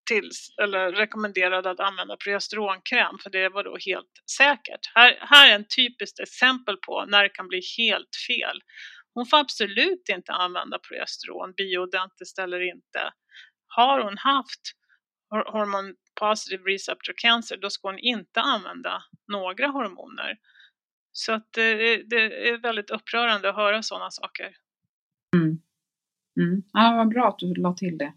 till, 0.07 0.31
eller 0.63 0.93
rekommenderad 0.93 1.67
att 1.67 1.81
använda 1.81 2.17
progesteronkräm 2.17 3.19
för 3.23 3.31
det 3.31 3.49
var 3.49 3.65
då 3.65 3.77
helt 3.87 4.15
säkert. 4.39 4.81
Här, 4.95 5.19
här 5.21 5.51
är 5.51 5.55
en 5.55 5.69
typiskt 5.77 6.21
exempel 6.21 6.77
på 6.77 7.05
när 7.09 7.23
det 7.23 7.29
kan 7.29 7.49
bli 7.49 7.61
helt 7.79 8.15
fel. 8.29 8.61
Hon 9.17 9.27
får 9.27 9.37
absolut 9.37 10.09
inte 10.09 10.33
använda 10.33 10.79
progesteron, 10.79 11.55
bioidentiskt 11.57 12.39
eller 12.39 12.61
inte. 12.61 13.01
Har 13.67 14.05
hon 14.05 14.19
haft 14.19 14.61
hormon 15.31 15.95
positive 16.21 16.63
receptor 16.73 17.15
cancer 17.17 17.57
då 17.57 17.71
ska 17.71 17.89
hon 17.89 17.99
inte 17.99 18.41
använda 18.41 19.03
några 19.33 19.67
hormoner. 19.67 20.37
Så 21.13 21.33
att 21.33 21.49
det, 21.53 21.97
det 22.11 22.49
är 22.49 22.59
väldigt 22.59 22.91
upprörande 22.91 23.49
att 23.49 23.57
höra 23.57 23.83
sådana 23.83 24.11
saker. 24.11 24.57
Mm. 25.37 25.59
Mm. 26.41 26.63
Ja, 26.73 26.95
vad 26.97 27.09
bra 27.09 27.29
att 27.29 27.39
du 27.39 27.55
la 27.55 27.75
till 27.75 27.99
det. 27.99 28.13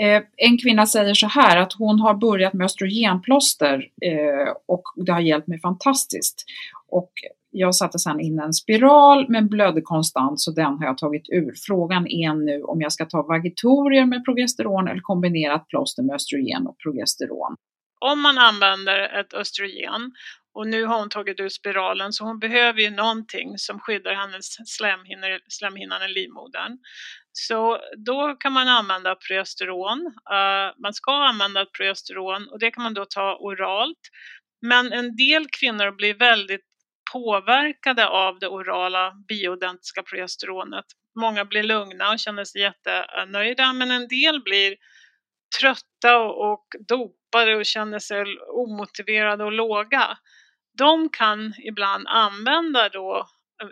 Eh, 0.00 0.22
en 0.36 0.58
kvinna 0.58 0.86
säger 0.86 1.14
så 1.14 1.26
här 1.26 1.56
att 1.56 1.72
hon 1.72 2.00
har 2.00 2.14
börjat 2.14 2.52
med 2.52 2.64
östrogenplåster 2.64 3.90
eh, 4.02 4.54
och 4.66 4.82
det 5.06 5.12
har 5.12 5.20
hjälpt 5.20 5.48
mig 5.48 5.60
fantastiskt. 5.60 6.44
Och 6.88 7.12
jag 7.50 7.74
satte 7.74 7.98
sedan 7.98 8.20
in 8.20 8.38
en 8.38 8.52
spiral 8.52 9.26
men 9.28 9.48
blödde 9.48 9.80
konstant 9.80 10.40
så 10.40 10.50
den 10.50 10.78
har 10.78 10.86
jag 10.86 10.98
tagit 10.98 11.28
ur. 11.28 11.52
Frågan 11.66 12.06
är 12.06 12.34
nu 12.34 12.62
om 12.62 12.80
jag 12.80 12.92
ska 12.92 13.04
ta 13.04 13.22
vagitorier 13.22 14.06
med 14.06 14.24
progesteron 14.24 14.88
eller 14.88 15.00
kombinerat 15.00 15.68
plåster 15.68 16.02
med 16.02 16.14
östrogen 16.14 16.66
och 16.66 16.76
progesteron. 16.78 17.56
Om 18.00 18.20
man 18.20 18.38
använder 18.38 19.20
ett 19.20 19.34
östrogen 19.34 20.12
och 20.54 20.66
nu 20.66 20.84
har 20.84 20.98
hon 20.98 21.08
tagit 21.08 21.40
ut 21.40 21.52
spiralen 21.52 22.12
så 22.12 22.24
hon 22.24 22.38
behöver 22.38 22.80
ju 22.80 22.90
någonting 22.90 23.58
som 23.58 23.80
skyddar 23.80 24.14
hennes 24.14 24.46
slemhinnor, 24.76 25.40
slemhinnan 25.48 26.02
i 26.02 26.08
livmodern. 26.08 26.78
Så 27.32 27.78
då 28.06 28.36
kan 28.40 28.52
man 28.52 28.68
använda 28.68 29.14
progesteron. 29.14 30.12
Eh, 30.30 30.80
man 30.82 30.94
ska 30.94 31.12
använda 31.12 31.66
progesteron 31.66 32.48
och 32.48 32.58
det 32.58 32.70
kan 32.70 32.82
man 32.82 32.94
då 32.94 33.04
ta 33.04 33.36
oralt. 33.40 34.00
Men 34.62 34.92
en 34.92 35.16
del 35.16 35.46
kvinnor 35.60 35.96
blir 35.96 36.14
väldigt 36.14 36.69
påverkade 37.12 38.08
av 38.08 38.38
det 38.38 38.48
orala 38.48 39.12
bioidentiska 39.28 40.02
progesteronet. 40.02 40.84
Många 41.20 41.44
blir 41.44 41.62
lugna 41.62 42.12
och 42.12 42.18
känner 42.18 42.44
sig 42.44 42.60
jättenöjda 42.60 43.72
men 43.72 43.90
en 43.90 44.08
del 44.08 44.42
blir 44.42 44.76
trötta 45.60 46.18
och 46.18 46.66
dopade 46.88 47.56
och 47.56 47.66
känner 47.66 47.98
sig 47.98 48.24
omotiverade 48.48 49.44
och 49.44 49.52
låga. 49.52 50.18
De 50.78 51.08
kan 51.08 51.54
ibland 51.58 52.06
använda 52.08 52.88
då, 52.88 53.26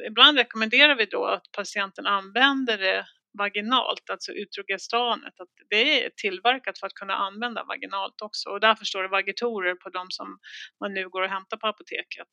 ibland 0.07 0.39
rekommenderar 0.39 0.95
vi 0.95 1.05
då 1.05 1.25
att 1.25 1.53
patienten 1.53 2.07
använder 2.07 2.79
det 2.79 3.07
vaginalt, 3.39 4.11
alltså 4.11 4.33
utrogestanet. 4.33 5.41
Att 5.41 5.49
det 5.71 6.05
är 6.05 6.11
tillverkat 6.11 6.79
för 6.79 6.87
att 6.87 6.95
kunna 6.95 7.15
använda 7.15 7.65
vaginalt 7.65 8.23
också 8.23 8.49
och 8.49 8.61
därför 8.61 8.85
står 8.85 9.03
det 9.03 9.09
vagitorer 9.09 9.75
på 9.75 9.89
de 9.91 10.07
som 10.11 10.39
man 10.81 10.95
nu 10.95 11.09
går 11.09 11.23
och 11.23 11.29
hämtar 11.29 11.57
på 11.57 11.67
apoteket. 11.67 12.29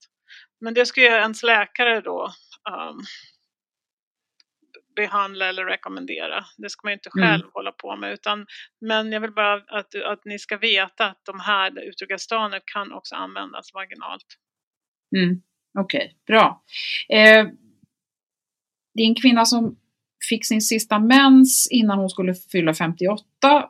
Men 0.61 0.73
det 0.73 0.85
ska 0.85 1.01
ju 1.01 1.07
ens 1.07 1.43
läkare 1.43 2.01
då 2.01 2.33
um, 2.69 3.03
behandla 4.95 5.45
eller 5.49 5.65
rekommendera. 5.65 6.45
Det 6.57 6.69
ska 6.69 6.87
man 6.87 6.91
ju 6.91 6.93
inte 6.93 7.09
mm. 7.15 7.27
själv 7.27 7.41
mm. 7.41 7.51
hålla 7.53 7.71
på 7.71 7.95
med. 7.95 8.13
Utan, 8.13 8.45
men 8.81 9.11
jag 9.11 9.21
vill 9.21 9.33
bara 9.33 9.53
att, 9.53 9.95
att 9.95 10.25
ni 10.25 10.39
ska 10.39 10.57
veta 10.57 11.05
att 11.05 11.25
de 11.25 11.39
här 11.39 11.79
utrogestanet 11.79 12.63
kan 12.65 12.93
också 12.93 13.15
användas 13.15 13.73
vaginalt. 13.73 14.25
Mm. 15.17 15.41
Okej, 15.79 16.05
okay, 16.05 16.13
bra. 16.27 16.63
Eh, 17.09 17.45
det 18.93 19.03
är 19.03 19.07
en 19.07 19.15
kvinna 19.15 19.45
som 19.45 19.77
fick 20.29 20.45
sin 20.45 20.61
sista 20.61 20.99
mens 20.99 21.67
innan 21.71 21.99
hon 21.99 22.09
skulle 22.09 22.33
fylla 22.33 22.73
58 22.73 23.23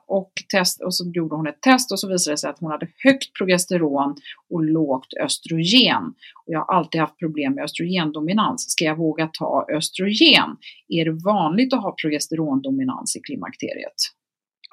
och, 0.08 0.32
test, 0.54 0.84
och 0.84 0.96
så 0.96 1.12
gjorde 1.16 1.36
hon 1.36 1.48
ett 1.48 1.62
test 1.62 1.92
och 1.92 2.00
så 2.00 2.08
visade 2.08 2.34
det 2.34 2.38
sig 2.38 2.50
att 2.50 2.60
hon 2.60 2.72
hade 2.72 2.88
högt 3.04 3.34
progesteron 3.38 4.16
och 4.50 4.64
lågt 4.64 5.14
östrogen. 5.24 6.04
Och 6.46 6.54
jag 6.54 6.60
har 6.60 6.76
alltid 6.76 7.02
haft 7.02 7.20
problem 7.20 7.54
med 7.54 7.64
östrogendominans. 7.64 8.72
Ska 8.72 8.84
jag 8.86 8.98
våga 8.98 9.30
ta 9.34 9.66
östrogen? 9.78 10.58
Är 10.88 11.06
det 11.06 11.24
vanligt 11.26 11.74
att 11.74 11.84
ha 11.84 11.96
progesterondominans 12.02 13.16
i 13.16 13.20
klimakteriet? 13.20 13.96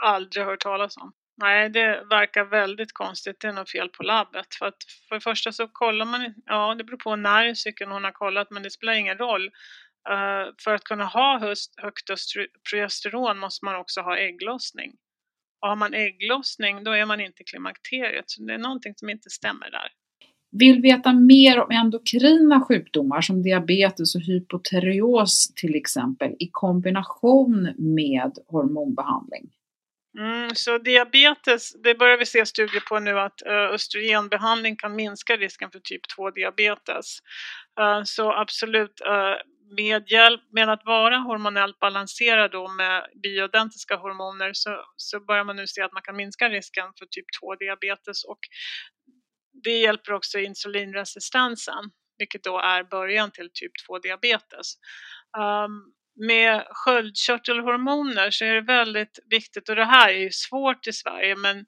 Aldrig 0.03 0.45
hört 0.45 0.61
talas 0.61 0.97
om. 0.97 1.13
Nej, 1.37 1.71
det 1.71 2.05
verkar 2.11 2.45
väldigt 2.45 2.93
konstigt. 2.93 3.41
Det 3.41 3.49
är 3.49 3.53
något 3.53 3.71
fel 3.71 3.89
på 3.89 4.03
labbet. 4.03 4.55
För 4.59 4.67
att 4.67 4.77
för 5.09 5.15
det 5.15 5.21
första 5.21 5.53
så 5.53 5.69
kollar 5.69 6.07
man, 6.07 6.35
ja 6.47 6.75
det 6.75 6.85
beror 6.85 6.99
på 6.99 7.17
när 7.17 7.47
i 7.47 7.57
cykeln 7.57 7.91
hon 7.91 8.05
har 8.05 8.13
kollat 8.13 8.51
men 8.51 8.63
det 8.63 8.71
spelar 8.71 8.93
ingen 8.93 9.19
roll. 9.19 9.51
Uh, 10.11 10.55
för 10.65 10.75
att 10.75 10.85
kunna 10.85 11.05
ha 11.05 11.39
höst, 11.39 11.75
högt 11.77 12.11
progesteron 12.71 13.39
måste 13.39 13.65
man 13.65 13.77
också 13.77 14.01
ha 14.01 14.19
ägglossning. 14.19 14.93
Och 15.63 15.69
har 15.69 15.77
man 15.77 15.95
ägglossning 15.95 16.85
då 16.85 16.91
är 16.91 17.07
man 17.07 17.21
inte 17.21 17.43
i 17.43 17.45
klimakteriet. 17.45 18.25
Så 18.27 18.43
det 18.43 18.55
är 18.55 18.59
någonting 18.59 18.95
som 18.97 19.11
inte 19.11 19.31
stämmer 19.31 19.71
där. 19.71 19.89
Vill 20.59 20.83
veta 20.83 21.13
mer 21.13 21.61
om 21.61 21.71
endokrina 21.71 22.65
sjukdomar 22.65 23.21
som 23.21 23.43
diabetes 23.43 24.15
och 24.15 24.21
hypotyreos 24.21 25.55
till 25.55 25.75
exempel 25.75 26.31
i 26.39 26.49
kombination 26.53 27.75
med 27.79 28.33
hormonbehandling? 28.47 29.51
Mm, 30.19 30.51
så 30.55 30.79
diabetes, 30.79 31.73
det 31.83 31.95
börjar 31.95 32.19
vi 32.19 32.27
se 32.27 32.47
studier 32.47 32.81
på 32.81 32.99
nu 32.99 33.19
att 33.19 33.43
uh, 33.47 33.53
östrogenbehandling 33.53 34.77
kan 34.77 34.97
minska 34.97 35.37
risken 35.37 35.71
för 35.71 35.79
typ 35.79 36.09
2 36.17 36.31
diabetes. 36.31 37.19
Uh, 37.81 38.03
så 38.05 38.33
absolut, 38.33 39.01
med 39.77 40.11
hjälp 40.11 40.43
med 40.53 40.69
att 40.69 40.85
vara 40.85 41.19
hormonellt 41.19 41.79
balanserad 41.79 42.51
då 42.51 42.69
med 42.69 43.07
bioidentiska 43.23 43.97
hormoner 43.97 44.51
så, 44.53 44.85
så 44.97 45.21
börjar 45.21 45.45
man 45.45 45.57
nu 45.57 45.67
se 45.67 45.83
att 45.83 45.93
man 45.93 46.03
kan 46.03 46.17
minska 46.17 46.49
risken 46.49 46.85
för 46.99 47.07
typ 47.07 47.27
2 47.41 47.55
diabetes 47.55 48.25
och 48.25 48.39
det 49.65 49.79
hjälper 49.79 50.13
också 50.13 50.39
insulinresistensen, 50.39 51.91
vilket 52.19 52.45
då 52.45 52.59
är 52.59 52.85
början 52.85 53.31
till 53.31 53.51
typ 53.55 53.73
2 53.87 53.99
diabetes. 53.99 54.75
Um, 55.39 55.95
med 56.29 56.65
sköldkörtelhormoner 56.71 58.31
så 58.31 58.45
är 58.45 58.55
det 58.55 58.61
väldigt 58.61 59.19
viktigt, 59.31 59.69
och 59.69 59.77
det 59.77 59.85
här 59.85 60.09
är 60.09 60.19
ju 60.19 60.31
svårt 60.31 60.87
i 60.87 60.93
Sverige, 60.93 61.37
men 61.37 61.67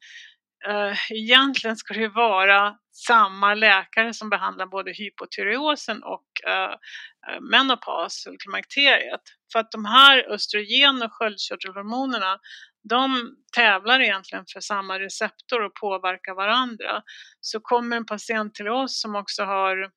Eh, 0.69 1.11
egentligen 1.11 1.77
ska 1.77 1.95
det 1.95 2.09
vara 2.09 2.77
samma 2.93 3.55
läkare 3.55 4.15
som 4.15 4.31
behandlar 4.31 4.67
både 4.67 4.93
hypotyreosen 4.93 6.03
och 6.03 6.27
eh, 6.47 6.73
eh, 6.73 7.41
menopaus, 7.41 8.27
menopaus, 8.27 8.27
klimakteriet. 8.43 9.21
För 9.53 9.59
att 9.59 9.73
de 9.73 9.85
här 9.85 10.33
östrogen 10.33 11.03
och 11.03 11.13
sköldkörtelhormonerna 11.13 12.39
de 12.89 13.37
tävlar 13.57 14.01
egentligen 14.01 14.45
för 14.53 14.61
samma 14.61 14.99
receptor 14.99 15.65
och 15.65 15.75
påverkar 15.75 16.35
varandra. 16.35 17.03
Så 17.41 17.61
kommer 17.61 17.97
en 17.97 18.07
patient 18.07 18.55
till 18.55 18.69
oss 18.69 19.01
som 19.01 19.17
också 19.17 19.45
har 19.45 19.91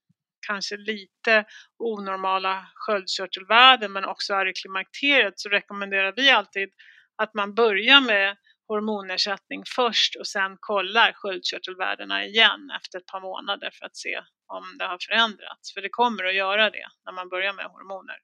kanske 0.47 0.77
lite 0.77 1.45
onormala 1.77 2.65
sköldkörtelvärden 2.75 3.91
men 3.91 4.05
också 4.05 4.33
är 4.33 4.45
i 4.45 4.53
klimakteriet 4.53 5.39
så 5.39 5.49
rekommenderar 5.49 6.13
vi 6.15 6.31
alltid 6.31 6.69
att 7.17 7.33
man 7.33 7.53
börjar 7.53 8.01
med 8.01 8.37
hormonersättning 8.67 9.63
först 9.75 10.15
och 10.15 10.27
sen 10.27 10.57
kollar 10.59 11.11
sköldkörtelvärdena 11.13 12.25
igen 12.25 12.71
efter 12.79 12.99
ett 12.99 13.05
par 13.05 13.21
månader 13.21 13.69
för 13.73 13.85
att 13.85 13.97
se 13.97 14.17
om 14.47 14.63
det 14.79 14.85
har 14.85 14.97
förändrats. 15.07 15.73
För 15.73 15.81
det 15.81 15.89
kommer 15.89 16.23
att 16.23 16.35
göra 16.35 16.69
det 16.69 16.87
när 17.05 17.13
man 17.13 17.29
börjar 17.29 17.53
med 17.53 17.65
hormoner. 17.65 18.15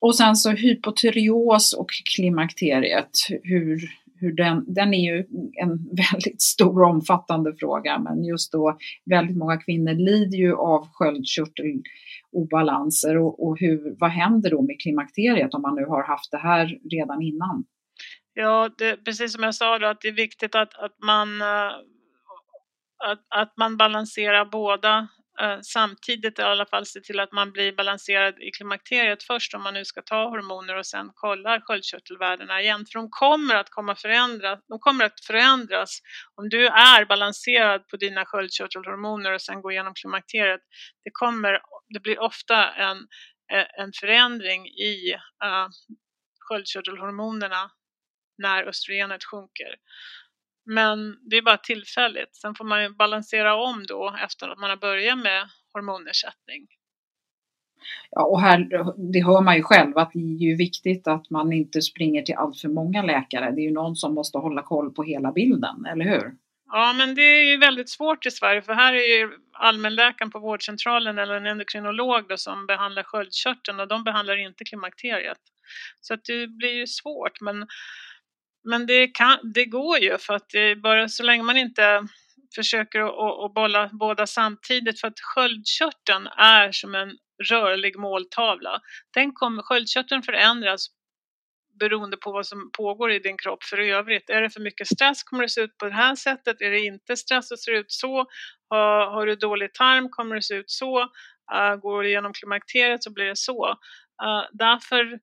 Och 0.00 0.16
sen 0.16 0.36
så 0.36 0.50
hypotyreos 0.50 1.74
och 1.74 1.90
klimakteriet, 2.14 3.10
hur, 3.42 3.80
hur 4.20 4.32
den, 4.32 4.74
den 4.74 4.94
är 4.94 5.12
ju 5.12 5.26
en 5.62 5.88
väldigt 6.12 6.42
stor 6.42 6.82
och 6.82 6.90
omfattande 6.90 7.56
fråga, 7.56 7.98
men 7.98 8.24
just 8.24 8.52
då 8.52 8.78
väldigt 9.10 9.36
många 9.36 9.56
kvinnor 9.56 9.94
lider 9.94 10.38
ju 10.38 10.56
av 10.56 10.88
sköldkörtelobalanser 10.92 13.16
och, 13.16 13.46
och 13.46 13.60
hur, 13.60 13.96
vad 14.00 14.10
händer 14.10 14.50
då 14.50 14.62
med 14.62 14.80
klimakteriet 14.80 15.54
om 15.54 15.62
man 15.62 15.74
nu 15.74 15.84
har 15.84 16.02
haft 16.02 16.30
det 16.30 16.38
här 16.38 16.78
redan 16.90 17.22
innan? 17.22 17.64
Ja, 18.40 18.70
det, 18.78 18.96
precis 18.96 19.32
som 19.32 19.42
jag 19.42 19.54
sa 19.54 19.78
då, 19.78 19.86
att 19.86 20.00
det 20.00 20.08
är 20.08 20.12
viktigt 20.12 20.54
att, 20.54 20.74
att 20.74 20.98
man 21.02 21.42
eh, 21.42 21.72
att, 23.04 23.26
att 23.28 23.56
man 23.56 23.76
balanserar 23.76 24.44
båda 24.44 25.08
eh, 25.40 25.58
samtidigt 25.62 26.38
i 26.38 26.42
alla 26.42 26.66
fall 26.66 26.86
se 26.86 27.00
till 27.00 27.20
att 27.20 27.32
man 27.32 27.52
blir 27.52 27.72
balanserad 27.72 28.34
i 28.42 28.50
klimakteriet 28.50 29.22
först 29.22 29.54
om 29.54 29.62
man 29.62 29.74
nu 29.74 29.84
ska 29.84 30.02
ta 30.02 30.28
hormoner 30.28 30.76
och 30.76 30.86
sen 30.86 31.10
kollar 31.14 31.60
sköldkörtelvärdena 31.60 32.60
igen. 32.60 32.86
För 32.86 32.98
de 32.98 33.10
kommer 33.10 33.54
att 33.54 33.70
komma 33.70 33.94
förändras, 33.96 34.58
de 34.68 34.78
kommer 34.78 35.04
att 35.04 35.24
förändras 35.26 36.00
om 36.34 36.48
du 36.48 36.66
är 36.66 37.04
balanserad 37.04 37.88
på 37.88 37.96
dina 37.96 38.24
sköldkörtelhormoner 38.24 39.32
och 39.32 39.42
sen 39.42 39.62
går 39.62 39.72
igenom 39.72 39.94
klimakteriet. 39.94 40.60
Det, 41.04 41.10
kommer, 41.12 41.60
det 41.88 42.00
blir 42.00 42.18
ofta 42.18 42.72
en, 42.72 42.98
en 43.78 43.92
förändring 44.00 44.66
i 44.66 45.14
uh, 45.44 45.68
sköldkörtelhormonerna 46.48 47.70
när 48.40 48.68
östrogenet 48.68 49.24
sjunker. 49.24 49.74
Men 50.66 51.18
det 51.30 51.36
är 51.36 51.42
bara 51.42 51.56
tillfälligt. 51.56 52.36
Sen 52.36 52.54
får 52.54 52.64
man 52.64 52.96
balansera 52.96 53.54
om 53.54 53.84
då 53.88 54.16
efter 54.24 54.48
att 54.48 54.58
man 54.58 54.70
har 54.70 54.76
börjat 54.76 55.18
med 55.18 55.48
hormonersättning. 55.72 56.66
Ja, 58.10 58.24
och 58.24 58.40
här, 58.40 58.58
det 59.12 59.24
hör 59.24 59.40
man 59.40 59.56
ju 59.56 59.62
själv 59.62 59.98
att 59.98 60.12
det 60.12 60.18
är 60.18 60.48
ju 60.48 60.56
viktigt 60.56 61.08
att 61.08 61.30
man 61.30 61.52
inte 61.52 61.82
springer 61.82 62.22
till 62.22 62.34
allt 62.34 62.60
för 62.60 62.68
många 62.68 63.02
läkare. 63.02 63.50
Det 63.50 63.60
är 63.60 63.64
ju 63.64 63.72
någon 63.72 63.96
som 63.96 64.14
måste 64.14 64.38
hålla 64.38 64.62
koll 64.62 64.94
på 64.94 65.02
hela 65.02 65.32
bilden, 65.32 65.86
eller 65.86 66.04
hur? 66.04 66.32
Ja, 66.72 66.92
men 66.92 67.14
det 67.14 67.22
är 67.22 67.50
ju 67.50 67.56
väldigt 67.56 67.90
svårt 67.90 68.26
i 68.26 68.30
Sverige 68.30 68.62
för 68.62 68.72
här 68.72 68.94
är 68.94 69.18
ju 69.18 69.30
allmänläkaren 69.52 70.30
på 70.30 70.38
vårdcentralen 70.38 71.18
eller 71.18 71.34
en 71.34 71.46
endokrinolog 71.46 72.28
då, 72.28 72.36
som 72.36 72.66
behandlar 72.66 73.02
sköldkörteln 73.02 73.80
och 73.80 73.88
de 73.88 74.04
behandlar 74.04 74.36
inte 74.36 74.64
klimakteriet. 74.64 75.38
Så 76.00 76.14
att 76.14 76.24
det 76.24 76.46
blir 76.46 76.74
ju 76.74 76.86
svårt 76.86 77.40
men 77.40 77.66
men 78.64 78.86
det, 78.86 79.08
kan, 79.08 79.38
det 79.54 79.64
går 79.64 79.98
ju 79.98 80.18
för 80.18 80.34
att 80.34 80.48
det 80.48 80.76
bara 80.76 81.08
så 81.08 81.22
länge 81.22 81.42
man 81.42 81.56
inte 81.56 82.06
försöker 82.54 83.00
att 83.44 83.54
bolla 83.54 83.90
båda 83.92 84.26
samtidigt 84.26 85.00
för 85.00 85.08
att 85.08 85.20
sköldkörteln 85.20 86.26
är 86.36 86.72
som 86.72 86.94
en 86.94 87.10
rörlig 87.50 87.98
måltavla. 87.98 88.80
Den 89.14 89.32
kommer, 89.32 89.62
sköldkörteln 89.62 90.22
förändras 90.22 90.86
beroende 91.80 92.16
på 92.16 92.32
vad 92.32 92.46
som 92.46 92.70
pågår 92.72 93.12
i 93.12 93.18
din 93.18 93.36
kropp 93.36 93.64
för 93.64 93.78
övrigt. 93.78 94.30
Är 94.30 94.42
det 94.42 94.50
för 94.50 94.60
mycket 94.60 94.86
stress 94.86 95.22
kommer 95.22 95.42
det 95.42 95.48
se 95.48 95.60
ut 95.60 95.78
på 95.78 95.84
det 95.84 95.94
här 95.94 96.14
sättet. 96.14 96.62
Är 96.62 96.70
det 96.70 96.80
inte 96.80 97.16
stress 97.16 97.48
så 97.48 97.56
ser 97.56 97.72
det 97.72 97.78
ut 97.78 97.92
så. 97.92 98.26
Har, 98.68 99.10
har 99.10 99.26
du 99.26 99.36
dålig 99.36 99.74
tarm 99.74 100.08
kommer 100.08 100.34
det 100.34 100.42
se 100.42 100.54
ut 100.54 100.70
så. 100.70 101.00
Uh, 101.54 101.76
går 101.76 102.02
du 102.02 102.08
igenom 102.08 102.32
klimakteriet 102.32 103.04
så 103.04 103.12
blir 103.12 103.24
det 103.24 103.36
så. 103.36 103.68
Uh, 104.22 104.44
därför 104.52 105.18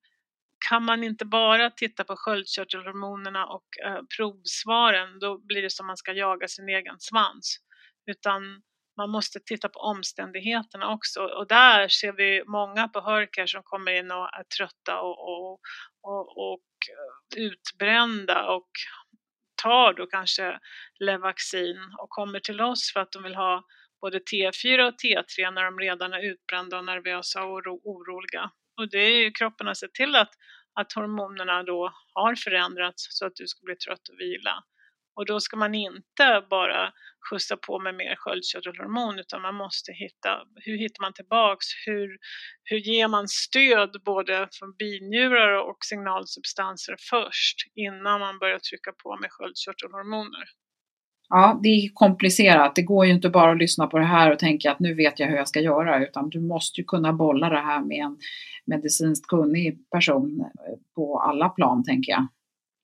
kan 0.70 0.84
man 0.84 1.03
inte 1.03 1.26
bara 1.26 1.70
titta 1.70 2.03
på 2.03 2.16
sköldkörtelhormonerna 2.16 3.45
och 3.45 3.68
eh, 3.86 3.99
provsvaren, 4.18 5.20
då 5.20 5.38
blir 5.38 5.62
det 5.62 5.70
som 5.70 5.88
man 5.88 5.97
ska 5.97 6.14
jaga 6.14 6.47
sin 6.47 6.70
egen 6.70 6.99
svans. 6.99 7.58
Utan 8.12 8.62
man 8.97 9.10
måste 9.10 9.39
titta 9.39 9.70
på 9.70 9.80
omständigheterna 9.80 10.93
också 10.93 11.22
och 11.22 11.47
där 11.47 11.88
ser 11.88 12.12
vi 12.12 12.43
många 12.45 12.88
på 12.88 13.01
Hörker 13.01 13.45
som 13.45 13.62
kommer 13.64 13.91
in 13.91 14.12
och 14.12 14.38
är 14.39 14.43
trötta 14.58 15.01
och, 15.01 15.30
och, 15.30 15.60
och, 16.01 16.51
och 16.51 16.68
eh, 16.89 17.43
utbrända 17.43 18.45
och 18.47 18.70
tar 19.64 19.93
då 19.93 20.05
kanske 20.05 20.60
Levaxin 20.99 21.78
och 21.97 22.10
kommer 22.10 22.39
till 22.39 22.62
oss 22.62 22.91
för 22.93 22.99
att 22.99 23.12
de 23.12 23.24
vill 23.24 23.36
ha 23.36 23.64
både 24.01 24.20
T4 24.20 24.88
och 24.88 24.93
T3 24.93 25.51
när 25.51 25.64
de 25.64 25.80
redan 25.80 26.14
är 26.14 26.26
utbrända 26.32 26.78
och 26.78 26.86
nervösa 26.86 27.43
och 27.43 27.68
oroliga. 27.84 28.51
Och 28.78 28.89
det 28.89 28.99
är 28.99 29.23
ju 29.23 29.32
kroppen 29.32 29.67
har 29.67 29.73
sett 29.73 29.93
till 29.93 30.15
att, 30.15 30.30
att 30.80 30.93
hormonerna 30.93 31.63
då 31.63 31.93
har 32.13 32.36
förändrats 32.36 33.07
så 33.09 33.25
att 33.25 33.36
du 33.36 33.47
ska 33.47 33.65
bli 33.65 33.75
trött 33.75 34.07
och 34.09 34.19
vila. 34.19 34.63
Och 35.15 35.25
då 35.25 35.39
ska 35.39 35.57
man 35.57 35.75
inte 35.75 36.45
bara 36.49 36.93
skjutsa 37.30 37.57
på 37.57 37.80
med 37.80 37.95
mer 37.95 38.15
sköldkörtelhormon 38.15 39.19
utan 39.19 39.41
man 39.41 39.55
måste 39.55 39.91
hitta, 39.91 40.43
hur 40.55 40.78
hittar 40.78 41.01
man 41.01 41.13
tillbaks, 41.13 41.65
hur, 41.86 42.17
hur 42.63 42.78
ger 42.78 43.07
man 43.07 43.28
stöd 43.28 44.01
både 44.05 44.49
från 44.51 44.75
binjurar 44.75 45.69
och 45.69 45.78
signalsubstanser 45.82 46.95
först 47.09 47.57
innan 47.75 48.19
man 48.19 48.39
börjar 48.39 48.59
trycka 48.59 48.91
på 49.03 49.17
med 49.21 49.32
sköldkörtelhormoner. 49.32 50.45
Ja, 51.30 51.59
det 51.63 51.69
är 51.69 51.89
komplicerat. 51.93 52.75
Det 52.75 52.82
går 52.82 53.05
ju 53.05 53.11
inte 53.11 53.30
bara 53.30 53.51
att 53.51 53.57
lyssna 53.57 53.88
på 53.88 53.97
det 53.97 54.05
här 54.05 54.32
och 54.32 54.39
tänka 54.39 54.71
att 54.71 54.80
nu 54.80 54.93
vet 54.93 55.19
jag 55.19 55.28
hur 55.28 55.36
jag 55.36 55.47
ska 55.47 55.59
göra, 55.59 56.03
utan 56.03 56.30
du 56.30 56.39
måste 56.39 56.82
ju 56.82 56.86
kunna 56.86 57.13
bolla 57.13 57.49
det 57.49 57.59
här 57.59 57.82
med 57.82 57.97
en 57.97 58.17
medicinskt 58.65 59.28
kunnig 59.28 59.89
person 59.89 60.51
på 60.95 61.19
alla 61.19 61.49
plan, 61.49 61.84
tänker 61.84 62.11
jag. 62.11 62.28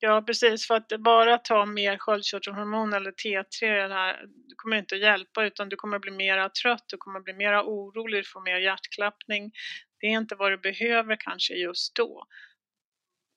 Ja, 0.06 0.22
precis. 0.22 0.68
För 0.68 0.76
att 0.76 0.88
bara 1.00 1.38
ta 1.38 1.66
mer 1.66 1.98
sköldkörtelhormon 1.98 2.94
eller 2.94 3.12
T3 3.12 3.88
det 3.88 3.94
här, 3.94 4.22
det 4.22 4.56
kommer 4.56 4.78
inte 4.78 4.96
att 4.96 5.02
hjälpa 5.02 5.46
utan 5.46 5.70
du 5.70 5.76
kommer 5.76 6.00
bli 6.00 6.12
mera 6.12 6.50
trött, 6.50 6.84
du 6.88 6.98
kommer 6.98 7.20
bli 7.20 7.34
mera 7.34 7.64
orolig, 7.64 8.20
du 8.20 8.30
får 8.30 8.42
mer 8.42 8.60
hjärtklappning. 8.60 9.52
Det 10.00 10.08
är 10.08 10.12
inte 10.12 10.36
vad 10.36 10.52
du 10.52 10.58
behöver 10.58 11.18
kanske 11.20 11.54
just 11.54 11.96
då. 11.96 12.24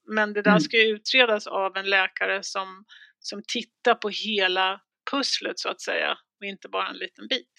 Men 0.06 0.32
det 0.32 0.42
där 0.42 0.50
mm. 0.50 0.60
ska 0.60 0.82
utredas 0.82 1.46
av 1.46 1.76
en 1.76 1.90
läkare 1.90 2.42
som, 2.42 2.84
som 3.18 3.42
tittar 3.46 3.94
på 3.94 4.08
hela 4.08 4.80
pusslet 5.10 5.58
så 5.58 5.68
att 5.68 5.80
säga 5.80 6.10
och 6.40 6.46
inte 6.46 6.68
bara 6.68 6.88
en 6.88 6.96
liten 6.96 7.26
bit. 7.28 7.52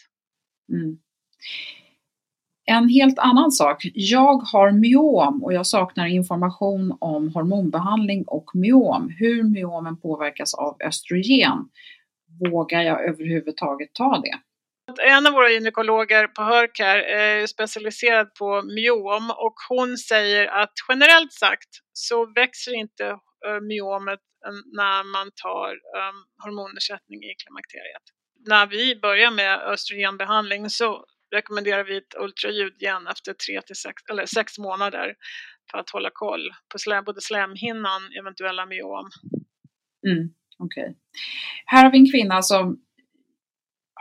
Mm. 0.74 0.98
En 2.70 2.90
helt 2.90 3.20
annan 3.20 3.52
sak. 3.52 3.82
Jag 3.94 4.38
har 4.38 4.72
myom 4.72 5.44
och 5.44 5.54
jag 5.54 5.68
saknar 5.68 6.08
information 6.08 6.98
om 7.00 7.34
hormonbehandling 7.34 8.24
och 8.28 8.46
myom. 8.54 9.10
Hur 9.20 9.44
myomen 9.44 10.02
påverkas 10.02 10.54
av 10.54 10.78
östrogen. 10.86 11.70
Vågar 12.52 12.82
jag 12.82 13.10
överhuvudtaget 13.10 13.94
ta 13.94 14.22
det? 14.22 14.40
En 15.02 15.28
av 15.28 15.34
våra 15.34 15.50
gynekologer 15.50 16.28
på 16.28 16.42
Hörk 16.42 16.80
här 16.80 16.98
är 16.98 17.48
specialiserad 17.48 18.34
på 18.34 18.62
myom 18.62 19.32
och 19.38 19.56
hon 19.70 19.98
säger 19.98 20.48
att 20.48 20.74
generellt 20.90 21.34
sagt 21.34 21.70
så 21.94 22.26
växer 22.26 22.76
inte 22.76 23.06
eh, 23.48 23.62
myomet 23.62 24.20
Eh, 24.48 24.54
när 24.66 25.04
man 25.04 25.32
tar 25.44 25.70
um, 25.72 26.18
hormonersättning 26.44 27.24
i 27.24 27.34
klimakteriet. 27.44 28.06
När 28.50 28.68
vi 28.68 29.00
börjar 29.02 29.32
med 29.32 29.60
östrogenbehandling 29.60 30.70
så 30.70 31.06
rekommenderar 31.36 31.84
vi 31.84 31.98
ett 31.98 32.16
ultraljud 32.20 32.82
igen 32.82 33.08
efter 33.08 33.34
3 33.34 33.62
till 33.62 33.76
6, 33.76 34.04
eller 34.12 34.26
6 34.26 34.58
månader 34.58 35.16
för 35.72 35.78
att 35.78 35.90
hålla 35.90 36.10
koll 36.14 36.50
på 36.72 36.80
slem, 36.80 37.04
både 37.04 37.22
slemhinnan, 37.22 38.02
eventuella 38.20 38.66
myom. 38.66 39.10
Mm. 40.08 40.30
Okej. 40.60 40.84
Okay. 40.84 40.96
Här 41.66 41.84
har 41.84 41.92
vi 41.92 41.98
en 41.98 42.12
kvinna 42.12 42.42
som 42.42 42.87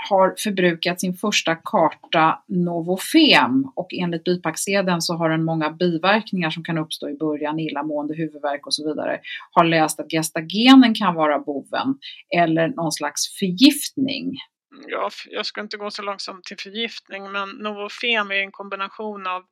har 0.08 0.34
förbrukat 0.38 1.00
sin 1.00 1.14
första 1.14 1.54
karta 1.54 2.42
Novofem 2.48 3.64
och 3.76 3.88
enligt 3.92 4.24
bipacksedeln 4.24 5.02
så 5.02 5.14
har 5.14 5.30
den 5.30 5.44
många 5.44 5.70
biverkningar 5.70 6.50
som 6.50 6.64
kan 6.64 6.78
uppstå 6.78 7.08
i 7.08 7.14
början, 7.14 7.58
illamående, 7.58 8.14
huvudvärk 8.14 8.66
och 8.66 8.74
så 8.74 8.88
vidare. 8.88 9.20
Har 9.50 9.64
läst 9.64 10.00
att 10.00 10.10
gestagenen 10.10 10.94
kan 10.94 11.14
vara 11.14 11.38
boven 11.38 11.98
eller 12.36 12.68
någon 12.68 12.92
slags 12.92 13.38
förgiftning. 13.38 14.36
Mm, 14.76 14.84
ja, 14.88 15.10
jag 15.30 15.46
ska 15.46 15.60
inte 15.60 15.76
gå 15.76 15.90
så 15.90 16.02
långsamt 16.02 16.44
till 16.44 16.56
förgiftning 16.58 17.32
men 17.32 17.48
Novofem 17.48 18.30
är 18.30 18.34
en 18.34 18.52
kombination 18.52 19.26
av 19.26 19.42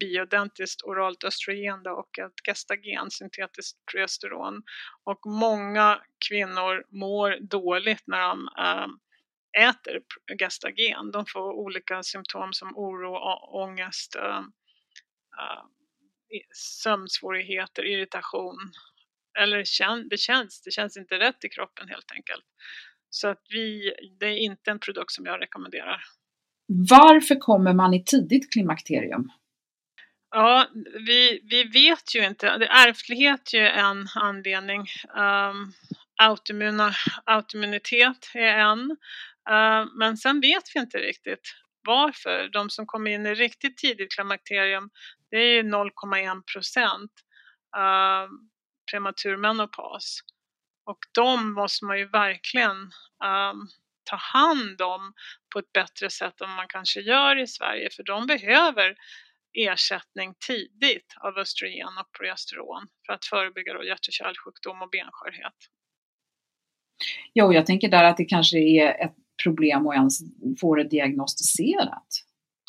bioidentiskt 0.00 0.82
oralt 0.82 1.24
östrogen 1.24 1.80
och 1.86 2.18
ett 2.18 2.46
gestagen, 2.46 3.10
syntetiskt 3.10 3.78
progesteron. 3.92 4.62
Och 5.04 5.20
många 5.26 6.00
kvinnor 6.28 6.84
mår 6.90 7.36
dåligt 7.40 8.02
när 8.06 8.28
de 8.28 8.48
äh, 8.58 8.86
äter 9.58 10.00
gestagen. 10.38 11.10
De 11.10 11.26
får 11.26 11.52
olika 11.52 12.02
symptom 12.02 12.52
som 12.52 12.76
oro, 12.76 13.16
ångest, 13.62 14.16
äh, 14.16 14.38
äh, 14.38 15.64
sömnsvårigheter, 16.82 17.84
irritation. 17.84 18.56
Eller 19.38 19.58
det 20.10 20.18
känns, 20.18 20.62
det 20.62 20.70
känns 20.70 20.96
inte 20.96 21.18
rätt 21.18 21.44
i 21.44 21.48
kroppen 21.48 21.88
helt 21.88 22.12
enkelt. 22.12 22.44
Så 23.10 23.28
att 23.28 23.42
vi, 23.48 23.92
det 24.20 24.26
är 24.26 24.36
inte 24.36 24.70
en 24.70 24.78
produkt 24.78 25.12
som 25.12 25.26
jag 25.26 25.40
rekommenderar. 25.42 26.04
Varför 26.66 27.34
kommer 27.34 27.72
man 27.72 27.94
i 27.94 28.04
tidigt 28.04 28.52
klimakterium? 28.52 29.30
Ja, 30.30 30.66
vi, 31.06 31.40
vi 31.44 31.64
vet 31.64 32.14
ju 32.14 32.26
inte. 32.26 32.48
Ärftlighet 32.88 33.54
är 33.54 33.58
ju 33.58 33.66
en 33.66 34.06
anledning. 34.14 34.80
Um, 35.16 35.72
autoimmuna, 36.16 36.92
autoimmunitet 37.24 38.30
är 38.34 38.58
en. 38.58 38.96
Eh, 39.50 39.86
men 39.98 40.16
sen 40.16 40.40
vet 40.40 40.64
vi 40.74 40.80
inte 40.80 40.98
riktigt 40.98 41.54
varför. 41.86 42.48
De 42.52 42.70
som 42.70 42.86
kommer 42.86 43.10
in 43.10 43.26
i 43.26 43.34
riktigt 43.34 43.76
tidigt 43.76 44.14
klimakterium, 44.14 44.90
det 45.30 45.36
är 45.36 45.54
ju 45.54 45.62
0,1 45.62 46.42
procent 46.52 47.12
eh, 47.76 48.28
prematurmenopaus. 48.90 50.20
Och 50.84 50.98
de 51.14 51.54
måste 51.54 51.84
man 51.84 51.98
ju 51.98 52.08
verkligen 52.08 52.76
eh, 53.24 53.54
ta 54.04 54.16
hand 54.16 54.82
om 54.82 55.12
på 55.52 55.58
ett 55.58 55.72
bättre 55.72 56.10
sätt 56.10 56.40
än 56.40 56.50
man 56.50 56.66
kanske 56.68 57.00
gör 57.00 57.38
i 57.38 57.46
Sverige. 57.46 57.88
För 57.90 58.02
de 58.02 58.26
behöver 58.26 58.96
ersättning 59.52 60.34
tidigt 60.46 61.14
av 61.20 61.38
östrogen 61.38 61.98
och 62.00 62.12
progesteron 62.18 62.88
för 63.06 63.12
att 63.12 63.24
förebygga 63.24 63.84
hjärt 63.84 64.06
och 64.08 64.12
kärlsjukdom 64.12 64.82
och 64.82 64.90
benskörhet. 64.90 65.58
Jo, 67.34 67.52
jag 67.52 67.66
tänker 67.66 67.88
där 67.88 68.04
att 68.04 68.16
det 68.16 68.24
kanske 68.24 68.58
är 68.58 69.04
ett 69.04 69.16
problem 69.42 69.86
och 69.86 69.94
ens 69.94 70.18
få 70.60 70.74
det 70.74 70.84
diagnostiserat. 70.84 72.08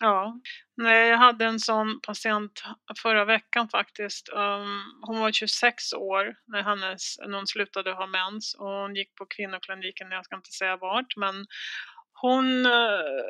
Ja, 0.02 0.40
nej 0.78 1.10
jag 1.10 1.18
hade 1.18 1.46
en 1.46 1.60
sån 1.60 2.00
patient 2.02 2.64
förra 3.02 3.26
veckan 3.26 3.70
faktiskt. 3.70 4.30
Um, 4.34 4.82
hon 5.02 5.20
var 5.20 5.32
26 5.32 5.94
år 5.94 6.36
när, 6.48 6.64
hennes, 6.64 7.18
när 7.28 7.38
hon 7.38 7.48
slutade 7.48 7.92
ha 7.92 8.08
mens 8.08 8.56
och 8.60 8.68
hon 8.68 8.96
gick 8.96 9.16
på 9.16 9.26
kvinnokliniken, 9.26 10.12
jag 10.12 10.26
ska 10.26 10.36
inte 10.36 10.52
säga 10.52 10.78
vart, 10.78 11.18
men 11.18 11.46
hon 12.22 12.66
uh, 12.66 13.24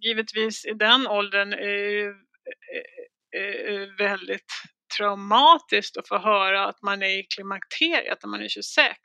givetvis 0.00 0.64
i 0.66 0.74
den 0.74 1.06
åldern 1.06 1.52
är 1.52 2.08
eh, 2.08 3.40
eh, 3.40 3.88
väldigt 3.98 4.52
traumatiskt 4.96 5.96
att 5.96 6.08
få 6.08 6.18
höra 6.18 6.66
att 6.66 6.82
man 6.82 7.02
är 7.02 7.18
i 7.18 7.26
klimakteriet 7.34 8.18
när 8.22 8.28
man 8.28 8.42
är 8.42 8.48
26. 8.48 8.98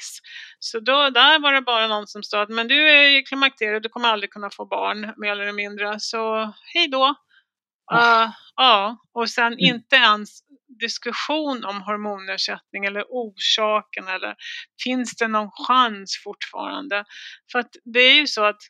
Så 0.60 0.80
då, 0.80 1.10
där 1.10 1.40
var 1.40 1.54
det 1.54 1.62
bara 1.62 1.88
någon 1.88 2.08
som 2.08 2.24
sa 2.24 2.42
att 2.42 2.50
men 2.50 2.68
du 2.68 2.90
är 2.90 3.20
i 3.20 3.24
klimakteriet, 3.24 3.84
du 3.84 3.90
kommer 3.90 4.10
aldrig 4.10 4.32
kunna 4.32 4.50
få 4.50 4.66
barn 4.66 5.14
mer 5.18 5.32
eller 5.32 5.52
mindre, 5.52 6.00
så 6.00 6.54
hej 6.74 6.88
då. 6.88 7.16
Uh, 7.94 8.30
ja, 8.56 8.98
och 9.14 9.30
sen 9.30 9.54
mm. 9.54 9.60
inte 9.60 9.96
ens 9.96 10.30
diskussion 10.80 11.66
om 11.66 11.82
hormonersättning 11.82 12.86
eller 12.86 13.04
orsaken 13.10 14.08
eller 14.08 14.36
finns 14.84 15.16
det 15.16 15.28
någon 15.28 15.52
chans 15.52 16.22
fortfarande? 16.24 17.06
För 17.52 17.60
att 17.60 17.72
det 17.84 18.00
är 18.00 18.16
ju 18.16 18.28
så 18.28 18.44
att 18.44 18.62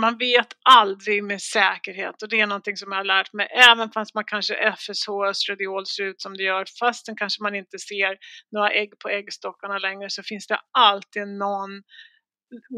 man 0.00 0.18
vet 0.18 0.46
aldrig 0.62 1.24
med 1.24 1.42
säkerhet 1.42 2.22
och 2.22 2.28
det 2.28 2.40
är 2.40 2.46
någonting 2.46 2.76
som 2.76 2.92
jag 2.92 2.98
har 2.98 3.04
lärt 3.04 3.32
mig. 3.32 3.48
Även 3.50 3.90
fast 3.90 4.14
man 4.14 4.24
kanske 4.24 4.54
FSH 4.54 5.10
östradiol 5.28 5.86
ser 5.86 6.04
ut 6.04 6.20
som 6.20 6.36
det 6.36 6.42
gör, 6.42 6.64
fastän 6.80 7.16
kanske 7.16 7.42
man 7.42 7.54
inte 7.54 7.78
ser 7.78 8.18
några 8.52 8.70
ägg 8.70 8.98
på 8.98 9.08
äggstockarna 9.08 9.78
längre 9.78 10.10
så 10.10 10.22
finns 10.22 10.46
det 10.46 10.60
alltid 10.70 11.28
någon 11.28 11.82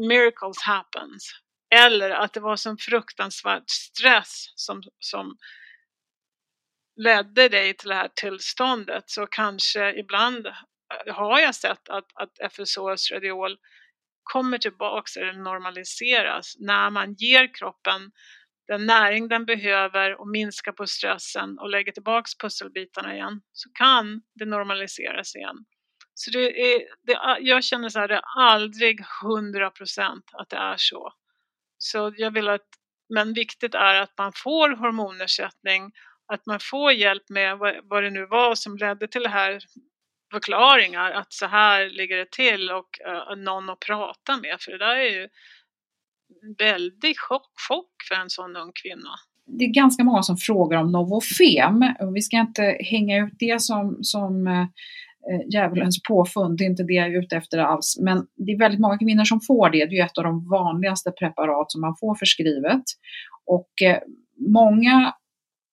miracles 0.07 0.61
happens. 0.61 1.31
Eller 1.75 2.09
att 2.09 2.33
det 2.33 2.39
var 2.39 2.55
sån 2.55 2.77
fruktansvärd 2.77 3.63
stress 3.67 4.45
som, 4.55 4.83
som 4.99 5.37
ledde 7.03 7.49
dig 7.49 7.73
till 7.73 7.89
det 7.89 7.95
här 7.95 8.09
tillståndet 8.15 9.03
så 9.07 9.27
kanske 9.27 9.99
ibland 9.99 10.47
har 11.13 11.39
jag 11.39 11.55
sett 11.55 11.89
att, 11.89 12.05
att 12.13 12.51
FSH 12.53 12.79
östradiol 12.79 13.57
kommer 14.25 14.57
tillbaks 14.57 15.17
eller 15.17 15.33
normaliseras 15.33 16.55
när 16.59 16.89
man 16.89 17.13
ger 17.13 17.53
kroppen 17.53 18.11
den 18.67 18.85
näring 18.85 19.27
den 19.27 19.45
behöver 19.45 20.21
och 20.21 20.27
minskar 20.27 20.71
på 20.71 20.87
stressen 20.87 21.59
och 21.59 21.69
lägger 21.69 21.91
tillbaks 21.91 22.37
pusselbitarna 22.37 23.13
igen 23.13 23.41
så 23.51 23.69
kan 23.73 24.21
det 24.35 24.45
normaliseras 24.45 25.35
igen. 25.35 25.55
Så 26.13 26.31
det 26.31 26.73
är, 26.73 26.81
det, 27.03 27.17
jag 27.39 27.63
känner 27.63 27.89
så 27.89 27.99
här, 27.99 28.07
det 28.07 28.15
är 28.15 28.21
aldrig 28.37 29.01
100% 29.23 30.21
att 30.33 30.49
det 30.49 30.57
är 30.57 30.75
så. 30.77 31.13
Så 31.77 32.13
jag 32.17 32.31
vill 32.31 32.49
att, 32.49 32.67
men 33.13 33.33
viktigt 33.33 33.75
är 33.75 34.01
att 34.01 34.17
man 34.17 34.31
får 34.35 34.69
hormonersättning, 34.69 35.91
att 36.33 36.45
man 36.45 36.59
får 36.59 36.91
hjälp 36.91 37.29
med 37.29 37.57
vad, 37.57 37.75
vad 37.83 38.03
det 38.03 38.09
nu 38.09 38.25
var 38.25 38.55
som 38.55 38.77
ledde 38.77 39.07
till 39.07 39.23
det 39.23 39.29
här 39.29 39.59
förklaringar 40.31 41.11
att 41.11 41.33
så 41.33 41.45
här 41.45 41.89
ligger 41.89 42.17
det 42.17 42.31
till 42.31 42.71
och 42.71 42.89
uh, 43.07 43.43
någon 43.43 43.69
att 43.69 43.79
prata 43.79 44.37
med 44.37 44.55
för 44.59 44.71
det 44.71 44.77
där 44.77 44.95
är 44.95 45.11
ju 45.11 45.23
en 46.43 46.55
väldig 46.57 47.19
chock, 47.19 47.51
chock 47.69 47.91
för 48.09 48.15
en 48.15 48.29
sån 48.29 48.55
ung 48.55 48.71
kvinna. 48.83 49.09
Det 49.45 49.65
är 49.65 49.73
ganska 49.73 50.03
många 50.03 50.23
som 50.23 50.37
frågar 50.37 50.77
om 50.77 50.91
Novofem 50.91 51.83
och 51.99 52.15
vi 52.15 52.21
ska 52.21 52.37
inte 52.37 52.77
hänga 52.79 53.25
ut 53.25 53.33
det 53.39 53.61
som, 53.61 53.97
som 54.01 54.47
eh, 54.47 54.61
eh 54.61 55.41
djävulens 55.53 56.03
påfund, 56.03 56.57
det 56.57 56.63
är 56.63 56.69
inte 56.69 56.83
det 56.83 56.93
jag 56.93 57.07
är 57.07 57.23
ute 57.23 57.35
efter 57.37 57.57
alls. 57.57 57.97
Men 58.01 58.17
det 58.35 58.51
är 58.51 58.59
väldigt 58.59 58.81
många 58.81 58.97
kvinnor 58.97 59.23
som 59.23 59.41
får 59.41 59.69
det, 59.69 59.85
det 59.85 59.99
är 59.99 60.05
ett 60.05 60.17
av 60.17 60.23
de 60.23 60.49
vanligaste 60.49 61.11
preparat 61.11 61.71
som 61.71 61.81
man 61.81 61.95
får 61.99 62.15
förskrivet. 62.15 62.83
Och 63.45 63.81
eh, 63.81 63.99
många 64.37 65.13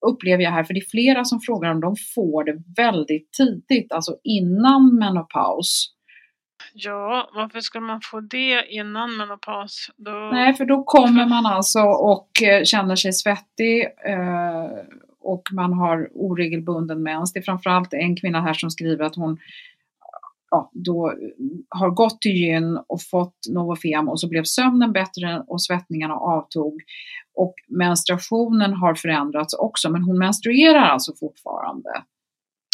upplever 0.07 0.45
jag 0.45 0.51
här, 0.51 0.65
för 0.65 0.75
det 0.75 0.81
är 0.81 0.91
flera 0.91 1.25
som 1.25 1.41
frågar 1.41 1.71
om 1.71 1.81
de 1.81 1.95
får 2.15 2.45
det 2.45 2.63
väldigt 2.77 3.33
tidigt, 3.33 3.93
alltså 3.93 4.17
innan 4.25 4.99
menopaus. 4.99 5.89
Ja, 6.75 7.31
varför 7.35 7.61
ska 7.61 7.81
man 7.81 8.01
få 8.11 8.21
det 8.21 8.67
innan 8.69 9.17
menopaus? 9.17 9.91
Då... 9.97 10.11
Nej, 10.11 10.55
för 10.55 10.65
då 10.65 10.85
kommer 10.85 11.27
man 11.27 11.47
alltså 11.47 11.81
och 11.83 12.43
eh, 12.43 12.65
känner 12.65 12.97
sig 12.97 13.13
svettig 13.13 13.83
eh, 14.07 14.71
och 15.21 15.43
man 15.53 15.73
har 15.73 16.09
oregelbunden 16.15 17.03
mens. 17.03 17.33
Det 17.33 17.39
är 17.39 17.43
framförallt 17.43 17.95
en 17.95 18.17
kvinna 18.17 18.41
här 18.41 18.55
som 18.55 18.71
skriver 18.71 19.05
att 19.05 19.17
hon 19.17 19.39
ja, 20.51 20.71
då 20.73 21.15
har 21.69 21.91
gått 21.91 22.21
till 22.21 22.37
gyn 22.37 22.79
och 22.89 23.03
fått 23.11 23.37
Novofem 23.55 24.09
och 24.09 24.21
så 24.21 24.29
blev 24.29 24.45
sömnen 24.45 24.93
bättre 24.93 25.45
och 25.47 25.63
svettningarna 25.63 26.15
avtog. 26.15 26.83
Och 27.35 27.55
menstruationen 27.69 28.73
har 28.73 28.95
förändrats 28.95 29.55
också, 29.55 29.91
men 29.91 30.03
hon 30.03 30.19
menstruerar 30.19 30.83
alltså 30.83 31.13
fortfarande. 31.21 32.05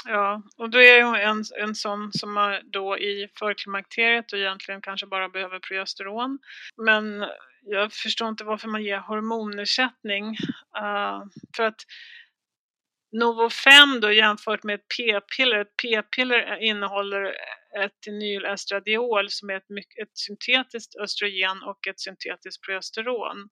Ja, 0.07 0.43
och 0.57 0.71
då 0.71 0.79
är 0.79 1.03
hon 1.03 1.15
en, 1.15 1.45
en 1.63 1.75
sån 1.75 2.13
som 2.13 2.37
är 2.37 2.63
då 2.73 2.99
i 2.99 3.29
förklimakteriet 3.39 4.33
och 4.33 4.39
egentligen 4.39 4.81
kanske 4.81 5.07
bara 5.07 5.29
behöver 5.29 5.59
progesteron. 5.59 6.39
Men 6.77 7.25
jag 7.63 7.93
förstår 7.93 8.29
inte 8.29 8.45
varför 8.45 8.69
man 8.69 8.85
ger 8.85 8.99
hormonersättning. 8.99 10.25
Uh, 10.81 11.25
för 11.57 11.63
att 11.63 11.81
Novo-5 13.13 14.01
då 14.01 14.13
jämfört 14.13 14.65
med 14.65 14.75
ett 14.75 14.87
p-piller, 14.97 15.59
ett 15.59 15.77
p-piller 15.83 16.63
innehåller 16.63 17.35
etynylestradiol 17.85 19.31
som 19.31 19.51
är 19.51 19.55
ett, 19.55 19.71
ett 20.03 20.19
syntetiskt 20.19 20.97
östrogen 20.97 21.63
och 21.63 21.87
ett 21.87 22.01
syntetiskt 22.01 22.63
progesteron. 22.67 23.49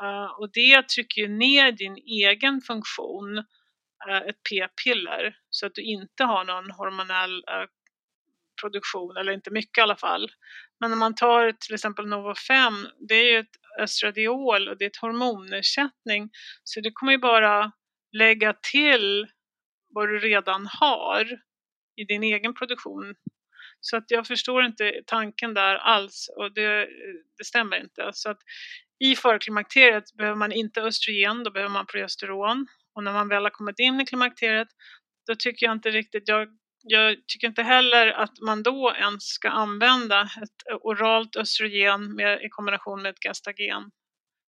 Eh, 0.00 0.30
och 0.38 0.52
det 0.52 0.88
trycker 0.88 1.22
ju 1.22 1.28
ner 1.28 1.72
din 1.72 1.96
egen 1.96 2.60
funktion, 2.60 3.38
eh, 4.08 4.16
ett 4.16 4.42
p-piller, 4.50 5.36
så 5.50 5.66
att 5.66 5.74
du 5.74 5.82
inte 5.82 6.24
har 6.24 6.44
någon 6.44 6.70
hormonell 6.70 7.44
eh, 7.48 7.66
produktion, 8.60 9.16
eller 9.16 9.32
inte 9.32 9.50
mycket 9.50 9.78
i 9.78 9.80
alla 9.80 9.96
fall. 9.96 10.30
Men 10.80 10.92
om 10.92 10.98
man 10.98 11.14
tar 11.14 11.52
till 11.52 11.74
exempel 11.74 12.06
Novofem, 12.08 12.88
det 13.08 13.14
är 13.14 13.32
ju 13.32 13.38
ett 13.38 13.56
östradiol 13.80 14.68
och 14.68 14.78
det 14.78 14.84
är 14.84 14.90
ett 14.90 14.96
hormonersättning, 14.96 16.30
så 16.64 16.80
det 16.80 16.90
kommer 16.94 17.12
ju 17.12 17.18
bara 17.18 17.72
lägga 18.12 18.54
till 18.72 19.26
vad 19.94 20.08
du 20.08 20.18
redan 20.18 20.68
har 20.80 21.24
i 21.96 22.04
din 22.04 22.22
egen 22.22 22.54
produktion 22.54 23.14
Så 23.80 23.96
att 23.96 24.04
jag 24.08 24.26
förstår 24.26 24.64
inte 24.64 25.02
tanken 25.06 25.54
där 25.54 25.76
alls 25.76 26.28
och 26.36 26.54
det, 26.54 26.88
det 27.38 27.44
stämmer 27.44 27.80
inte. 27.80 28.10
Så 28.14 28.30
att 28.30 28.38
i 29.02 29.16
förklimakteriet 29.16 30.04
behöver 30.18 30.38
man 30.38 30.52
inte 30.52 30.80
östrogen, 30.80 31.44
då 31.44 31.50
behöver 31.50 31.72
man 31.72 31.86
progesteron. 31.86 32.66
Och 32.94 33.04
när 33.04 33.12
man 33.12 33.28
väl 33.28 33.42
har 33.42 33.50
kommit 33.50 33.78
in 33.78 34.00
i 34.00 34.06
klimakteriet, 34.06 34.68
då 35.26 35.34
tycker 35.38 35.66
jag 35.66 35.76
inte 35.76 35.90
riktigt, 35.90 36.22
jag, 36.26 36.48
jag 36.82 37.16
tycker 37.26 37.46
inte 37.46 37.62
heller 37.62 38.06
att 38.06 38.40
man 38.46 38.62
då 38.62 38.92
ens 38.96 39.22
ska 39.22 39.48
använda 39.48 40.22
ett 40.22 40.80
oralt 40.82 41.36
östrogen 41.36 42.14
med, 42.14 42.42
i 42.42 42.48
kombination 42.48 43.02
med 43.02 43.10
ett 43.10 43.22
gestagen 43.26 43.90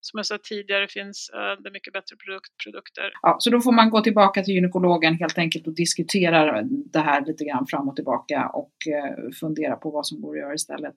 som 0.07 0.19
jag 0.19 0.27
sa 0.27 0.39
tidigare 0.43 0.89
finns 0.89 1.31
eh, 1.35 1.63
det 1.63 1.71
mycket 1.71 1.93
bättre 1.93 2.17
produkt, 2.17 2.53
produkter. 2.65 3.13
Ja, 3.23 3.37
så 3.39 3.51
då 3.51 3.61
får 3.61 3.73
man 3.73 3.91
gå 3.91 4.01
tillbaka 4.01 4.43
till 4.43 4.55
gynekologen 4.55 5.15
helt 5.15 5.39
enkelt 5.39 5.67
och 5.67 5.75
diskutera 5.75 6.63
det 6.93 6.99
här 6.99 7.27
lite 7.27 7.45
grann 7.45 7.67
fram 7.67 7.89
och 7.89 7.97
tillbaka 7.97 8.49
och 8.49 8.75
eh, 8.95 9.31
fundera 9.41 9.77
på 9.77 9.91
vad 9.91 10.07
som 10.07 10.21
går 10.21 10.35
att 10.35 10.41
göra 10.41 10.55
istället. 10.55 10.95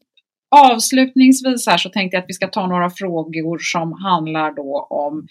Avslutningsvis 0.49 1.67
här 1.67 1.77
så 1.77 1.89
tänkte 1.89 2.17
jag 2.17 2.21
att 2.21 2.29
vi 2.29 2.33
ska 2.33 2.47
ta 2.47 2.67
några 2.67 2.89
frågor 2.89 3.57
som 3.61 3.93
handlar 3.93 4.51
då 4.51 4.87
om 4.89 5.27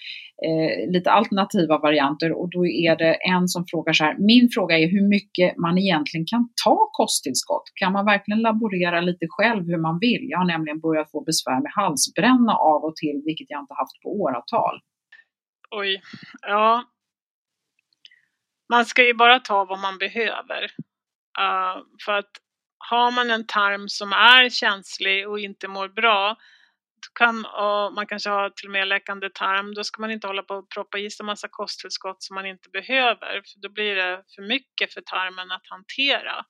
eh, 0.47 0.93
lite 0.93 1.11
alternativa 1.11 1.79
varianter 1.79 2.33
och 2.33 2.51
då 2.51 2.67
är 2.67 2.97
det 2.97 3.15
en 3.15 3.49
som 3.49 3.65
frågar 3.71 3.93
så 3.93 4.05
här. 4.05 4.17
Min 4.19 4.49
fråga 4.55 4.79
är 4.79 4.89
hur 4.89 5.09
mycket 5.09 5.57
man 5.57 5.79
egentligen 5.79 6.27
kan 6.27 6.49
ta 6.65 6.89
kosttillskott. 6.93 7.63
Kan 7.75 7.93
man 7.93 8.05
verkligen 8.07 8.43
laborera 8.43 9.01
lite 9.01 9.27
själv 9.29 9.67
hur 9.67 9.79
man 9.79 9.99
vill? 9.99 10.27
Jag 10.31 10.39
har 10.39 10.47
nämligen 10.47 10.81
börjat 10.81 11.11
få 11.11 11.21
besvär 11.21 11.63
med 11.63 11.73
halsbränna 11.75 12.55
av 12.55 12.85
och 12.85 12.97
till, 12.97 13.23
vilket 13.25 13.47
jag 13.51 13.63
inte 13.63 13.75
haft 13.75 14.03
på 14.03 14.09
åratal. 14.23 14.81
Oj, 15.71 16.03
ja. 16.43 16.85
Man 18.69 18.85
ska 18.85 19.07
ju 19.07 19.15
bara 19.15 19.41
ta 19.41 19.65
vad 19.65 19.79
man 19.79 19.99
behöver. 19.99 20.63
Uh, 21.41 21.83
för 22.05 22.13
att 22.13 22.31
har 22.79 23.11
man 23.11 23.31
en 23.31 23.47
tarm 23.47 23.89
som 23.89 24.13
är 24.13 24.51
känslig 24.51 25.29
och 25.29 25.39
inte 25.41 25.69
mår 25.69 25.89
bra 25.89 26.37
kan, 27.15 27.45
och 27.45 27.95
man 27.95 28.07
kanske 28.07 28.31
har 28.31 28.51
till 28.51 28.69
och 28.69 28.73
med 28.73 28.89
läkande 28.89 29.31
tarm, 29.31 29.75
då 29.75 29.85
ska 29.85 30.01
man 30.01 30.11
inte 30.11 30.27
hålla 30.27 30.43
på 30.43 30.55
och 30.55 30.71
proppa 30.71 30.99
i 30.99 31.11
sig 31.11 31.27
massa 31.27 31.49
kosttillskott 31.51 32.23
som 32.23 32.35
man 32.35 32.47
inte 32.47 32.69
behöver, 32.71 33.43
för 33.43 33.61
då 33.61 33.69
blir 33.69 33.97
det 33.97 34.23
för 34.35 34.43
mycket 34.43 34.93
för 34.93 35.01
tarmen 35.01 35.53
att 35.53 35.67
hantera. 35.71 36.45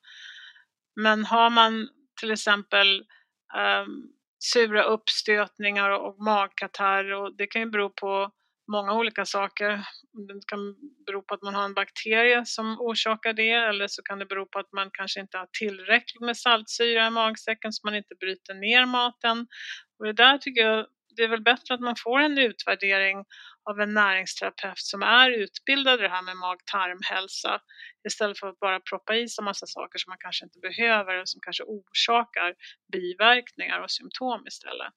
Men 0.95 1.25
har 1.25 1.49
man 1.49 1.89
till 2.19 2.31
exempel 2.31 3.05
um, 3.57 4.03
sura 4.53 4.83
uppstötningar 4.83 5.89
och 5.89 6.19
magkatarr, 6.19 7.13
och 7.13 7.37
det 7.37 7.47
kan 7.47 7.61
ju 7.61 7.69
bero 7.69 7.89
på 7.89 8.31
många 8.71 8.93
olika 8.93 9.25
saker. 9.25 9.71
Det 10.27 10.47
kan 10.47 10.75
bero 11.05 11.21
på 11.21 11.33
att 11.33 11.41
man 11.41 11.55
har 11.55 11.65
en 11.65 11.73
bakterie 11.73 12.45
som 12.45 12.77
orsakar 12.79 13.33
det 13.33 13.51
eller 13.51 13.87
så 13.87 14.01
kan 14.01 14.19
det 14.19 14.25
bero 14.25 14.45
på 14.45 14.59
att 14.59 14.71
man 14.71 14.89
kanske 14.93 15.19
inte 15.19 15.37
har 15.37 15.47
tillräckligt 15.59 16.21
med 16.21 16.37
saltsyra 16.37 17.07
i 17.07 17.09
magsäcken 17.09 17.73
så 17.73 17.87
man 17.87 17.95
inte 17.95 18.15
bryter 18.19 18.53
ner 18.53 18.85
maten. 18.85 19.47
Och 19.99 20.05
det 20.05 20.13
där 20.13 20.37
tycker 20.37 20.61
jag 20.61 20.85
det 21.17 21.23
är 21.23 21.27
väl 21.27 21.43
bättre 21.43 21.73
att 21.73 21.79
man 21.79 21.95
får 22.03 22.19
en 22.19 22.37
utvärdering 22.37 23.25
av 23.69 23.79
en 23.79 23.93
näringsterapeut 23.93 24.77
som 24.77 25.01
är 25.01 25.29
utbildad 25.31 25.99
i 25.99 26.03
det 26.03 26.09
här 26.09 26.21
med 26.21 26.37
mag-tarmhälsa 26.37 27.59
istället 28.07 28.39
för 28.39 28.47
att 28.47 28.59
bara 28.59 28.79
proppa 28.79 29.15
i 29.15 29.27
sig 29.27 29.43
massa 29.43 29.65
saker 29.65 29.99
som 29.99 30.11
man 30.11 30.17
kanske 30.19 30.45
inte 30.45 30.59
behöver 30.59 31.21
och 31.21 31.29
som 31.29 31.41
kanske 31.41 31.63
orsakar 31.63 32.55
biverkningar 32.91 33.79
och 33.79 33.91
symptom 33.91 34.47
istället. 34.47 34.93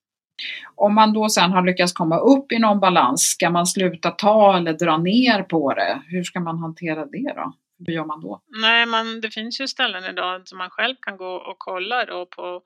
Om 0.75 0.95
man 0.95 1.13
då 1.13 1.29
sen 1.29 1.51
har 1.51 1.63
lyckats 1.63 1.93
komma 1.93 2.19
upp 2.19 2.53
i 2.53 2.59
någon 2.59 2.81
balans, 2.81 3.23
ska 3.23 3.51
man 3.51 3.67
sluta 3.67 4.11
ta 4.11 4.57
eller 4.57 4.73
dra 4.73 4.97
ner 4.99 5.43
på 5.43 5.75
det? 5.75 6.03
Hur 6.07 6.23
ska 6.23 6.41
man 6.41 6.59
hantera 6.59 7.07
det 7.07 7.33
då? 7.37 7.53
Hur 7.87 7.93
gör 7.93 8.05
man 8.05 8.21
då? 8.21 8.43
Nej, 8.61 8.87
man, 8.87 9.21
det 9.21 9.31
finns 9.31 9.61
ju 9.61 9.69
ställen 9.69 10.05
idag 10.05 10.49
som 10.49 10.59
man 10.59 10.71
själv 10.71 10.97
kan 11.01 11.17
gå 11.17 11.35
och 11.35 11.59
kolla 11.59 12.05
då 12.05 12.27
på 12.27 12.63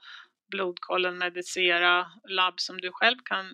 blodkollen, 0.51 1.19
Medicera 1.19 2.07
labb 2.29 2.55
som 2.57 2.81
du 2.81 2.91
själv 2.93 3.17
kan 3.25 3.45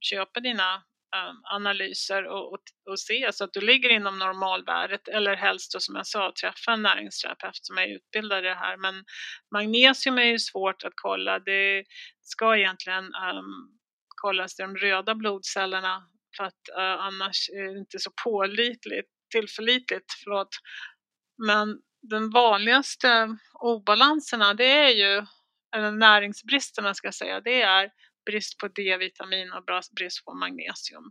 köpa 0.00 0.40
dina 0.40 0.82
Um, 1.16 1.40
analyser 1.44 2.26
och, 2.26 2.52
och, 2.52 2.60
och, 2.90 3.00
se 3.00 3.32
så 3.32 3.44
att 3.44 3.52
du 3.52 3.60
ligger 3.60 3.90
inom 3.90 4.18
normalvärdet 4.18 5.08
eller 5.08 5.36
helst 5.36 5.72
då 5.72 5.80
som 5.80 5.96
jag 5.96 6.06
sa 6.06 6.32
träffa 6.40 6.72
en 6.72 6.82
näringsterapeut 6.82 7.58
som 7.66 7.78
är 7.78 7.86
utbildad 7.86 8.38
i 8.38 8.48
det 8.48 8.54
här. 8.54 8.76
Men 8.76 9.04
magnesium 9.52 10.18
är 10.18 10.24
ju 10.24 10.38
svårt 10.38 10.84
att 10.84 10.92
kolla. 10.94 11.38
Det 11.38 11.84
ska 12.20 12.56
egentligen 12.56 13.04
um, 13.04 13.78
kollas 14.08 14.58
i 14.58 14.62
de 14.62 14.76
röda 14.76 15.14
blodcellerna 15.14 16.02
för 16.36 16.44
att 16.44 16.68
uh, 16.78 17.04
annars 17.04 17.48
är 17.48 17.72
det 17.72 17.78
inte 17.78 17.98
så 17.98 18.10
pålitligt, 18.24 19.10
tillförlitligt. 19.30 20.12
Förlåt. 20.24 20.48
Men 21.46 21.78
den 22.02 22.30
vanligaste 22.30 23.36
obalanserna 23.60 24.54
det 24.54 24.70
är 24.70 24.90
ju, 24.90 25.26
eller 25.76 25.90
näringsbristerna 25.90 26.94
ska 26.94 27.06
jag 27.06 27.14
säga, 27.14 27.40
det 27.40 27.62
är 27.62 27.90
brist 28.30 28.58
på 28.58 28.68
D-vitamin 28.68 29.52
och 29.52 29.64
brist 29.96 30.24
på 30.24 30.34
magnesium. 30.34 31.10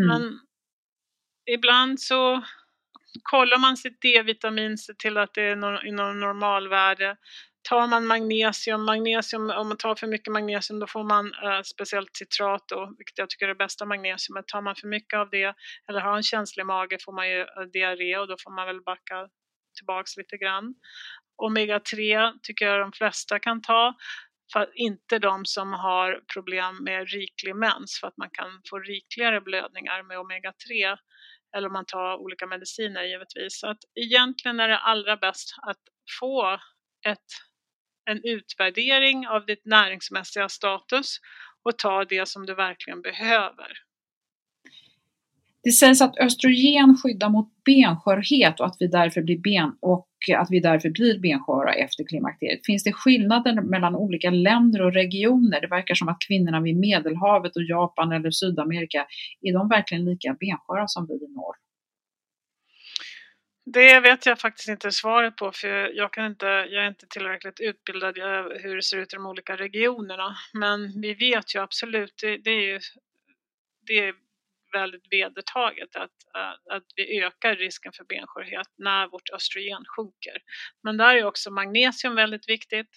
Mm. 0.00 0.08
Men 0.08 0.40
ibland 1.50 2.00
så 2.00 2.44
kollar 3.22 3.58
man 3.58 3.76
sitt 3.76 4.00
D-vitamin, 4.00 4.78
ser 4.78 4.94
till 4.94 5.16
att 5.16 5.34
det 5.34 5.42
är 5.42 5.86
inom 5.86 6.20
normalvärde. 6.20 7.16
Tar 7.68 7.86
man 7.86 8.06
magnesium, 8.06 8.84
magnesium, 8.84 9.50
om 9.50 9.68
man 9.68 9.76
tar 9.76 9.94
för 9.94 10.06
mycket 10.06 10.32
magnesium 10.32 10.80
då 10.80 10.86
får 10.86 11.04
man 11.04 11.26
eh, 11.26 11.62
speciellt 11.62 12.16
citrat 12.16 12.64
då, 12.68 12.94
vilket 12.98 13.18
jag 13.18 13.30
tycker 13.30 13.44
är 13.44 13.48
det 13.48 13.64
bästa 13.64 13.84
magnesiumet. 13.84 14.48
Tar 14.48 14.62
man 14.62 14.76
för 14.76 14.88
mycket 14.88 15.18
av 15.18 15.30
det 15.30 15.54
eller 15.88 16.00
har 16.00 16.16
en 16.16 16.22
känslig 16.22 16.66
mage 16.66 16.98
får 17.04 17.12
man 17.12 17.28
ju 17.30 17.40
eh, 17.40 17.62
diarré 17.72 18.18
och 18.18 18.28
då 18.28 18.36
får 18.44 18.50
man 18.50 18.66
väl 18.66 18.82
backa 18.82 19.28
tillbaks 19.78 20.16
lite 20.16 20.36
grann. 20.36 20.74
Omega-3 21.42 22.32
tycker 22.42 22.66
jag 22.66 22.80
de 22.80 22.92
flesta 22.92 23.38
kan 23.38 23.62
ta. 23.62 23.94
För 24.52 24.70
inte 24.74 25.18
de 25.18 25.44
som 25.44 25.72
har 25.72 26.20
problem 26.34 26.84
med 26.84 27.08
riklig 27.08 27.56
mens 27.56 28.00
för 28.00 28.08
att 28.08 28.16
man 28.16 28.30
kan 28.32 28.60
få 28.70 28.78
rikligare 28.78 29.40
blödningar 29.40 30.02
med 30.02 30.18
omega-3 30.18 30.96
eller 31.56 31.66
om 31.66 31.72
man 31.72 31.86
tar 31.86 32.16
olika 32.16 32.46
mediciner 32.46 33.02
givetvis. 33.02 33.60
Så 33.60 33.68
att 33.68 33.78
egentligen 33.94 34.60
är 34.60 34.68
det 34.68 34.78
allra 34.78 35.16
bäst 35.16 35.54
att 35.62 35.80
få 36.20 36.60
ett, 37.06 37.30
en 38.10 38.20
utvärdering 38.24 39.28
av 39.28 39.46
ditt 39.46 39.64
näringsmässiga 39.64 40.48
status 40.48 41.18
och 41.64 41.78
ta 41.78 42.04
det 42.04 42.28
som 42.28 42.46
du 42.46 42.54
verkligen 42.54 43.02
behöver. 43.02 43.72
Det 45.66 45.72
sägs 45.72 46.02
att 46.02 46.18
östrogen 46.18 46.96
skyddar 46.96 47.28
mot 47.28 47.48
benskörhet 47.64 48.60
och 48.60 48.66
att 48.66 48.76
vi 48.80 48.86
därför 48.86 49.22
blir 49.22 49.38
ben 49.38 49.76
och 49.80 50.08
att 50.36 50.48
vi 50.50 50.60
därför 50.60 50.90
blir 50.90 51.18
bensköra 51.18 51.72
efter 51.74 52.04
klimakteriet. 52.04 52.66
Finns 52.66 52.84
det 52.84 52.92
skillnader 52.92 53.62
mellan 53.62 53.96
olika 53.96 54.30
länder 54.30 54.82
och 54.82 54.92
regioner? 54.92 55.60
Det 55.60 55.66
verkar 55.66 55.94
som 55.94 56.08
att 56.08 56.16
kvinnorna 56.28 56.60
vid 56.60 56.76
Medelhavet 56.76 57.56
och 57.56 57.62
Japan 57.62 58.12
eller 58.12 58.30
Sydamerika, 58.30 59.06
är 59.42 59.52
de 59.52 59.68
verkligen 59.68 60.04
lika 60.04 60.36
bensköra 60.40 60.88
som 60.88 61.06
vi 61.06 61.14
i 61.14 61.28
norr? 61.34 61.56
Det 63.64 64.00
vet 64.00 64.26
jag 64.26 64.40
faktiskt 64.40 64.68
inte 64.68 64.90
svaret 64.90 65.36
på 65.36 65.52
för 65.52 65.96
jag, 65.96 66.12
kan 66.12 66.26
inte, 66.26 66.46
jag 66.46 66.84
är 66.84 66.88
inte 66.88 67.06
tillräckligt 67.06 67.60
utbildad 67.60 68.18
i 68.18 68.20
hur 68.62 68.76
det 68.76 68.82
ser 68.82 68.98
ut 68.98 69.12
i 69.12 69.16
de 69.16 69.26
olika 69.26 69.56
regionerna. 69.56 70.36
Men 70.54 71.00
vi 71.00 71.14
vet 71.14 71.54
ju 71.54 71.62
absolut, 71.62 72.14
det, 72.22 72.36
det 72.36 72.50
är 72.50 72.72
ju 72.72 72.80
det 73.86 73.98
är 73.98 74.25
väldigt 74.72 75.06
vedertaget 75.10 75.96
att, 75.96 76.16
att 76.70 76.84
vi 76.96 77.22
ökar 77.22 77.56
risken 77.56 77.92
för 77.92 78.04
benskörhet 78.04 78.68
när 78.78 79.08
vårt 79.08 79.30
östrogen 79.34 79.84
sjunker. 79.96 80.36
Men 80.82 80.96
där 80.96 81.16
är 81.16 81.24
också 81.24 81.50
magnesium 81.50 82.14
väldigt 82.14 82.48
viktigt. 82.48 82.90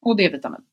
Och 0.00 0.16
D-vitamin. 0.16 0.66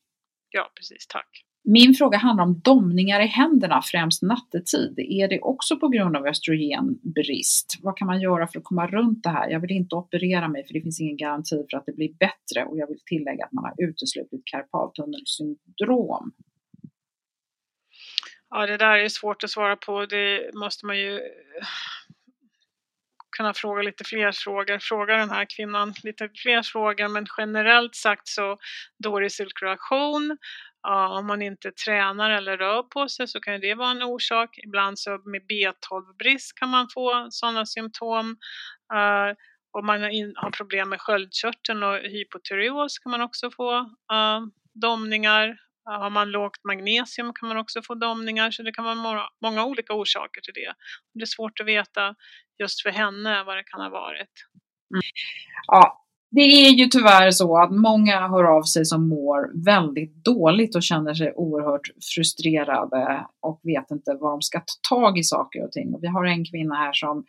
Ja, 0.49 0.71
precis. 0.75 1.07
Tack. 1.07 1.45
Min 1.67 1.93
fråga 1.93 2.17
handlar 2.17 2.43
om 2.43 2.59
domningar 2.59 3.21
i 3.21 3.25
händerna, 3.25 3.81
främst 3.81 4.21
nattetid. 4.21 4.99
Är 4.99 5.27
det 5.27 5.39
också 5.39 5.79
på 5.79 5.87
grund 5.87 6.17
av 6.17 6.27
östrogenbrist? 6.27 7.79
Vad 7.81 7.97
kan 7.97 8.07
man 8.07 8.21
göra 8.21 8.47
för 8.47 8.59
att 8.59 8.63
komma 8.63 8.87
runt 8.87 9.23
det 9.23 9.29
här? 9.29 9.49
Jag 9.49 9.59
vill 9.59 9.71
inte 9.71 9.95
operera 9.95 10.47
mig 10.47 10.67
för 10.67 10.73
det 10.73 10.81
finns 10.81 11.01
ingen 11.01 11.17
garanti 11.17 11.65
för 11.69 11.77
att 11.77 11.85
det 11.85 11.95
blir 11.95 12.13
bättre 12.13 12.65
och 12.65 12.77
jag 12.77 12.87
vill 12.87 12.99
tillägga 13.05 13.45
att 13.45 13.51
man 13.51 13.63
har 13.63 13.73
uteslutit 13.77 14.41
karpaltunnelsyndrom. 14.45 16.31
Ja, 18.49 18.65
det 18.65 18.77
där 18.77 18.97
är 18.97 19.09
svårt 19.09 19.43
att 19.43 19.49
svara 19.49 19.75
på. 19.75 20.05
Det 20.05 20.53
måste 20.53 20.85
man 20.85 20.99
ju 20.99 21.19
kunna 23.37 23.53
fråga 23.53 23.81
lite 23.81 24.03
fler 24.03 24.31
frågor. 24.31 24.79
Fråga 24.79 25.17
den 25.17 25.29
här 25.29 25.45
kvinnan 25.55 25.93
lite 26.03 26.29
fler 26.35 26.63
frågor, 26.63 27.07
men 27.07 27.25
generellt 27.37 27.95
sagt 27.95 28.27
så 28.27 28.57
dålig 29.03 29.31
cirkulation. 29.31 30.37
Ja, 30.81 31.19
om 31.19 31.27
man 31.27 31.41
inte 31.41 31.71
tränar 31.71 32.31
eller 32.31 32.57
rör 32.57 32.83
på 32.83 33.09
sig 33.09 33.27
så 33.27 33.39
kan 33.39 33.61
det 33.61 33.73
vara 33.73 33.91
en 33.91 34.03
orsak. 34.03 34.59
Ibland 34.63 34.99
så 34.99 35.21
med 35.25 35.41
B12-brist 35.41 36.59
kan 36.59 36.69
man 36.69 36.87
få 36.93 37.27
sådana 37.29 37.65
symptom. 37.65 38.37
Uh, 38.93 39.35
om 39.71 39.85
man 39.85 40.01
har 40.35 40.51
problem 40.51 40.89
med 40.89 41.01
sköldkörteln 41.01 41.83
och 41.83 41.97
hypotyreos 41.97 42.99
kan 42.99 43.11
man 43.11 43.21
också 43.21 43.51
få 43.51 43.79
uh, 43.79 44.47
domningar. 44.73 45.64
Har 45.85 46.09
man 46.09 46.31
lågt 46.31 46.63
magnesium 46.63 47.33
kan 47.33 47.49
man 47.49 47.57
också 47.57 47.81
få 47.81 47.95
domningar 47.95 48.51
så 48.51 48.63
det 48.63 48.71
kan 48.71 48.85
vara 48.85 49.29
många, 49.41 49.65
olika 49.65 49.93
orsaker 49.93 50.41
till 50.41 50.53
det. 50.53 50.73
Det 51.13 51.21
är 51.21 51.25
svårt 51.25 51.59
att 51.59 51.67
veta 51.67 52.15
just 52.59 52.81
för 52.81 52.89
henne 52.89 53.43
vad 53.43 53.57
det 53.57 53.63
kan 53.63 53.81
ha 53.81 53.89
varit. 53.89 54.33
Mm. 54.93 55.01
Ja, 55.67 56.05
det 56.31 56.41
är 56.41 56.69
ju 56.69 56.85
tyvärr 56.85 57.31
så 57.31 57.57
att 57.57 57.71
många 57.71 58.27
hör 58.27 58.43
av 58.43 58.63
sig 58.63 58.85
som 58.85 59.09
mår 59.09 59.65
väldigt 59.65 60.23
dåligt 60.23 60.75
och 60.75 60.83
känner 60.83 61.13
sig 61.13 61.33
oerhört 61.35 61.87
frustrerade 62.15 63.25
och 63.41 63.59
vet 63.63 63.91
inte 63.91 64.17
var 64.19 64.31
de 64.31 64.41
ska 64.41 64.59
ta 64.59 64.95
tag 64.95 65.17
i 65.17 65.23
saker 65.23 65.63
och 65.65 65.71
ting. 65.71 65.93
Och 65.93 66.03
vi 66.03 66.07
har 66.07 66.25
en 66.25 66.45
kvinna 66.45 66.75
här 66.75 66.93
som 66.93 67.25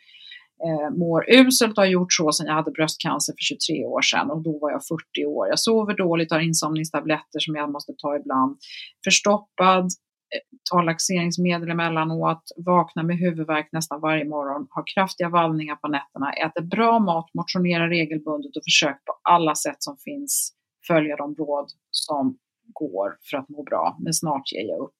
eh, 0.65 0.97
mår 0.97 1.25
uselt 1.29 1.77
och 1.77 1.83
har 1.83 1.89
gjort 1.89 2.13
så 2.13 2.31
sedan 2.31 2.47
jag 2.47 2.53
hade 2.53 2.71
bröstcancer 2.71 3.33
för 3.33 3.41
23 3.41 3.85
år 3.85 4.01
sedan 4.01 4.31
och 4.31 4.41
då 4.41 4.59
var 4.59 4.71
jag 4.71 4.81
40 4.85 5.25
år. 5.25 5.47
Jag 5.47 5.59
sover 5.59 5.93
dåligt, 5.93 6.31
har 6.31 6.39
insomningstabletter 6.39 7.39
som 7.39 7.55
jag 7.55 7.71
måste 7.71 7.93
ta 7.97 8.15
ibland, 8.15 8.57
förstoppad, 9.03 9.83
eh, 9.83 10.43
tar 10.71 10.83
laxeringsmedel 10.83 11.69
emellanåt, 11.69 12.43
vaknar 12.65 13.03
med 13.03 13.17
huvudvärk 13.17 13.69
nästan 13.71 14.01
varje 14.01 14.25
morgon, 14.25 14.67
har 14.69 14.83
kraftiga 14.95 15.29
vallningar 15.29 15.75
på 15.75 15.87
nätterna, 15.87 16.33
äter 16.33 16.61
bra 16.61 16.99
mat, 16.99 17.33
motionerar 17.33 17.89
regelbundet 17.89 18.55
och 18.57 18.63
försöker 18.63 19.03
på 19.05 19.19
alla 19.23 19.55
sätt 19.55 19.77
som 19.79 19.97
finns 19.97 20.53
följa 20.87 21.15
de 21.15 21.35
råd 21.35 21.67
som 21.91 22.37
går 22.73 23.17
för 23.29 23.37
att 23.37 23.49
må 23.49 23.63
bra. 23.63 23.97
Men 23.99 24.13
snart 24.13 24.51
ger 24.51 24.67
jag 24.67 24.79
upp. 24.79 24.95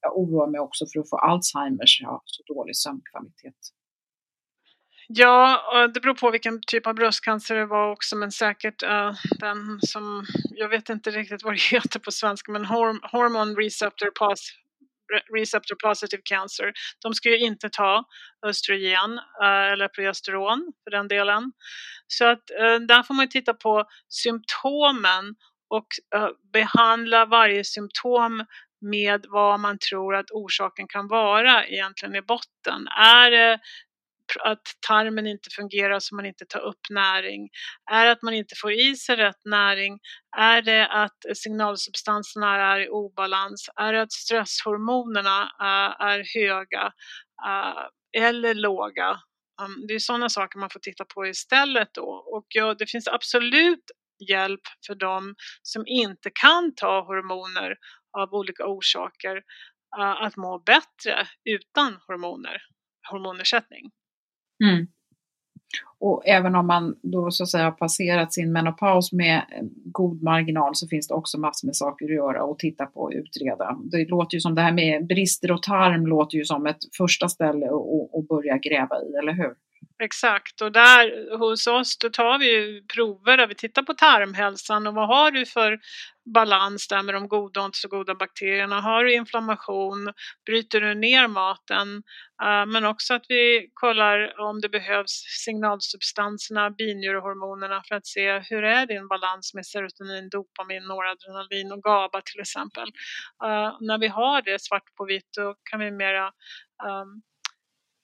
Jag 0.00 0.18
oroar 0.18 0.46
mig 0.50 0.60
också 0.60 0.84
för 0.92 1.00
att 1.00 1.10
få 1.10 1.16
Alzheimers, 1.16 2.00
jag 2.00 2.08
har 2.08 2.20
så 2.24 2.54
dålig 2.54 2.76
sömnkvalitet. 2.76 3.60
Ja, 5.14 5.88
det 5.94 6.00
beror 6.00 6.14
på 6.14 6.30
vilken 6.30 6.60
typ 6.66 6.86
av 6.86 6.94
bröstcancer 6.94 7.54
det 7.54 7.66
var 7.66 7.90
också 7.90 8.16
men 8.16 8.32
säkert 8.32 8.82
uh, 8.82 9.12
den 9.40 9.80
som, 9.80 10.26
jag 10.50 10.68
vet 10.68 10.88
inte 10.88 11.10
riktigt 11.10 11.42
vad 11.42 11.52
det 11.52 11.60
heter 11.60 11.98
på 12.00 12.10
svenska 12.10 12.52
men 12.52 12.64
horm 12.64 13.00
hormon 13.02 13.56
receptor 13.56 14.10
pass 14.10 14.50
receptor 15.38 15.76
positive 15.88 16.22
cancer, 16.24 16.72
de 17.02 17.14
ska 17.14 17.28
ju 17.28 17.38
inte 17.38 17.68
ta 17.70 18.04
östrogen 18.46 19.18
eh, 19.42 19.72
eller 19.72 19.88
progesteron 19.88 20.72
för 20.84 20.90
den 20.90 21.08
delen. 21.08 21.52
Så 22.06 22.24
att 22.24 22.50
eh, 22.50 22.74
där 22.74 23.02
får 23.02 23.14
man 23.14 23.28
titta 23.28 23.54
på 23.54 23.84
symptomen 24.08 25.34
och 25.68 25.86
behandla 26.52 27.26
varje 27.26 27.64
symptom 27.64 28.44
med 28.80 29.26
vad 29.28 29.60
man 29.60 29.78
tror 29.78 30.14
att 30.14 30.30
orsaken 30.30 30.88
kan 30.88 31.08
vara 31.08 31.66
egentligen 31.66 32.14
i 32.16 32.22
botten. 32.22 32.88
Är 32.88 33.30
det 33.30 33.60
att 34.44 34.62
tarmen 34.86 35.26
inte 35.26 35.50
fungerar 35.50 36.00
så 36.00 36.14
man 36.14 36.26
inte 36.26 36.44
tar 36.46 36.60
upp 36.60 36.80
näring? 36.90 37.48
Är 37.90 38.04
det 38.06 38.12
att 38.12 38.22
man 38.22 38.34
inte 38.34 38.54
får 38.62 38.72
i 38.72 38.96
sig 38.96 39.16
rätt 39.16 39.44
näring? 39.44 39.98
Är 40.36 40.62
det 40.62 40.88
att 40.88 41.18
signalsubstanserna 41.34 42.72
är 42.72 42.80
i 42.80 42.88
obalans? 42.88 43.70
Är 43.76 43.92
det 43.92 44.02
att 44.02 44.12
stresshormonerna 44.12 45.42
uh, 45.42 46.06
är 46.06 46.38
höga 46.40 46.92
uh, 47.46 48.22
eller 48.22 48.54
låga? 48.54 49.10
Um, 49.62 49.86
det 49.88 49.94
är 49.94 49.98
sådana 49.98 50.28
saker 50.28 50.58
man 50.58 50.70
får 50.70 50.80
titta 50.80 51.04
på 51.04 51.26
istället 51.26 51.88
då. 51.94 52.08
Och 52.36 52.46
ja, 52.48 52.74
det 52.74 52.86
finns 52.86 53.08
absolut 53.08 53.84
hjälp 54.28 54.60
för 54.86 54.94
dem 54.94 55.34
som 55.62 55.82
inte 55.86 56.30
kan 56.34 56.74
ta 56.74 57.00
hormoner 57.00 57.76
av 58.18 58.34
olika 58.34 58.66
orsaker 58.66 59.36
uh, 59.98 60.22
att 60.22 60.36
må 60.36 60.58
bättre 60.58 61.26
utan 61.44 61.98
hormoner, 62.06 62.62
hormonersättning. 63.10 63.90
Mm. 64.62 64.86
Och 65.98 66.22
även 66.26 66.54
om 66.54 66.66
man 66.66 66.94
då 67.02 67.30
så 67.30 67.42
att 67.42 67.48
säga 67.50 67.64
har 67.64 67.70
passerat 67.70 68.32
sin 68.32 68.52
menopaus 68.52 69.12
med 69.12 69.42
god 69.84 70.22
marginal 70.22 70.74
så 70.74 70.88
finns 70.88 71.08
det 71.08 71.14
också 71.14 71.40
massor 71.40 71.66
med 71.68 71.76
saker 71.76 72.04
att 72.04 72.14
göra 72.14 72.44
och 72.44 72.58
titta 72.58 72.86
på 72.86 73.00
och 73.00 73.12
utreda. 73.14 73.78
Det 73.84 74.08
låter 74.08 74.34
ju 74.34 74.40
som 74.40 74.54
det 74.54 74.62
här 74.62 74.72
med 74.72 75.06
brister 75.06 75.52
och 75.52 75.62
tarm 75.62 76.06
låter 76.06 76.38
ju 76.38 76.44
som 76.44 76.66
ett 76.66 76.78
första 76.98 77.28
ställe 77.28 77.66
att 78.18 78.28
börja 78.28 78.58
gräva 78.58 78.96
i, 79.02 79.14
eller 79.22 79.32
hur? 79.32 79.54
Exakt, 80.04 80.60
och 80.60 80.72
där 80.72 81.36
hos 81.38 81.66
oss 81.66 81.98
då 81.98 82.10
tar 82.10 82.38
vi 82.38 82.82
prover 82.94 83.36
där 83.36 83.46
vi 83.46 83.54
tittar 83.54 83.82
på 83.82 83.94
tarmhälsan 83.94 84.86
och 84.86 84.94
vad 84.94 85.08
har 85.08 85.30
du 85.30 85.46
för 85.46 85.80
balans 86.34 86.88
där 86.88 87.02
med 87.02 87.14
de 87.14 87.28
goda 87.28 87.60
och 87.60 87.66
inte 87.66 87.78
så 87.78 87.88
goda 87.88 88.14
bakterierna. 88.14 88.80
Har 88.80 89.04
du 89.04 89.14
inflammation? 89.14 90.12
Bryter 90.46 90.80
du 90.80 90.94
ner 90.94 91.28
maten? 91.28 92.02
Eh, 92.42 92.66
men 92.66 92.84
också 92.84 93.14
att 93.14 93.24
vi 93.28 93.70
kollar 93.74 94.40
om 94.40 94.60
det 94.60 94.68
behövs 94.68 95.24
signalsubstanserna, 95.44 96.70
binjurehormonerna 96.70 97.82
för 97.88 97.94
att 97.94 98.06
se 98.06 98.38
hur 98.38 98.64
är 98.64 98.86
din 98.86 99.08
balans 99.08 99.54
med 99.54 99.66
serotonin, 99.66 100.28
dopamin, 100.28 100.82
noradrenalin 100.82 101.72
och 101.72 101.82
GABA 101.82 102.20
till 102.20 102.40
exempel. 102.40 102.88
Eh, 103.44 103.76
när 103.80 103.98
vi 103.98 104.08
har 104.08 104.42
det 104.42 104.62
svart 104.62 104.94
på 104.96 105.04
vitt 105.04 105.28
då 105.36 105.54
kan 105.70 105.80
vi 105.80 105.90
mera 105.90 106.26
ehm, 106.84 107.22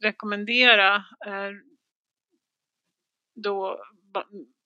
rekommendera 0.03 0.94
eh, 1.26 1.51
då 3.43 3.84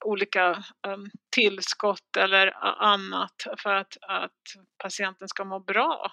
olika 0.05 0.64
um, 0.87 1.11
tillskott 1.35 2.16
eller 2.18 2.53
annat 2.83 3.35
för 3.59 3.75
att, 3.75 3.97
att 4.09 4.43
patienten 4.83 5.29
ska 5.29 5.45
må 5.45 5.61
bra. 5.61 6.12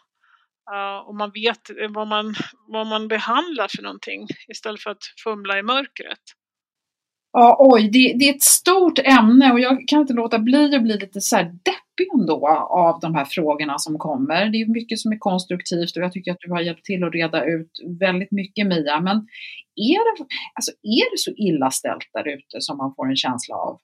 Uh, 0.74 1.08
och 1.08 1.16
man 1.16 1.32
vet 1.32 1.70
vad 1.90 2.08
man, 2.08 2.36
vad 2.68 2.88
man 2.88 3.08
behandlar 3.08 3.68
för 3.76 3.84
någonting 3.84 4.28
istället 4.48 4.82
för 4.82 4.90
att 4.90 5.04
fumla 5.24 5.60
i 5.60 5.64
mörkret. 5.64 6.20
Ja, 7.32 7.56
oj, 7.60 7.90
det, 7.90 8.14
det, 8.20 8.30
är 8.30 8.36
ett 8.36 8.42
stort 8.42 9.00
ämne 9.00 9.52
och 9.52 9.60
jag 9.60 9.88
kan 9.88 10.02
inte 10.02 10.14
låta 10.14 10.40
bli 10.40 10.76
att 10.76 10.84
bli 10.84 10.98
lite 10.98 11.22
så 11.22 11.36
här 11.36 11.44
deppig 11.44 12.08
ändå 12.20 12.48
av 12.70 13.00
de 13.00 13.16
här 13.16 13.26
frågorna 13.26 13.78
som 13.78 13.98
kommer. 13.98 14.50
Det 14.50 14.58
är 14.58 14.74
mycket 14.74 15.00
som 15.00 15.12
är 15.12 15.18
konstruktivt 15.18 15.98
och 15.98 16.04
jag 16.04 16.12
tycker 16.14 16.32
att 16.32 16.40
du 16.40 16.52
har 16.52 16.62
hjälpt 16.62 16.86
till 16.86 17.04
att 17.04 17.14
reda 17.14 17.46
ut 17.46 17.72
väldigt 18.00 18.32
mycket 18.32 18.68
Mia. 18.68 19.00
Men 19.00 19.18
är 19.76 20.18
det, 20.18 20.26
alltså, 20.54 20.72
är 20.72 21.12
det 21.12 21.18
så 21.18 21.32
illa 21.32 21.72
ställt 21.72 22.10
där 22.14 22.28
ute 22.28 22.62
som 22.62 22.78
man 22.78 22.94
får 22.96 23.10
en 23.10 23.16
känsla 23.16 23.56
av? 23.56 23.80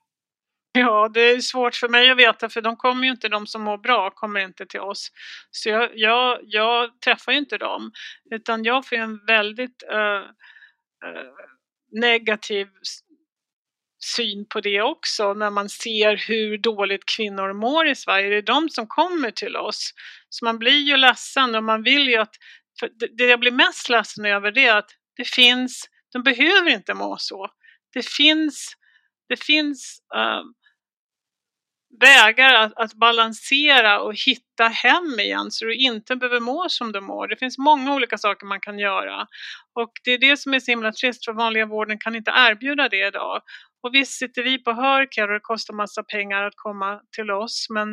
Ja, 0.77 1.09
det 1.13 1.21
är 1.21 1.39
svårt 1.39 1.75
för 1.75 1.89
mig 1.89 2.11
att 2.11 2.17
veta 2.17 2.49
för 2.49 2.61
de 2.61 2.75
kommer 2.75 3.03
ju 3.05 3.11
inte, 3.11 3.29
de 3.29 3.47
som 3.47 3.61
mår 3.61 3.77
bra 3.77 4.11
kommer 4.11 4.39
inte 4.39 4.65
till 4.65 4.79
oss. 4.79 5.11
Så 5.51 5.69
jag, 5.69 5.89
jag, 5.93 6.39
jag 6.43 7.01
träffar 7.01 7.31
ju 7.31 7.37
inte 7.37 7.57
dem 7.57 7.91
utan 8.31 8.63
jag 8.63 8.87
får 8.87 8.95
en 8.95 9.25
väldigt 9.25 9.83
uh, 9.93 10.21
uh, 11.09 11.31
negativ 11.91 12.67
syn 14.05 14.45
på 14.49 14.61
det 14.61 14.81
också 14.81 15.33
när 15.33 15.49
man 15.49 15.69
ser 15.69 16.17
hur 16.27 16.57
dåligt 16.57 17.05
kvinnor 17.05 17.53
mår 17.53 17.87
i 17.87 17.95
Sverige. 17.95 18.29
Det 18.29 18.37
är 18.37 18.41
de 18.41 18.69
som 18.69 18.87
kommer 18.87 19.31
till 19.31 19.55
oss. 19.55 19.93
Så 20.29 20.45
man 20.45 20.59
blir 20.59 20.79
ju 20.79 20.97
ledsen 20.97 21.55
och 21.55 21.63
man 21.63 21.83
vill 21.83 22.07
ju 22.07 22.15
att, 22.15 22.35
det 23.17 23.23
jag 23.23 23.39
blir 23.39 23.51
mest 23.51 23.89
ledsen 23.89 24.25
över 24.25 24.51
det 24.51 24.65
är 24.65 24.77
att 24.77 24.89
det 25.17 25.27
finns, 25.27 25.89
de 26.13 26.23
behöver 26.23 26.69
inte 26.69 26.93
må 26.93 27.17
så. 27.19 27.47
Det 27.93 28.05
finns, 28.05 28.75
det 29.29 29.43
finns 29.43 29.99
uh, 30.15 30.43
vägar 31.99 32.53
att, 32.53 32.73
att, 32.75 32.93
balansera 32.93 34.01
och 34.01 34.13
hitta 34.25 34.67
hem 34.67 35.19
igen 35.19 35.51
så 35.51 35.65
du 35.65 35.75
inte 35.75 36.15
behöver 36.15 36.39
må 36.39 36.69
som 36.69 36.91
du 36.91 37.01
mår. 37.01 37.27
Det 37.27 37.37
finns 37.37 37.57
många 37.57 37.93
olika 37.93 38.17
saker 38.17 38.45
man 38.45 38.59
kan 38.59 38.79
göra 38.79 39.27
och 39.75 39.91
det 40.03 40.11
är 40.11 40.17
det 40.17 40.37
som 40.37 40.53
är 40.53 40.59
så 40.59 40.71
himla 40.71 40.91
trist 40.91 41.25
för 41.25 41.33
vanliga 41.33 41.65
vården 41.65 41.99
kan 41.99 42.15
inte 42.15 42.31
erbjuda 42.35 42.89
det 42.89 43.07
idag. 43.07 43.41
Och 43.85 43.93
visst 43.93 44.11
sitter 44.11 44.43
vi 44.43 44.63
på 44.63 44.71
Hörker 44.71 45.27
och 45.27 45.33
det 45.33 45.39
kostar 45.43 45.73
massa 45.73 46.03
pengar 46.03 46.43
att 46.43 46.53
komma 46.55 47.01
till 47.15 47.31
oss 47.31 47.67
men 47.69 47.89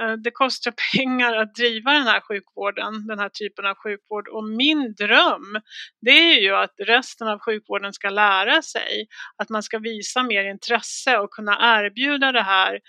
eh, 0.00 0.12
det 0.12 0.30
kostar 0.30 0.74
pengar 0.96 1.36
att 1.36 1.54
driva 1.54 1.92
den 1.92 2.06
här 2.06 2.20
sjukvården, 2.20 3.06
den 3.06 3.18
här 3.18 3.28
typen 3.28 3.66
av 3.66 3.74
sjukvård. 3.74 4.28
Och 4.28 4.44
min 4.44 4.94
dröm, 4.94 5.60
det 6.00 6.10
är 6.10 6.40
ju 6.40 6.56
att 6.56 6.74
resten 6.86 7.28
av 7.28 7.38
sjukvården 7.38 7.92
ska 7.92 8.10
lära 8.10 8.62
sig, 8.62 9.06
att 9.36 9.48
man 9.48 9.62
ska 9.62 9.78
visa 9.78 10.22
mer 10.22 10.44
intresse 10.44 11.18
och 11.18 11.30
kunna 11.30 11.78
erbjuda 11.78 12.32
det 12.32 12.42
här 12.42 12.80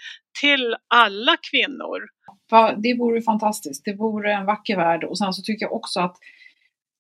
till 0.42 0.76
alla 0.88 1.38
kvinnor. 1.52 2.00
Det 2.84 2.94
vore 3.00 3.22
fantastiskt, 3.22 3.86
det 3.86 3.94
vore 3.94 4.34
en 4.34 4.46
vacker 4.46 4.76
värld 4.76 5.04
och 5.04 5.18
sen 5.18 5.34
så 5.34 5.42
tycker 5.42 5.66
jag 5.66 5.74
också 5.74 6.00
att 6.00 6.18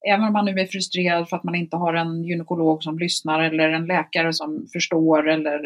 även 0.08 0.26
om 0.26 0.34
man 0.34 0.45
nu 0.45 0.51
är 0.51 0.66
frustrerad 0.66 1.30
för 1.30 1.38
att 1.38 1.43
man 1.43 1.55
inte 1.55 1.78
har 1.78 1.93
en 1.93 2.24
gynekolog 2.24 2.84
som 2.84 2.99
lyssnar 2.99 3.39
eller 3.43 3.70
en 3.70 3.86
läkare 3.86 4.34
som 4.34 4.68
förstår 4.74 5.30
eller 5.30 5.60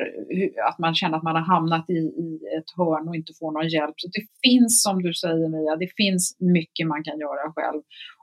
att 0.69 0.79
man 0.79 0.95
känner 0.95 1.17
att 1.17 1.23
man 1.23 1.35
har 1.35 1.55
hamnat 1.55 1.89
i, 1.89 1.93
i 1.93 2.39
ett 2.57 2.77
hörn 2.77 3.07
och 3.07 3.15
inte 3.15 3.33
får 3.39 3.51
någon 3.51 3.69
hjälp. 3.69 3.93
Så 3.97 4.07
det 4.07 4.49
finns, 4.49 4.83
som 4.83 5.03
du 5.03 5.13
säger 5.13 5.49
Mia, 5.49 5.75
det 5.75 5.95
finns 5.97 6.37
mycket 6.39 6.87
man 6.87 7.03
kan 7.03 7.19
göra 7.19 7.53
själv. 7.55 7.81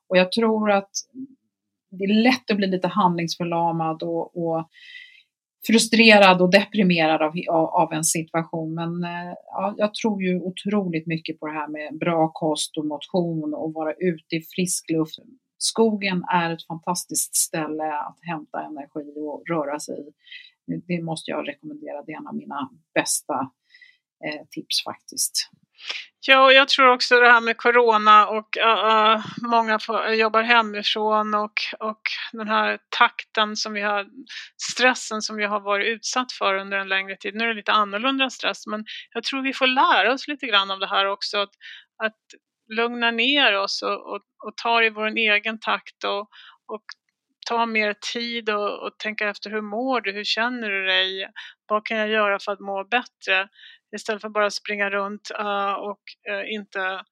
Och 0.09 0.17
jag 0.17 0.33
tror 0.33 0.71
att 0.71 0.91
det 1.91 2.05
är 2.05 2.23
lätt 2.23 2.51
att 2.51 2.57
bli 2.57 2.67
lite 2.67 2.89
handlingsförlamad 2.89 4.03
och, 4.03 4.37
och 4.37 4.69
frustrerad 5.67 6.43
och 6.43 6.51
deprimerad 6.51 7.23
av, 7.23 7.33
av, 7.51 7.67
av, 7.67 7.93
en 7.93 8.05
situation. 8.05 8.75
Men 8.75 9.05
eh, 9.05 9.35
ja, 9.47 9.75
jag 9.77 9.95
tror 9.95 10.23
ju 10.23 10.41
otroligt 10.41 11.07
mycket 11.07 11.41
på 11.41 11.47
det 11.47 11.53
här 11.53 11.69
med 11.69 11.99
bra 11.99 12.31
kost 12.35 12.77
och 12.77 12.87
motion 12.87 13.55
och 13.55 13.73
vara 13.73 13.93
ute 13.93 14.37
i 14.37 14.43
frisk 14.57 14.91
luft 14.91 15.19
skogen 15.59 16.25
är 16.33 16.51
ett 16.51 16.67
fantastiskt 16.67 17.37
ställe 17.37 17.93
att 17.93 18.19
hämta 18.23 18.63
energi 18.63 19.15
och 19.17 19.43
röra 19.49 19.81
sig 19.81 19.95
i. 19.95 20.13
Det 20.87 21.03
måste 21.03 21.31
jag 21.31 21.49
rekommendera, 21.49 22.03
det 22.03 22.13
är 22.13 22.17
en 22.17 22.27
av 22.27 22.37
mina 22.37 22.71
bästa 22.95 23.35
eh, 24.25 24.47
tips 24.51 24.85
faktiskt. 24.85 25.51
Ja, 26.27 26.45
och 26.45 26.53
jag 26.53 26.69
tror 26.69 26.93
också 26.93 27.21
det 27.21 27.33
här 27.33 27.41
med 27.41 27.57
corona 27.57 28.27
och 28.29 28.57
uh, 28.57 29.27
många 29.49 29.79
får, 29.79 30.09
jobbar 30.09 30.43
hemifrån 30.43 31.35
och, 31.35 31.53
och 31.79 32.01
den 32.33 32.49
här 32.49 32.79
takten 32.99 33.57
som 33.57 33.73
vi 33.73 33.81
har, 33.81 34.07
stressen 34.73 35.23
som 35.23 35.37
vi 35.37 35.45
har 35.45 35.61
varit 35.61 35.87
utsatt 35.87 36.33
för 36.33 36.55
under 36.55 36.79
en 36.79 36.89
längre 36.89 37.17
tid. 37.17 37.35
Nu 37.35 37.45
är 37.45 37.49
det 37.49 37.55
lite 37.55 37.73
annorlunda 37.73 38.31
stress, 38.31 38.67
men 38.67 38.85
jag 39.15 39.25
tror 39.25 39.43
vi 39.43 39.53
får 39.53 39.67
lära 39.67 40.13
oss 40.13 40.29
lite 40.29 40.47
grann 40.47 40.71
av 40.71 40.79
det 40.79 40.87
här 40.87 41.07
också. 41.07 41.39
Att, 41.39 41.53
att 42.05 42.17
lugna 42.77 43.11
ner 43.11 43.59
oss 43.59 43.83
och, 43.83 44.15
och, 44.15 44.23
och 44.47 44.57
ta 44.57 44.83
i 44.83 44.91
vår 44.91 45.07
egen 45.07 45.61
takt 45.61 46.05
och, 46.05 46.21
och 46.67 46.85
ta 47.49 47.67
mer 47.67 47.95
tid 48.13 48.51
och, 48.51 48.87
och 48.87 48.99
tänka 48.99 49.29
efter 49.29 49.51
hur 49.51 49.61
mår 49.61 50.01
du, 50.01 50.13
hur 50.13 50.25
känner 50.25 50.71
du 50.71 50.87
dig, 50.87 51.29
vad 51.67 51.87
kan 51.87 51.99
jag 51.99 52.09
göra 52.09 52.39
för 52.39 52.53
att 52.53 52.61
må 52.61 52.85
bättre? 52.85 53.49
Istället 53.97 54.23
för 54.23 54.29
bara 54.29 54.51
springa 54.51 54.91
runt 54.91 55.31
uh, 55.41 55.73
och 55.73 56.03
uh, 56.31 56.53
inte 56.53 57.05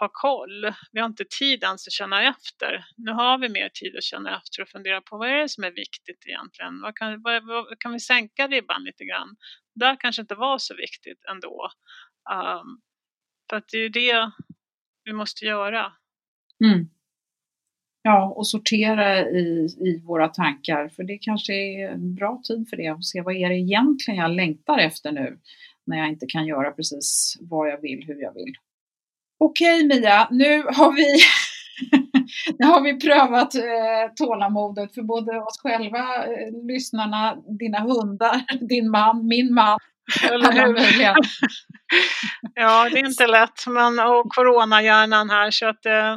ha 0.00 0.08
koll. 0.12 0.74
Vi 0.92 1.00
har 1.00 1.06
inte 1.06 1.24
tid 1.38 1.62
ens 1.62 1.86
att 1.86 1.92
känna 1.92 2.28
efter. 2.28 2.84
Nu 2.96 3.12
har 3.12 3.38
vi 3.38 3.48
mer 3.48 3.68
tid 3.68 3.96
att 3.96 4.04
känna 4.04 4.36
efter 4.36 4.62
och 4.62 4.68
fundera 4.68 5.00
på 5.00 5.18
vad 5.18 5.28
är 5.28 5.36
det 5.36 5.48
som 5.48 5.64
är 5.64 5.70
viktigt 5.70 6.26
egentligen? 6.26 6.80
Vad 6.80 6.96
kan, 6.96 7.22
vad, 7.22 7.46
vad, 7.46 7.78
kan 7.78 7.92
vi 7.92 8.00
sänka 8.00 8.48
ribban 8.48 8.84
lite 8.84 9.04
grann? 9.04 9.36
Det 9.74 9.96
kanske 10.00 10.22
inte 10.22 10.34
var 10.34 10.58
så 10.58 10.74
viktigt 10.74 11.24
ändå. 11.30 11.70
Um, 12.32 12.80
för 13.50 13.56
att 13.56 13.68
det 13.68 13.76
är 13.76 13.82
ju 13.82 13.88
det 13.88 14.30
vi 15.04 15.12
måste 15.12 15.44
göra. 15.44 15.92
Mm. 16.64 16.88
Ja, 18.02 18.32
och 18.36 18.46
sortera 18.46 19.20
i, 19.30 19.68
i 19.80 20.02
våra 20.06 20.28
tankar, 20.28 20.88
för 20.88 21.04
det 21.04 21.18
kanske 21.18 21.54
är 21.54 21.88
en 21.88 22.14
bra 22.14 22.40
tid 22.44 22.68
för 22.70 22.76
det. 22.76 22.90
Och 22.90 23.04
se 23.04 23.20
vad 23.20 23.34
är 23.34 23.48
det 23.48 23.54
egentligen 23.54 24.20
jag 24.20 24.30
längtar 24.30 24.78
efter 24.78 25.12
nu, 25.12 25.38
när 25.86 25.98
jag 25.98 26.08
inte 26.08 26.26
kan 26.26 26.46
göra 26.46 26.70
precis 26.70 27.36
vad 27.40 27.68
jag 27.68 27.80
vill, 27.80 28.04
hur 28.06 28.22
jag 28.22 28.34
vill. 28.34 28.54
Okej 29.38 29.86
Mia, 29.86 30.28
nu 30.30 30.62
har 30.62 30.92
vi, 30.92 31.18
nu 32.58 32.66
har 32.66 32.80
vi 32.80 33.00
prövat 33.00 33.54
eh, 33.54 34.14
tålamodet 34.16 34.94
för 34.94 35.02
både 35.02 35.40
oss 35.40 35.60
själva, 35.62 36.26
eh, 36.26 36.66
lyssnarna, 36.66 37.36
dina 37.58 37.80
hundar, 37.80 38.44
din 38.68 38.90
man, 38.90 39.26
min 39.26 39.54
man. 39.54 39.78
Eller 40.22 40.52
hur? 40.52 40.76
ja, 42.54 42.88
det 42.92 42.98
är 42.98 43.06
inte 43.06 43.26
lätt, 43.26 43.66
men 43.66 43.98
och 43.98 44.32
coronahjärnan 44.34 45.30
här 45.30 45.50
så 45.50 45.66
att 45.66 45.86
eh, 45.86 46.16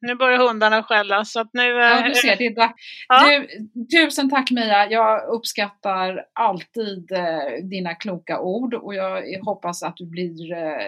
nu 0.00 0.14
börjar 0.14 0.38
hundarna 0.38 0.82
skälla 0.82 1.24
så 1.24 1.40
att 1.40 1.50
nu... 1.52 1.62
Ja, 1.62 2.02
du 2.08 2.14
ser, 2.14 2.36
det 2.36 2.46
är 2.46 2.54
dags. 2.54 2.74
Ja. 3.08 3.28
Du, 3.28 3.86
tusen 3.86 4.30
tack 4.30 4.50
Mia, 4.50 4.90
jag 4.90 5.28
uppskattar 5.28 6.24
alltid 6.32 7.12
eh, 7.12 7.64
dina 7.64 7.94
kloka 7.94 8.40
ord 8.40 8.74
och 8.74 8.94
jag 8.94 9.22
hoppas 9.44 9.82
att 9.82 9.96
du 9.96 10.06
blir 10.06 10.52
eh, 10.52 10.86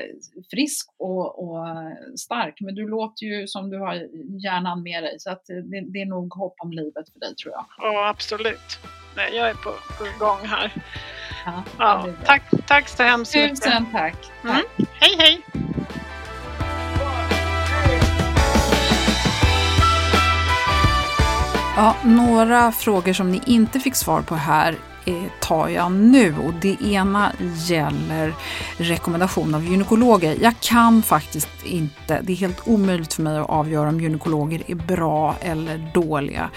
frisk 0.51 0.91
och, 0.99 1.39
och, 1.39 1.67
stark. 2.17 2.61
Men 2.61 2.75
du 2.75 2.89
låter 2.89 3.27
ju 3.27 3.47
som 3.47 3.71
du 3.71 3.79
har 3.79 3.95
hjärnan 4.45 4.83
med 4.83 5.03
dig 5.03 5.17
så 5.19 5.31
att 5.31 5.47
det, 5.47 5.93
det 5.93 6.03
är 6.03 6.07
nog 6.07 6.35
hopp 6.35 6.55
om 6.59 6.73
livet 6.73 7.13
för 7.13 7.21
dig 7.21 7.37
tror 7.37 7.55
jag. 7.55 7.67
Ja, 7.79 8.09
absolut. 8.09 8.79
Nej, 9.17 9.37
jag 9.37 9.51
är 9.51 9.55
på, 9.55 9.71
på 9.71 10.25
gång 10.25 10.47
här. 10.47 10.73
Ja, 11.47 11.63
ja, 11.79 12.07
tack, 12.25 12.43
tack 12.67 12.89
så 12.89 13.03
hemskt 13.03 13.35
mycket. 13.35 13.63
Tusen 13.63 13.87
tack. 13.93 14.17
Mm. 14.45 14.57
Hej, 15.01 15.17
hej. 15.19 15.41
Ja, 21.81 21.97
några 22.05 22.73
frågor 22.73 23.13
som 23.13 23.33
ni 23.33 23.41
inte 23.47 23.81
fick 23.81 23.95
svar 23.95 24.23
på 24.23 24.35
här 24.35 24.77
Eh, 25.05 25.15
tar 25.41 25.69
jag 25.69 25.93
nu 25.93 26.35
och 26.47 26.53
det 26.61 26.77
ena 26.83 27.33
gäller 27.67 28.35
rekommendation 28.77 29.55
av 29.55 29.65
gynekologer. 29.65 30.37
Jag 30.41 30.55
kan 30.61 31.03
faktiskt 31.03 31.49
inte, 31.65 32.21
det 32.23 32.33
är 32.33 32.37
helt 32.37 32.69
omöjligt 32.69 33.13
för 33.13 33.23
mig 33.23 33.39
att 33.39 33.51
avgöra 33.51 33.89
om 33.89 34.01
gynekologer 34.01 34.63
är 34.67 34.75
bra 34.75 35.37
eller 35.41 35.91
dåliga 35.95 36.51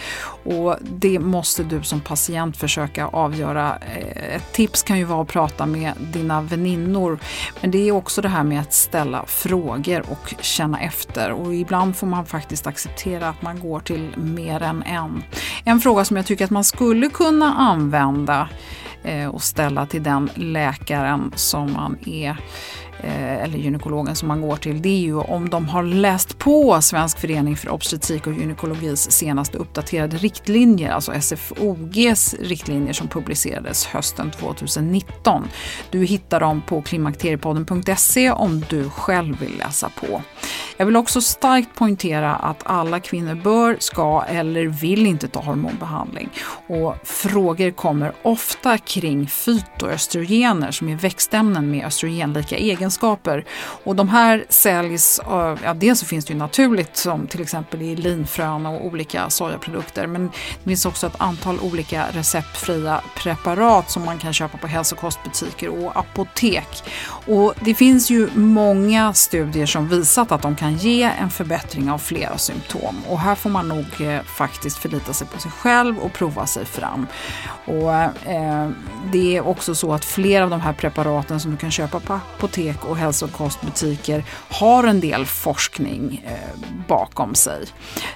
och 0.46 0.76
det 0.82 1.20
måste 1.20 1.64
du 1.64 1.84
som 1.84 2.02
patient 2.02 2.58
försöka 2.58 3.08
avgöra. 3.08 3.78
Eh, 3.96 4.36
ett 4.36 4.54
tips 4.54 4.84
kan 4.84 4.98
ju 4.98 5.04
vara 5.04 5.22
att 5.22 5.28
prata 5.28 5.66
med 5.66 5.94
dina 6.14 6.42
väninnor 6.42 7.20
men 7.62 7.72
det 7.72 7.88
är 7.88 7.92
också 7.92 8.22
det 8.22 8.30
här 8.30 8.44
med 8.44 8.62
att 8.62 8.74
ställa 8.74 9.26
frågor 9.26 10.04
och 10.10 10.34
känna 10.40 10.82
efter 10.82 11.32
och 11.32 11.56
ibland 11.56 11.98
får 11.98 12.08
man 12.08 12.26
faktiskt 12.26 12.68
acceptera 12.68 13.30
att 13.30 13.42
man 13.42 13.60
går 13.60 13.80
till 13.80 14.14
mer 14.18 14.64
än 14.64 14.84
en. 14.84 15.24
En 15.64 15.80
fråga 15.80 16.06
som 16.06 16.18
jag 16.18 16.26
tycker 16.26 16.46
att 16.46 16.52
man 16.52 16.64
skulle 16.64 17.10
kunna 17.10 17.54
använda 17.54 18.33
eh, 18.34 18.46
Eh, 19.04 19.28
och 19.28 19.44
ställa 19.44 19.86
till 19.86 20.04
den 20.04 20.30
läkaren 20.36 21.32
som 21.36 21.74
man 21.74 21.98
är 22.06 22.38
eh, 23.04 23.44
eller 23.44 23.58
gynekologen 23.58 24.16
som 24.16 24.28
man 24.28 24.42
går 24.42 24.56
till, 24.56 24.82
det 24.82 24.90
är 24.90 25.00
ju 25.00 25.16
om 25.16 25.50
de 25.50 25.70
har 25.70 25.84
läst 25.84 26.38
på 26.38 26.82
Svensk 26.82 27.20
förening 27.20 27.58
för 27.58 27.70
obstetrik 27.70 28.28
och 28.28 28.34
gynekologis 28.34 29.12
senaste 29.12 29.58
uppdaterade 29.58 30.18
riktlinjer, 30.18 30.92
alltså 30.92 31.14
SFOGs 31.22 32.34
riktlinjer 32.34 32.94
som 32.94 33.08
publicerades 33.08 33.86
hösten 33.86 34.32
2019. 34.32 35.48
Du 35.92 36.06
hittar 36.06 36.40
dem 36.40 36.62
på 36.68 36.82
klimakteriepodden.se 36.82 38.32
om 38.32 38.64
du 38.70 38.90
själv 38.90 39.40
vill 39.40 39.58
läsa 39.58 39.90
på. 39.90 40.22
Jag 40.78 40.86
vill 40.86 40.96
också 40.96 41.22
starkt 41.22 41.76
poängtera 41.76 42.36
att 42.36 42.62
alla 42.64 43.00
kvinnor 43.00 43.36
bör, 43.36 43.78
ska 43.80 44.24
eller 44.24 44.66
vill 44.66 45.06
inte 45.06 45.28
ta 45.28 45.42
hormonbehandling. 45.42 46.30
Och 46.68 46.96
frågor 47.04 47.72
kommer 47.72 48.14
ofta 48.22 48.78
kring 48.94 49.28
fytoöstrogener 49.28 50.72
som 50.72 50.90
är 50.90 50.96
växtämnen 50.96 51.72
med 51.72 51.86
östrogenlika 51.86 52.58
egenskaper. 52.58 53.46
Och 53.84 53.96
de 53.96 54.10
här 54.10 54.46
säljs, 54.50 55.22
ja 55.64 55.74
dels 55.76 56.00
så 56.00 56.06
finns 56.06 56.26
det 56.26 56.34
ju 56.34 56.40
naturligt 56.40 56.98
som 56.98 57.28
till 57.28 57.42
exempel 57.42 57.82
i 57.82 57.96
linfrön 57.96 58.66
och 58.66 58.86
olika 58.86 59.30
sojaprodukter 59.30 60.08
men 60.08 60.28
det 60.64 60.70
finns 60.70 60.86
också 60.86 61.08
ett 61.08 61.16
antal 61.18 61.60
olika 61.60 62.06
receptfria 62.12 63.02
preparat 63.16 63.92
som 63.92 64.06
man 64.06 64.20
kan 64.20 64.34
köpa 64.34 64.58
på 64.58 64.68
hälsokostbutiker 64.68 65.86
och 65.86 65.98
apotek. 65.98 66.84
Och 67.28 67.54
det 67.60 67.74
finns 67.76 68.10
ju 68.12 68.30
många 68.36 69.14
studier 69.14 69.66
som 69.66 69.90
visat 69.90 70.32
att 70.32 70.42
de 70.42 70.56
kan 70.56 70.78
ge 70.78 71.04
en 71.04 71.30
förbättring 71.30 71.92
av 71.92 71.98
flera 71.98 72.38
symptom 72.38 72.96
och 73.10 73.20
här 73.20 73.36
får 73.36 73.50
man 73.50 73.68
nog 73.68 74.02
eh, 74.02 74.22
faktiskt 74.22 74.78
förlita 74.78 75.14
sig 75.14 75.28
på 75.28 75.40
sig 75.40 75.52
själv 75.52 76.00
och 76.00 76.14
prova 76.14 76.46
sig 76.48 76.66
fram. 76.66 77.08
Och, 77.66 77.94
eh, 78.30 78.70
det 79.12 79.38
är 79.38 79.48
också 79.48 79.76
så 79.76 79.94
att 79.94 80.06
flera 80.06 80.44
av 80.44 80.50
de 80.50 80.62
här 80.62 80.74
preparaten 80.74 81.40
som 81.40 81.52
du 81.52 81.58
kan 81.58 81.72
köpa 81.72 82.00
på 82.00 82.14
apotek 82.14 82.86
och 82.86 82.98
hälsokostbutiker 82.98 84.24
har 84.50 84.84
en 84.84 85.00
del 85.00 85.26
forskning 85.26 86.24
eh, 86.26 86.60
bakom 86.88 87.36
sig. 87.36 87.66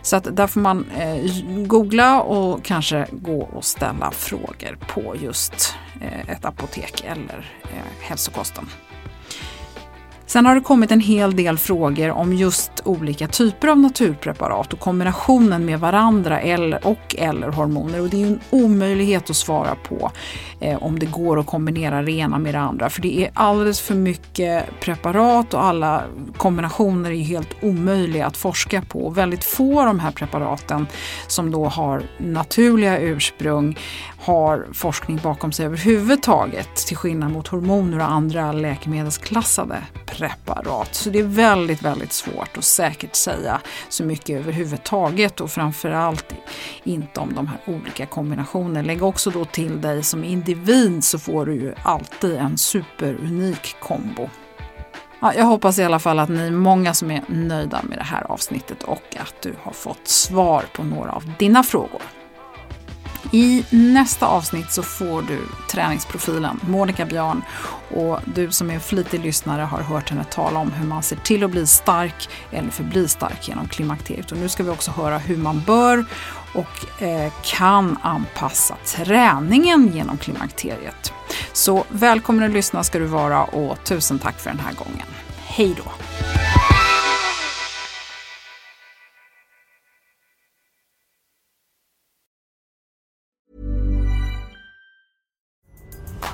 Så 0.01 0.15
att 0.15 0.35
där 0.35 0.47
får 0.47 0.59
man 0.59 0.85
eh, 0.97 1.65
googla 1.65 2.21
och 2.21 2.63
kanske 2.63 3.07
gå 3.11 3.41
och 3.41 3.65
ställa 3.65 4.11
frågor 4.11 4.77
på 4.87 5.15
just 5.15 5.75
eh, 6.01 6.29
ett 6.29 6.45
apotek 6.45 7.03
eller 7.05 7.51
eh, 7.63 8.07
hälsokosten. 8.07 8.69
Sen 10.27 10.45
har 10.45 10.55
det 10.55 10.61
kommit 10.61 10.91
en 10.91 10.99
hel 10.99 11.35
del 11.35 11.57
frågor 11.57 12.11
om 12.11 12.33
just 12.33 12.71
olika 12.83 13.27
typer 13.27 13.67
av 13.67 13.77
naturpreparat 13.77 14.73
och 14.73 14.79
kombinationen 14.79 15.65
med 15.65 15.79
varandra 15.79 16.39
eller, 16.39 16.87
och 16.87 17.15
eller 17.17 17.47
hormoner. 17.47 18.01
Och 18.01 18.09
det 18.09 18.23
är 18.23 18.27
en 18.27 18.39
omöjlighet 18.49 19.29
att 19.29 19.35
svara 19.35 19.75
på 19.75 20.11
eh, 20.59 20.83
om 20.83 20.99
det 20.99 21.05
går 21.05 21.39
att 21.39 21.45
kombinera 21.45 22.01
det 22.01 22.11
ena 22.11 22.37
med 22.37 22.53
det 22.53 22.59
andra. 22.59 22.89
För 22.89 23.01
det 23.01 23.23
är 23.23 23.31
alldeles 23.33 23.81
för 23.81 23.95
mycket 23.95 24.79
preparat 24.79 25.53
och 25.53 25.63
alla 25.63 26.03
kombinationer 26.37 27.11
är 27.11 27.23
helt 27.23 27.55
omöjliga 27.61 28.25
att 28.25 28.37
forska 28.37 28.81
på. 28.81 29.09
Väldigt 29.09 29.43
få 29.43 29.79
av 29.79 29.85
de 29.85 29.99
här 29.99 30.11
preparaten 30.11 30.87
som 31.27 31.51
då 31.51 31.65
har 31.65 32.03
naturliga 32.17 32.99
ursprung 32.99 33.77
har 34.27 34.67
forskning 34.73 35.19
bakom 35.23 35.51
sig 35.51 35.65
överhuvudtaget 35.65 36.75
till 36.75 36.97
skillnad 36.97 37.31
mot 37.31 37.47
hormoner 37.47 37.97
och 37.97 38.11
andra 38.11 38.51
läkemedelsklassade 38.51 39.83
preparat. 40.05 40.95
Så 40.95 41.09
det 41.09 41.19
är 41.19 41.23
väldigt, 41.23 41.81
väldigt 41.81 42.13
svårt 42.13 42.57
att 42.57 42.63
säkert 42.63 43.15
säga 43.15 43.61
så 43.89 44.03
mycket 44.03 44.39
överhuvudtaget 44.39 45.41
och 45.41 45.51
framförallt 45.51 46.33
inte 46.83 47.19
om 47.19 47.33
de 47.33 47.47
här 47.47 47.59
olika 47.65 48.05
kombinationerna. 48.05 48.81
Lägg 48.81 49.03
också 49.03 49.29
då 49.29 49.45
till 49.45 49.81
dig 49.81 50.03
som 50.03 50.23
individ 50.23 51.03
så 51.03 51.19
får 51.19 51.45
du 51.45 51.53
ju 51.53 51.73
alltid 51.83 52.35
en 52.35 52.57
superunik 52.57 53.75
kombo. 53.79 54.29
Ja, 55.19 55.33
jag 55.33 55.45
hoppas 55.45 55.79
i 55.79 55.83
alla 55.83 55.99
fall 55.99 56.19
att 56.19 56.29
ni 56.29 56.47
är 56.47 56.51
många 56.51 56.93
som 56.93 57.11
är 57.11 57.23
nöjda 57.27 57.81
med 57.83 57.97
det 57.97 58.03
här 58.03 58.31
avsnittet 58.31 58.83
och 58.83 59.15
att 59.19 59.41
du 59.41 59.55
har 59.61 59.71
fått 59.71 60.07
svar 60.07 60.65
på 60.73 60.83
några 60.83 61.11
av 61.11 61.33
dina 61.39 61.63
frågor. 61.63 62.16
I 63.31 63.63
nästa 63.69 64.27
avsnitt 64.27 64.71
så 64.71 64.83
får 64.83 65.21
du 65.21 65.39
träningsprofilen 65.71 66.59
Monica 66.61 67.05
Björn 67.05 67.41
och 67.95 68.19
du 68.25 68.51
som 68.51 68.69
är 68.69 68.73
en 68.73 68.79
flitig 68.79 69.19
lyssnare 69.19 69.61
har 69.61 69.79
hört 69.79 70.09
henne 70.09 70.23
tala 70.23 70.59
om 70.59 70.71
hur 70.71 70.87
man 70.87 71.03
ser 71.03 71.15
till 71.15 71.43
att 71.43 71.51
bli 71.51 71.67
stark 71.67 72.29
eller 72.51 72.69
förbli 72.69 73.07
stark 73.07 73.47
genom 73.47 73.67
klimakteriet. 73.67 74.31
Och 74.31 74.37
nu 74.37 74.49
ska 74.49 74.63
vi 74.63 74.69
också 74.69 74.91
höra 74.91 75.17
hur 75.17 75.37
man 75.37 75.63
bör 75.65 76.05
och 76.53 77.01
eh, 77.03 77.33
kan 77.43 77.97
anpassa 78.01 78.75
träningen 78.85 79.91
genom 79.93 80.17
klimakteriet. 80.17 81.13
Så 81.53 81.85
välkommen 81.89 82.43
att 82.43 82.51
lyssna 82.51 82.83
ska 82.83 82.99
du 82.99 83.05
vara 83.05 83.43
och 83.43 83.83
tusen 83.83 84.19
tack 84.19 84.39
för 84.39 84.49
den 84.49 84.59
här 84.59 84.73
gången. 84.73 85.07
Hej 85.45 85.75
då! 85.77 85.91